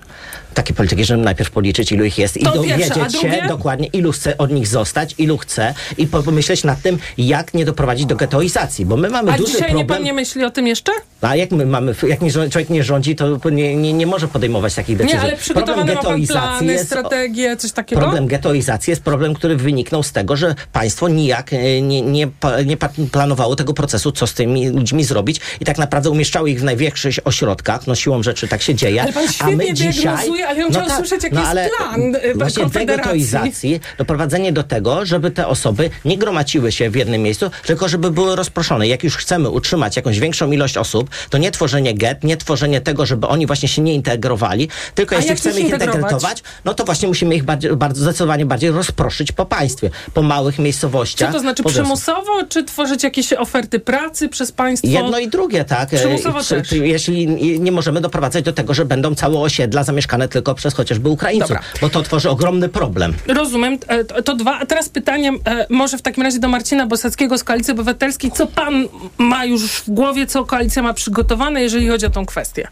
[0.54, 4.38] Takie polityki, żeby najpierw policzyć, ilu ich jest i dowiedzieć pierwsze, się dokładnie, ilu chce
[4.38, 8.86] od nich zostać, ilu chce i po- pomyśleć nad tym, jak nie doprowadzić do getoizacji,
[8.86, 10.92] bo my mamy A duży dzisiaj nie pan nie myśli o tym jeszcze?
[11.22, 14.76] A jak my mamy, jak nie, człowiek nie rządzi, to nie, nie, nie może podejmować
[14.76, 15.18] takich decyzji.
[15.18, 18.02] Nie, ale przygotowane ma pan plany, strategie, coś takiego?
[18.02, 22.28] Problem getoizacji jest problem, który wyniknął z tego, że państwo nijak e, nie, nie,
[22.66, 22.78] nie
[23.12, 27.16] planowało tego procesu, co z tymi ludźmi zrobić i tak naprawdę umieszczało ich w największych
[27.24, 29.02] ośrodkach, no siłą rzeczy tak się dzieje.
[29.02, 30.41] Ale pan a my dzisiaj...
[30.42, 33.80] diagnozuje, ale ja bym chciała usłyszeć, jaki jest plan, Właśnie Konfederacji.
[33.98, 38.36] doprowadzenie do tego, żeby te osoby nie gromadziły się w jednym miejscu, tylko żeby były
[38.36, 38.88] rozproszone.
[38.88, 43.06] Jak już chcemy utrzymać jakąś większą ilość osób, to nie tworzenie get, nie tworzenie tego,
[43.06, 46.44] żeby oni właśnie się nie integrowali, tylko A jeśli chcemy ich integrować?
[46.66, 51.30] no to właśnie musimy ich bardziej, bardzo, zdecydowanie bardziej rozproszyć po państwie, po małych miejscowościach.
[51.30, 54.88] Co to znaczy przymusowo, czy tworzyć jakieś oferty pracy przez państwo?
[54.88, 55.94] Jedno i drugie, tak.
[55.94, 56.72] E, Przymusowo Przy- też.
[56.72, 57.28] Jeśli
[57.60, 61.64] nie możemy doprowadzać do tego, że będą całe osiedla zamieszkane tylko przez chociażby Ukraińców, Dobra.
[61.82, 63.14] bo to tworzy ogromny problem.
[63.28, 64.60] Rozumiem, e, to, to dwa.
[64.60, 68.32] A teraz pytanie e, może w takim razie do Marcina Bosackiego z Koalicji Obywatelskiej.
[68.32, 68.88] Co pan
[69.18, 72.68] ma już w głowie, co koalicja ma przygotowane, jeżeli chodzi o tą kwestię?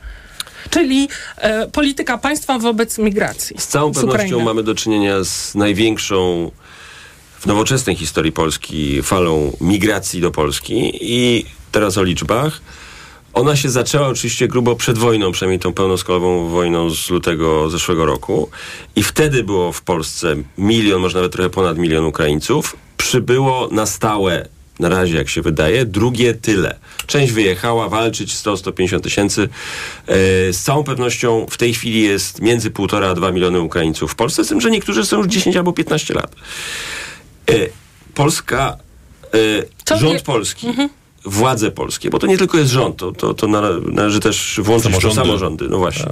[0.70, 3.56] Czyli e, polityka państwa wobec migracji.
[3.60, 4.44] Z całą z pewnością Ukrainy.
[4.44, 6.52] mamy do czynienia z największą
[7.40, 12.62] w nowoczesnej historii Polski falą migracji do Polski i teraz o liczbach.
[13.34, 18.50] Ona się zaczęła oczywiście grubo przed wojną, przynajmniej tą pełnoskalową wojną z lutego zeszłego roku.
[18.96, 22.76] I wtedy było w Polsce milion, może nawet trochę ponad milion Ukraińców.
[22.98, 24.48] Przybyło na stałe,
[24.80, 26.80] na razie jak się wydaje, drugie tyle.
[27.08, 29.50] Część wyjechała walczyć 100-150 tysięcy.
[30.08, 30.16] E,
[30.54, 34.46] z całą pewnością w tej chwili jest między 1,5 a 2 miliony Ukraińców w Polsce,
[34.46, 36.36] z tym, że niektórzy są już 10 albo 15 lat.
[37.50, 37.54] E,
[38.14, 38.78] Polska,
[39.90, 40.68] e, rząd polski
[41.26, 44.86] władze polskie, bo to nie tylko jest rząd, to, to, to nale- należy też włączyć
[44.92, 45.16] samorządy.
[45.16, 45.70] Samorządy.
[45.70, 46.12] No właśnie.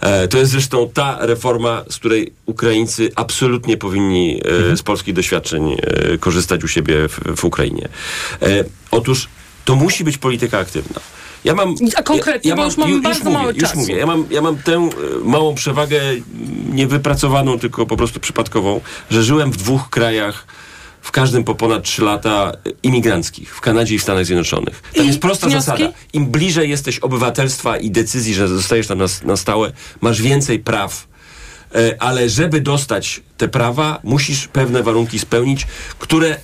[0.00, 4.40] E, to jest zresztą ta reforma, z której Ukraińcy absolutnie powinni
[4.72, 7.88] e, z polskich doświadczeń e, korzystać u siebie w, w Ukrainie.
[8.42, 9.28] E, otóż
[9.64, 11.00] to musi być polityka aktywna.
[11.44, 13.78] Ja mam, A konkretnie, bo już mamy ju- bardzo mówię, mało już czasu.
[13.78, 13.96] mówię.
[13.96, 14.88] Ja mam, ja mam tę e,
[15.24, 16.00] małą przewagę,
[16.72, 18.80] niewypracowaną, tylko po prostu przypadkową,
[19.10, 20.46] że żyłem w dwóch krajach,
[21.02, 24.82] w każdym po ponad 3 lata e, imigranckich, w Kanadzie i w Stanach Zjednoczonych.
[24.94, 25.70] Tam I jest prosta wnioski?
[25.70, 25.92] zasada.
[26.12, 31.06] Im bliżej jesteś obywatelstwa i decyzji, że zostajesz tam na, na stałe, masz więcej praw.
[31.74, 35.66] E, ale żeby dostać te prawa, musisz pewne warunki spełnić,
[35.98, 36.36] które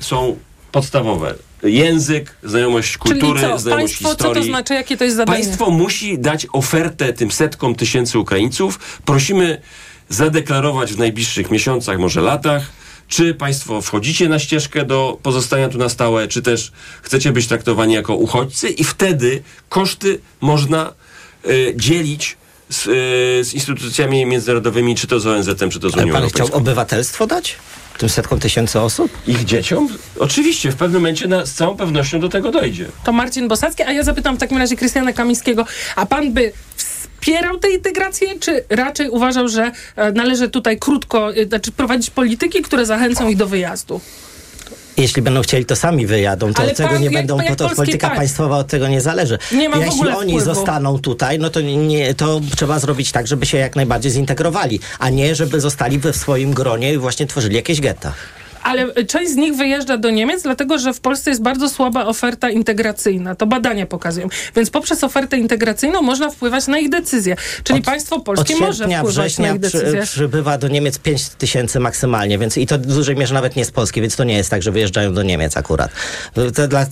[0.00, 0.36] są
[0.72, 1.34] podstawowe.
[1.62, 3.58] Język, znajomość kultury, Czyli co?
[3.58, 4.34] znajomość Państwo, historii.
[4.34, 4.74] co to znaczy?
[4.74, 5.42] Jakie to jest zadanie?
[5.42, 8.78] Państwo musi dać ofertę tym setkom tysięcy Ukraińców.
[9.04, 9.60] Prosimy
[10.08, 12.62] zadeklarować w najbliższych miesiącach, może latach,
[13.08, 16.72] czy Państwo wchodzicie na ścieżkę do pozostania tu na stałe, czy też
[17.02, 20.92] chcecie być traktowani jako uchodźcy i wtedy koszty można
[21.46, 22.36] y, dzielić
[22.68, 26.22] z, y, z instytucjami międzynarodowymi, czy to z ONZ-em, czy to z Ale Unią pan
[26.22, 26.46] Europejską.
[26.46, 27.56] chciał obywatelstwo dać?
[27.98, 29.12] Tym setkom tysięcy osób?
[29.26, 29.88] Ich dzieciom?
[30.18, 32.86] Oczywiście, w pewnym momencie na, z całą pewnością do tego dojdzie.
[33.04, 35.66] To Marcin Bosacki, a ja zapytam w takim razie Krystiana Kamińskiego,
[35.96, 36.52] a pan by
[37.02, 42.62] wspierał tę integrację, czy raczej uważał, że e, należy tutaj krótko, e, znaczy prowadzić polityki,
[42.62, 44.00] które zachęcą ich do wyjazdu?
[44.96, 46.52] Jeśli będą chcieli, to sami wyjadą.
[46.54, 48.66] To Ale od tego pan- nie jak- będą, jak po to polityka państw- państwowa od
[48.66, 49.38] tego nie zależy.
[49.52, 50.54] Nie ma Jeśli oni wpływu.
[50.54, 55.08] zostaną tutaj, no to, nie, to trzeba zrobić tak, żeby się jak najbardziej zintegrowali, a
[55.10, 58.12] nie żeby zostali we w swoim gronie i właśnie tworzyli jakieś getta.
[58.62, 62.50] Ale część z nich wyjeżdża do Niemiec, dlatego że w Polsce jest bardzo słaba oferta
[62.50, 63.34] integracyjna.
[63.34, 64.28] To badania pokazują.
[64.56, 67.36] Więc poprzez ofertę integracyjną można wpływać na ich decyzje.
[67.64, 70.02] Czyli państwo Od polskie może wpływać na września ich przy, decyzje.
[70.02, 73.70] przybywa do Niemiec 5 tysięcy maksymalnie, więc i to w dużej mierze nawet nie z
[73.70, 75.90] Polski, więc to nie jest tak, że wyjeżdżają do Niemiec akurat.
[76.54, 76.86] To, dla,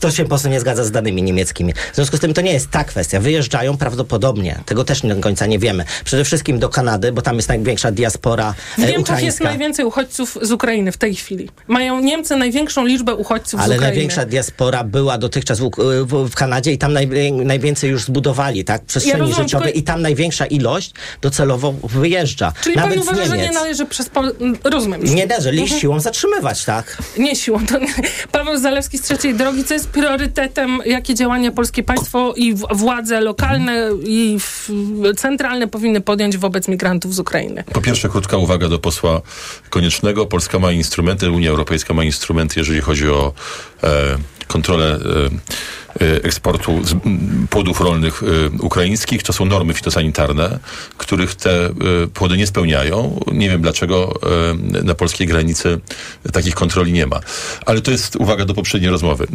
[0.00, 1.72] to się po prostu nie zgadza z danymi niemieckimi.
[1.92, 3.20] W związku z tym to nie jest ta kwestia.
[3.20, 5.84] Wyjeżdżają prawdopodobnie, tego też nie do końca nie wiemy.
[6.04, 10.38] Przede wszystkim do Kanady, bo tam jest największa diaspora W e, Niemczech jest najwięcej uchodźców
[10.42, 11.48] z Ukrainy w tej chwili.
[11.68, 13.94] Mają Niemcy największą liczbę uchodźców z Ale Ukrainy.
[13.94, 15.70] największa diaspora była dotychczas w,
[16.06, 18.84] w, w Kanadzie i tam naj, najwięcej już zbudowali, tak?
[18.84, 20.92] Przestrzeni rozumiem, życiowej tylko- i tam największa ilość
[21.22, 22.52] docelowo wyjeżdża.
[22.62, 23.54] Czyli Nawet pan z uważa, że nie Niemiec.
[23.54, 24.32] należy przez Pol...
[24.64, 25.00] Rozumiem.
[25.02, 25.10] już.
[25.10, 25.80] Nie należy Mhm.
[25.80, 26.98] siłą zatrzymywać, tak?
[27.18, 27.66] Nie siłą.
[27.66, 27.74] To...
[28.32, 33.20] Paweł Zalewski z Trzeciej Drogi, co jest priorytetem, jakie działania polskie państwo i w- władze
[33.20, 34.70] lokalne i w...
[35.16, 37.64] centralne powinny podjąć wobec migrantów z Ukrainy?
[37.72, 39.20] Po pierwsze, krótka uwaga do posła
[39.70, 40.26] Koniecznego.
[40.26, 43.32] Polska ma instrumenty, Unia Europejska ma instrumenty, jeżeli chodzi o
[43.82, 44.16] e,
[44.46, 44.98] kontrolę
[46.00, 48.26] e, e, eksportu z, m, płodów rolnych e,
[48.62, 49.22] ukraińskich.
[49.22, 50.58] To są normy fitosanitarne,
[50.96, 51.72] których te e,
[52.14, 53.20] płody nie spełniają.
[53.32, 54.20] Nie wiem dlaczego
[54.80, 55.80] e, na polskiej granicy
[56.32, 57.20] takich kontroli nie ma.
[57.66, 59.26] Ale to jest uwaga do poprzedniej rozmowy.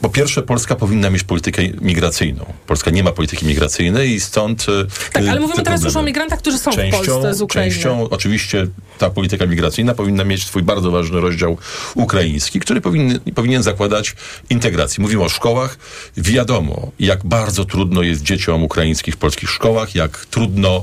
[0.00, 2.52] Po pierwsze, Polska powinna mieć politykę migracyjną.
[2.66, 4.66] Polska nie ma polityki migracyjnej i stąd.
[4.68, 7.72] e, Tak, ale te mówimy teraz już o migrantach, którzy są w Polsce z Ukrainy.
[7.72, 8.66] częścią oczywiście
[8.98, 11.58] ta polityka migracyjna powinna mieć swój bardzo ważny rozdział
[11.94, 14.14] ukraiński, który powinien, powinien zakładać
[14.50, 15.02] integrację.
[15.02, 15.78] Mówimy o szkołach.
[16.16, 20.82] Wiadomo, jak bardzo trudno jest dzieciom ukraińskich w polskich szkołach, jak trudno,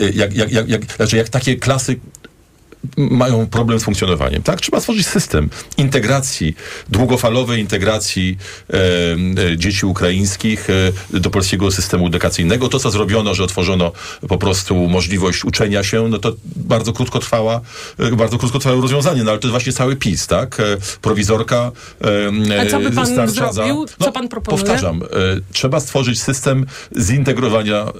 [0.00, 1.96] y, jak, jak, jak, jak, znaczy jak takie klasy
[2.96, 4.42] mają problem z funkcjonowaniem.
[4.42, 6.56] Tak, trzeba stworzyć system integracji,
[6.88, 8.38] długofalowej integracji
[8.70, 8.76] e,
[9.52, 10.68] e, dzieci ukraińskich
[11.14, 12.68] e, do polskiego systemu edukacyjnego.
[12.68, 13.92] To, co zrobiono, że otworzono
[14.28, 17.60] po prostu możliwość uczenia się, no to bardzo krótko trwała,
[17.98, 20.60] e, bardzo krótko trwało rozwiązanie, no ale to jest właśnie cały PiS, tak?
[20.60, 20.64] E,
[21.02, 21.72] prowizorka
[22.50, 23.86] e, A co by pan zrobił?
[23.88, 24.64] Za, Co pan proponuje?
[24.64, 25.00] Powtarzam,
[25.52, 26.66] trzeba stworzyć system
[26.98, 27.92] zintegrowania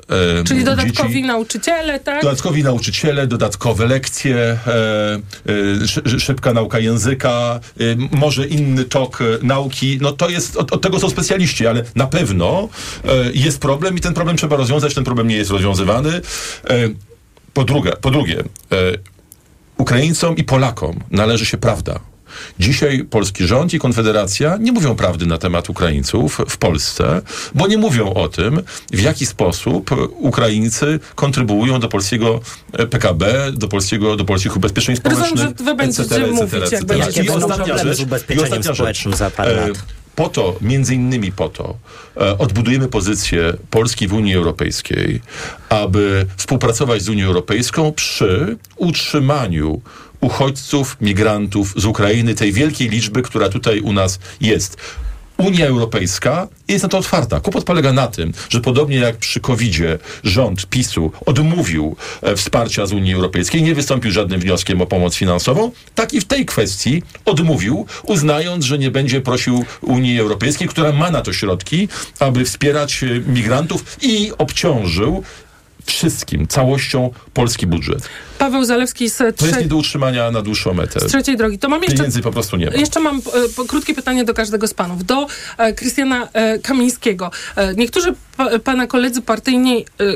[0.47, 1.27] Czyli dodatkowi dzieci.
[1.27, 2.23] nauczyciele, tak?
[2.23, 4.59] Dodatkowi nauczyciele, dodatkowe lekcje,
[6.18, 9.98] szybka nauka języka, e, może inny tok e, nauki.
[10.01, 12.68] No to jest, od, od tego są specjaliści, ale na pewno
[13.05, 16.10] e, jest problem i ten problem trzeba rozwiązać, ten problem nie jest rozwiązywany.
[16.10, 16.88] E,
[17.52, 18.44] po, drugie, po drugie, e,
[19.76, 22.01] Ukraińcom i Polakom należy się prawda.
[22.59, 27.23] Dzisiaj polski rząd i Konfederacja nie mówią prawdy na temat Ukraińców w Polsce,
[27.55, 28.62] bo nie mówią o tym,
[28.93, 32.40] w jaki sposób Ukraińcy kontrybuują do polskiego
[32.73, 36.77] e, PKB, do polskiego, do polskich ubezpieczeń społecznych, Rozumiem, że wy będziecie etc., mówić, etc.
[36.77, 39.78] jak będziecie I będą ostatnia z rzecz, i ubezpieczeniem społecznym za parę E, lat.
[40.15, 41.77] Po to, między innymi po to,
[42.16, 45.20] e, odbudujemy pozycję Polski w Unii Europejskiej,
[45.69, 49.81] aby współpracować z Unią Europejską przy utrzymaniu
[50.24, 54.76] uchodźców, migrantów z Ukrainy, tej wielkiej liczby, która tutaj u nas jest.
[55.36, 57.40] Unia Europejska jest na to otwarta.
[57.40, 62.92] Kłopot polega na tym, że podobnie jak przy COVID-zie rząd PiSu odmówił e, wsparcia z
[62.92, 67.86] Unii Europejskiej, nie wystąpił żadnym wnioskiem o pomoc finansową, tak i w tej kwestii odmówił,
[68.02, 71.88] uznając, że nie będzie prosił Unii Europejskiej, która ma na to środki,
[72.18, 75.24] aby wspierać e, migrantów i obciążył
[75.86, 78.09] wszystkim, całością polski budżet.
[78.39, 81.01] Paweł Zalewski z, To jest nie do utrzymania na dłuższą metę.
[81.01, 81.59] z trzeciej drogi.
[81.59, 81.97] To mam jeszcze...
[81.97, 82.73] Pieniędzy po prostu nie ma.
[82.77, 85.05] Jeszcze mam e, krótkie pytanie do każdego z panów.
[85.05, 85.27] Do
[85.59, 87.31] e, Krystiana e, Kamińskiego.
[87.56, 90.15] E, niektórzy pa, pana koledzy partyjni e, e,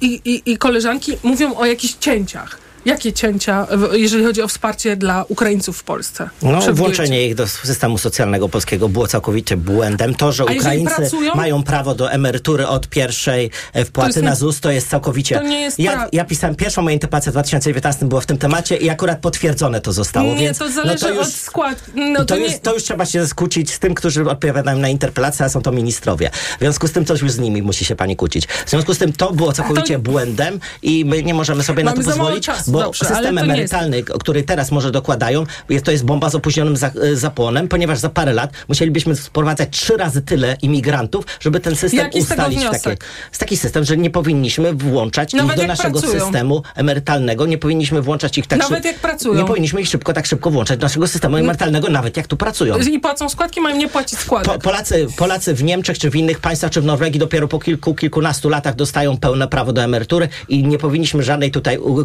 [0.00, 2.58] i, i, i koleżanki mówią o jakichś cięciach.
[2.88, 6.28] Jakie cięcia, jeżeli chodzi o wsparcie dla Ukraińców w Polsce?
[6.42, 10.14] No, włączenie ich do systemu socjalnego polskiego było całkowicie błędem.
[10.14, 11.34] To, że Ukraińcy pracują?
[11.34, 15.36] mają prawo do emerytury od pierwszej e, wpłaty na ZUS, to jest całkowicie...
[15.36, 18.76] To nie jest ja, ja pisałem pierwszą moją interpelację w 2019 było w tym temacie
[18.76, 20.58] i akurat potwierdzone to zostało, Nie, więc...
[20.58, 21.84] to zależy no to już, od skład.
[21.94, 22.42] No, to, to nie...
[22.42, 25.72] jest, to już trzeba się skłócić z tym, którzy odpowiadają na interpelację, a są to
[25.72, 26.30] ministrowie.
[26.30, 28.46] W związku z tym to już z nimi musi się pani kłócić.
[28.46, 32.02] W związku z tym to było całkowicie błędem i my nie możemy sobie na to
[32.02, 36.04] pozwolić, czasu, bo dobrze, system nie jest- emerytalny, który teraz może dokładają, jest, to jest
[36.04, 40.56] bomba z opóźnionym za, e, zapłonem, ponieważ za parę lat musielibyśmy sprowadzać trzy razy tyle
[40.62, 42.60] imigrantów, żeby ten system Jaki z ustalić.
[42.64, 42.96] w Takie,
[43.32, 46.22] z taki system, że nie powinniśmy włączać Nawet ich do naszego pracują.
[46.24, 49.34] systemu emerytalnego, nie powinniśmy włączać ich tak Nawet szyb- jak pracują.
[49.34, 52.78] Nie powinniśmy ich szybko, tak szybko włączać do naszego systemu emerytalnego, nawet jak tu pracują.
[52.78, 54.52] I płacą składki, mają nie płacić składek.
[54.54, 57.94] Po, Polacy, Polacy w Niemczech, czy w innych państwach, czy w Norwegii dopiero po kilku,
[57.94, 62.04] kilkunastu latach dostają pełne prawo do emerytury i nie powinniśmy żadnej tutaj u,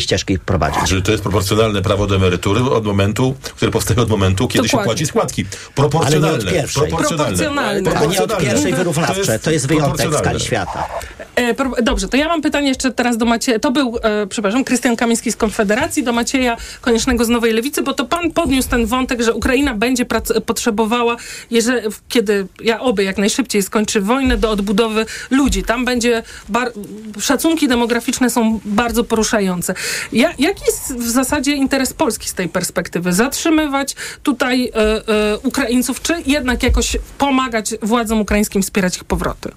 [0.00, 0.88] szybkiej ścieżki prowadzić.
[0.88, 4.84] Że to jest proporcjonalne prawo do emerytury od momentu, które powstaje od momentu, kiedy Dokładnie.
[4.84, 5.44] się płaci składki.
[5.74, 6.28] Proporcjonalne.
[6.28, 6.88] Ale nie od pierwszej.
[6.88, 7.90] Proporcjonalne.
[8.00, 9.38] A nie od pierwszej wyrównawcze.
[9.38, 10.40] To jest wyjątek w skali proporcjonalne.
[10.40, 10.86] świata.
[11.34, 13.58] E, pro- Dobrze, to ja mam pytanie jeszcze teraz do Macieja.
[13.58, 17.94] To był, e, przepraszam, Krystian Kamiński z Konfederacji, do Macieja Koniecznego z Nowej Lewicy, bo
[17.94, 21.16] to pan podniósł ten wątek, że Ukraina będzie prac- potrzebowała,
[21.50, 25.62] jeżeli, kiedy, ja oby jak najszybciej skończy wojnę, do odbudowy ludzi.
[25.62, 26.72] Tam będzie, bar-
[27.20, 29.74] szacunki demograficzne są bardzo poruszające.
[30.12, 33.12] Ja, jaki jest w zasadzie interes Polski z tej perspektywy?
[33.12, 39.50] Zatrzymywać tutaj e, e, Ukraińców, czy jednak jakoś pomagać władzom ukraińskim wspierać ich powroty?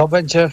[0.00, 0.50] to będzie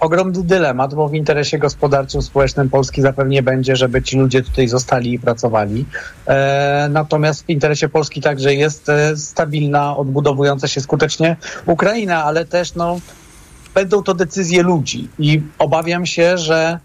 [0.00, 5.12] ogromny dylemat, bo w interesie gospodarczym, społecznym Polski zapewnie będzie, żeby ci ludzie tutaj zostali
[5.12, 5.84] i pracowali.
[6.26, 11.36] E, natomiast w interesie Polski także jest e, stabilna, odbudowująca się skutecznie
[11.66, 13.00] Ukraina, ale też no,
[13.74, 16.78] będą to decyzje ludzi i obawiam się, że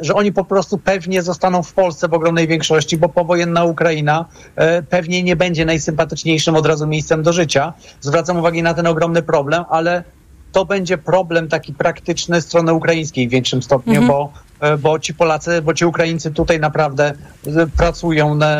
[0.00, 4.24] że oni po prostu pewnie zostaną w Polsce w ogromnej większości, bo powojenna Ukraina
[4.56, 7.72] e, pewnie nie będzie najsympatyczniejszym od razu miejscem do życia.
[8.00, 10.04] Zwracam uwagę na ten ogromny problem, ale
[10.52, 14.08] to będzie problem taki praktyczny strony ukraińskiej w większym stopniu, Mhm.
[14.08, 17.12] bo, e, bo ci Polacy, bo ci Ukraińcy tutaj naprawdę
[17.46, 18.56] e, pracują na,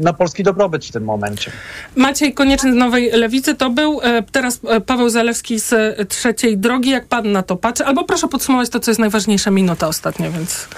[0.00, 1.50] na polski dobrobyt w tym momencie.
[1.96, 6.58] Maciej Konieczny z Nowej Lewicy to był, e, teraz e, Paweł Zalewski z e, Trzeciej
[6.58, 6.90] Drogi.
[6.90, 7.84] Jak pan na to patrzy?
[7.84, 10.68] Albo proszę podsumować to, co jest najważniejsze, minuta ostatnia, więc...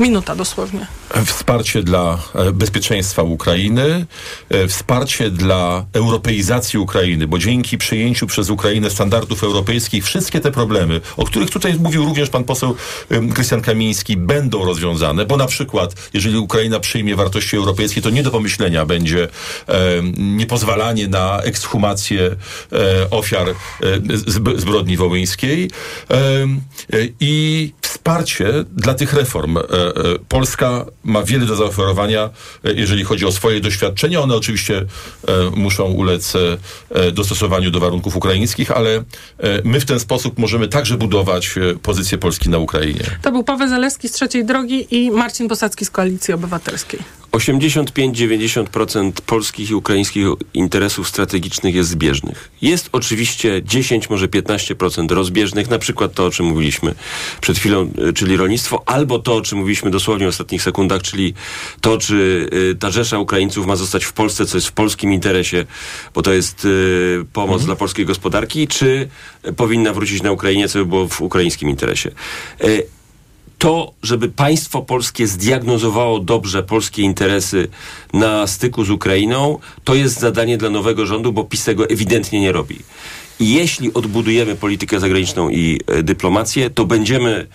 [0.00, 0.86] Minuta dosłownie.
[1.26, 4.06] Wsparcie dla e, bezpieczeństwa Ukrainy,
[4.48, 11.00] e, wsparcie dla europeizacji Ukrainy, bo dzięki przyjęciu przez Ukrainę standardów europejskich wszystkie te problemy,
[11.16, 12.76] o których tutaj mówił również pan poseł
[13.34, 18.30] Krystian Kamiński, będą rozwiązane, bo na przykład, jeżeli Ukraina przyjmie wartości europejskie, to nie do
[18.30, 19.28] pomyślenia będzie
[20.18, 22.36] niepozwalanie na ekshumację
[22.72, 23.54] e, ofiar e,
[24.00, 25.70] zb- zbrodni wołyńskiej
[26.10, 26.16] e,
[27.20, 29.58] i wsparcie dla tych reform.
[29.88, 32.30] E, Polska ma wiele do zaoferowania,
[32.64, 34.20] e, jeżeli chodzi o swoje doświadczenia.
[34.20, 36.32] One oczywiście e, muszą ulec
[37.12, 39.02] dostosowaniu do warunków ukraińskich, ale
[39.64, 43.04] my w ten sposób możemy także budować pozycję Polski na Ukrainie.
[43.22, 47.00] To był Paweł Zalewski z Trzeciej Drogi i Marcin Bosacki z Koalicji Obywatelskiej.
[47.36, 52.50] 85-90% polskich i ukraińskich interesów strategicznych jest zbieżnych.
[52.62, 56.94] Jest oczywiście 10, może 15% rozbieżnych, na przykład to, o czym mówiliśmy
[57.40, 61.34] przed chwilą, y, czyli rolnictwo, albo to, o czym mówiliśmy dosłownie w ostatnich sekundach, czyli
[61.80, 65.66] to, czy y, ta rzesza Ukraińców ma zostać w Polsce, co jest w polskim interesie,
[66.14, 69.08] bo to jest y, pomoc dla polskiej gospodarki, czy
[69.56, 72.10] powinna wrócić na Ukrainie, co by było w ukraińskim interesie.
[73.58, 77.68] To, żeby państwo polskie zdiagnozowało dobrze polskie interesy
[78.12, 82.52] na styku z Ukrainą, to jest zadanie dla nowego rządu, bo PiS tego ewidentnie nie
[82.52, 82.78] robi.
[83.40, 87.46] I jeśli odbudujemy politykę zagraniczną i e, dyplomację, to będziemy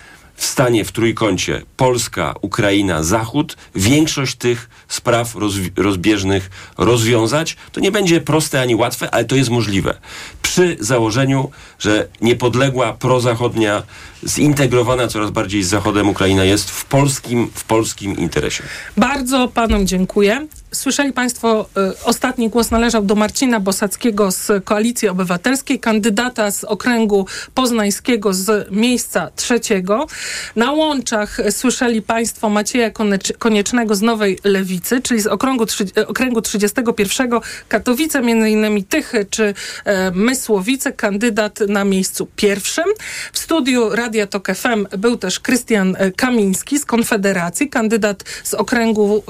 [0.41, 7.57] w stanie w trójkącie Polska, Ukraina, Zachód większość tych spraw rozwi- rozbieżnych rozwiązać.
[7.71, 9.97] To nie będzie proste ani łatwe, ale to jest możliwe.
[10.41, 13.83] Przy założeniu, że niepodległa, prozachodnia,
[14.27, 18.63] zintegrowana coraz bardziej z Zachodem Ukraina jest w polskim, w polskim interesie.
[18.97, 20.47] Bardzo panom dziękuję.
[20.73, 21.65] Słyszeli Państwo,
[22.01, 28.71] y, ostatni głos należał do Marcina Bosackiego z Koalicji Obywatelskiej, kandydata z okręgu poznańskiego z
[28.71, 30.07] miejsca trzeciego.
[30.55, 32.91] Na łączach słyszeli Państwo Macieja
[33.39, 39.25] Koniecznego z Nowej Lewicy, czyli z okręgu, trzy, y, okręgu 31 Katowice, między innymi Tychy
[39.29, 39.53] czy
[39.85, 42.85] e, Mysłowice, kandydat na miejscu pierwszym.
[43.33, 49.23] W studiu Radia Tok FM był też Krystian e, Kamiński z Konfederacji, kandydat z okręgu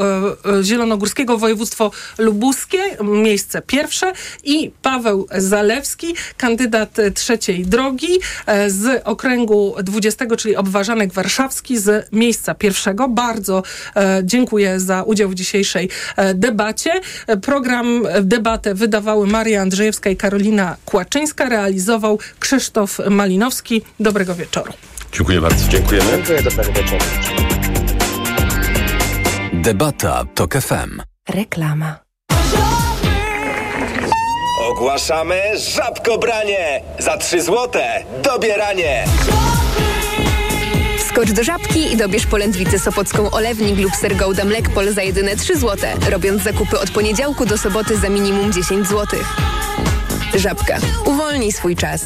[0.60, 0.64] e,
[1.38, 4.14] województwo lubuskie, miejsce pierwsze
[4.44, 12.56] i Paweł Zalewski, kandydat trzeciej drogi e, z okręgu 20, czyli Obwarzanek Warszawski z miejsca
[12.56, 13.08] pierwszego.
[13.08, 13.64] Bardzo
[13.96, 16.92] e, dziękuję za udział w dzisiejszej e, debacie.
[17.42, 23.82] Program, debatę wydawały Maria Andrzejewska i Karolina Kłaczyńska, realizował Krzysztof Malinowski.
[24.00, 24.74] Dobrego wieczoru.
[25.12, 25.68] Dziękuję bardzo.
[25.68, 26.12] Dziękujemy.
[26.12, 27.06] Dziękuję, dobrego wieczoru.
[29.54, 31.11] Debata TOK FM.
[31.32, 32.00] Reklama.
[34.70, 35.42] Ogłaszamy
[35.76, 36.82] żabkobranie!
[37.00, 39.06] Za 3 złote dobieranie!
[41.10, 45.56] Skocz do żabki i dobierz polędwicę sopocką olewnik lub ser Gouda Mlekpol za jedyne 3
[45.58, 49.20] zł, robiąc zakupy od poniedziałku do soboty za minimum 10 zł.
[50.36, 50.78] Żabka.
[51.06, 52.06] Uwolnij swój czas.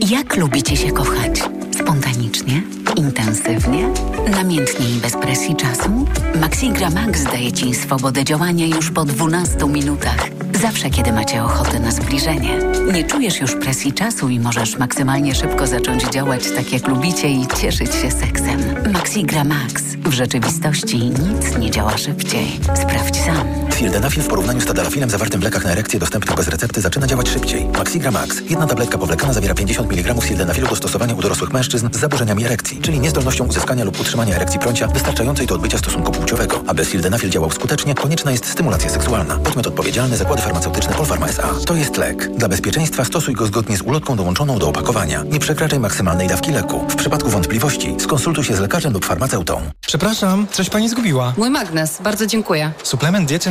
[0.00, 1.42] Jak lubicie się kochać?
[1.82, 2.62] Spontanicznie?
[2.96, 3.88] Intensywnie?
[4.30, 6.06] Namiętnie i bez presji czasu?
[6.40, 10.28] Maxigra Max daje Ci swobodę działania już po 12 minutach.
[10.60, 12.58] Zawsze, kiedy macie ochotę na zbliżenie.
[12.92, 17.46] Nie czujesz już presji czasu i możesz maksymalnie szybko zacząć działać tak, jak lubicie i
[17.46, 18.60] cieszyć się seksem.
[18.92, 19.82] Maxigra Max.
[20.04, 22.60] W rzeczywistości nic nie działa szybciej.
[22.74, 23.63] Sprawdź sam.
[23.74, 27.28] Sildenafil w porównaniu z tadalafilem zawartym w lekach na erekcję dostępnych bez recepty zaczyna działać
[27.28, 27.66] szybciej.
[27.78, 28.40] Maxigra Max.
[28.50, 32.80] Jedna tabletka powlekana zawiera 50 mg sildenafilu do stosowania u dorosłych mężczyzn z zaburzeniami erekcji,
[32.80, 36.62] czyli niezdolnością uzyskania lub utrzymania erekcji prącia wystarczającej do odbycia stosunku płciowego.
[36.66, 39.38] Aby sildenafil działał skutecznie, konieczna jest stymulacja seksualna.
[39.38, 41.48] Podmiot odpowiedzialny zakłady farmaceutyczne Polpharma S.A.
[41.66, 42.36] To jest lek.
[42.36, 45.22] Dla bezpieczeństwa stosuj go zgodnie z ulotką dołączoną do opakowania.
[45.22, 46.84] Nie przekraczaj maksymalnej dawki leku.
[46.88, 49.60] W przypadku wątpliwości skonsultuj się z lekarzem lub farmaceutą.
[49.86, 51.32] Przepraszam, coś pani zgubiła.
[51.36, 52.72] Mój magnes, bardzo dziękuję.
[52.82, 53.50] Suplement diety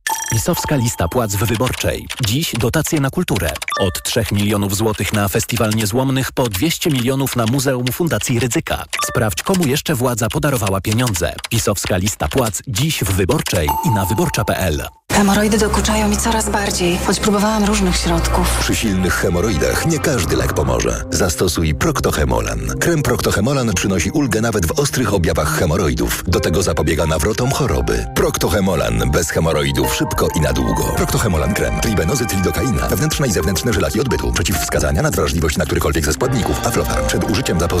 [0.31, 2.07] Pisowska lista płac w wyborczej.
[2.25, 3.51] Dziś dotacje na kulturę.
[3.79, 8.85] Od 3 milionów złotych na Festiwal Niezłomnych po 200 milionów na Muzeum Fundacji Rydzyka.
[9.05, 11.35] Sprawdź, komu jeszcze władza podarowała pieniądze.
[11.49, 14.87] Pisowska lista płac dziś w wyborczej i na wyborcza.pl.
[15.11, 18.57] Hemoroidy dokuczają mi coraz bardziej, choć próbowałam różnych środków.
[18.59, 21.03] Przy silnych hemoroidach nie każdy lek pomoże.
[21.11, 22.59] Zastosuj Proctohemolan.
[22.79, 26.23] Krem Proctohemolan przynosi ulgę nawet w ostrych objawach hemoroidów.
[26.27, 28.05] Do tego zapobiega nawrotom choroby.
[28.15, 29.11] Proctohemolan.
[29.11, 30.83] Bez hemoroidów szybko i na długo.
[30.83, 31.81] Proctohemolan krem.
[31.81, 32.87] Tribenozyt lidokaina.
[32.87, 34.31] Wewnętrzne i zewnętrzne żylaki odbytu.
[34.31, 36.67] Przeciwwskazania na wrażliwość na którykolwiek ze składników.
[36.67, 37.07] Aflofarm.
[37.07, 37.71] Przed użyciem zapoznaj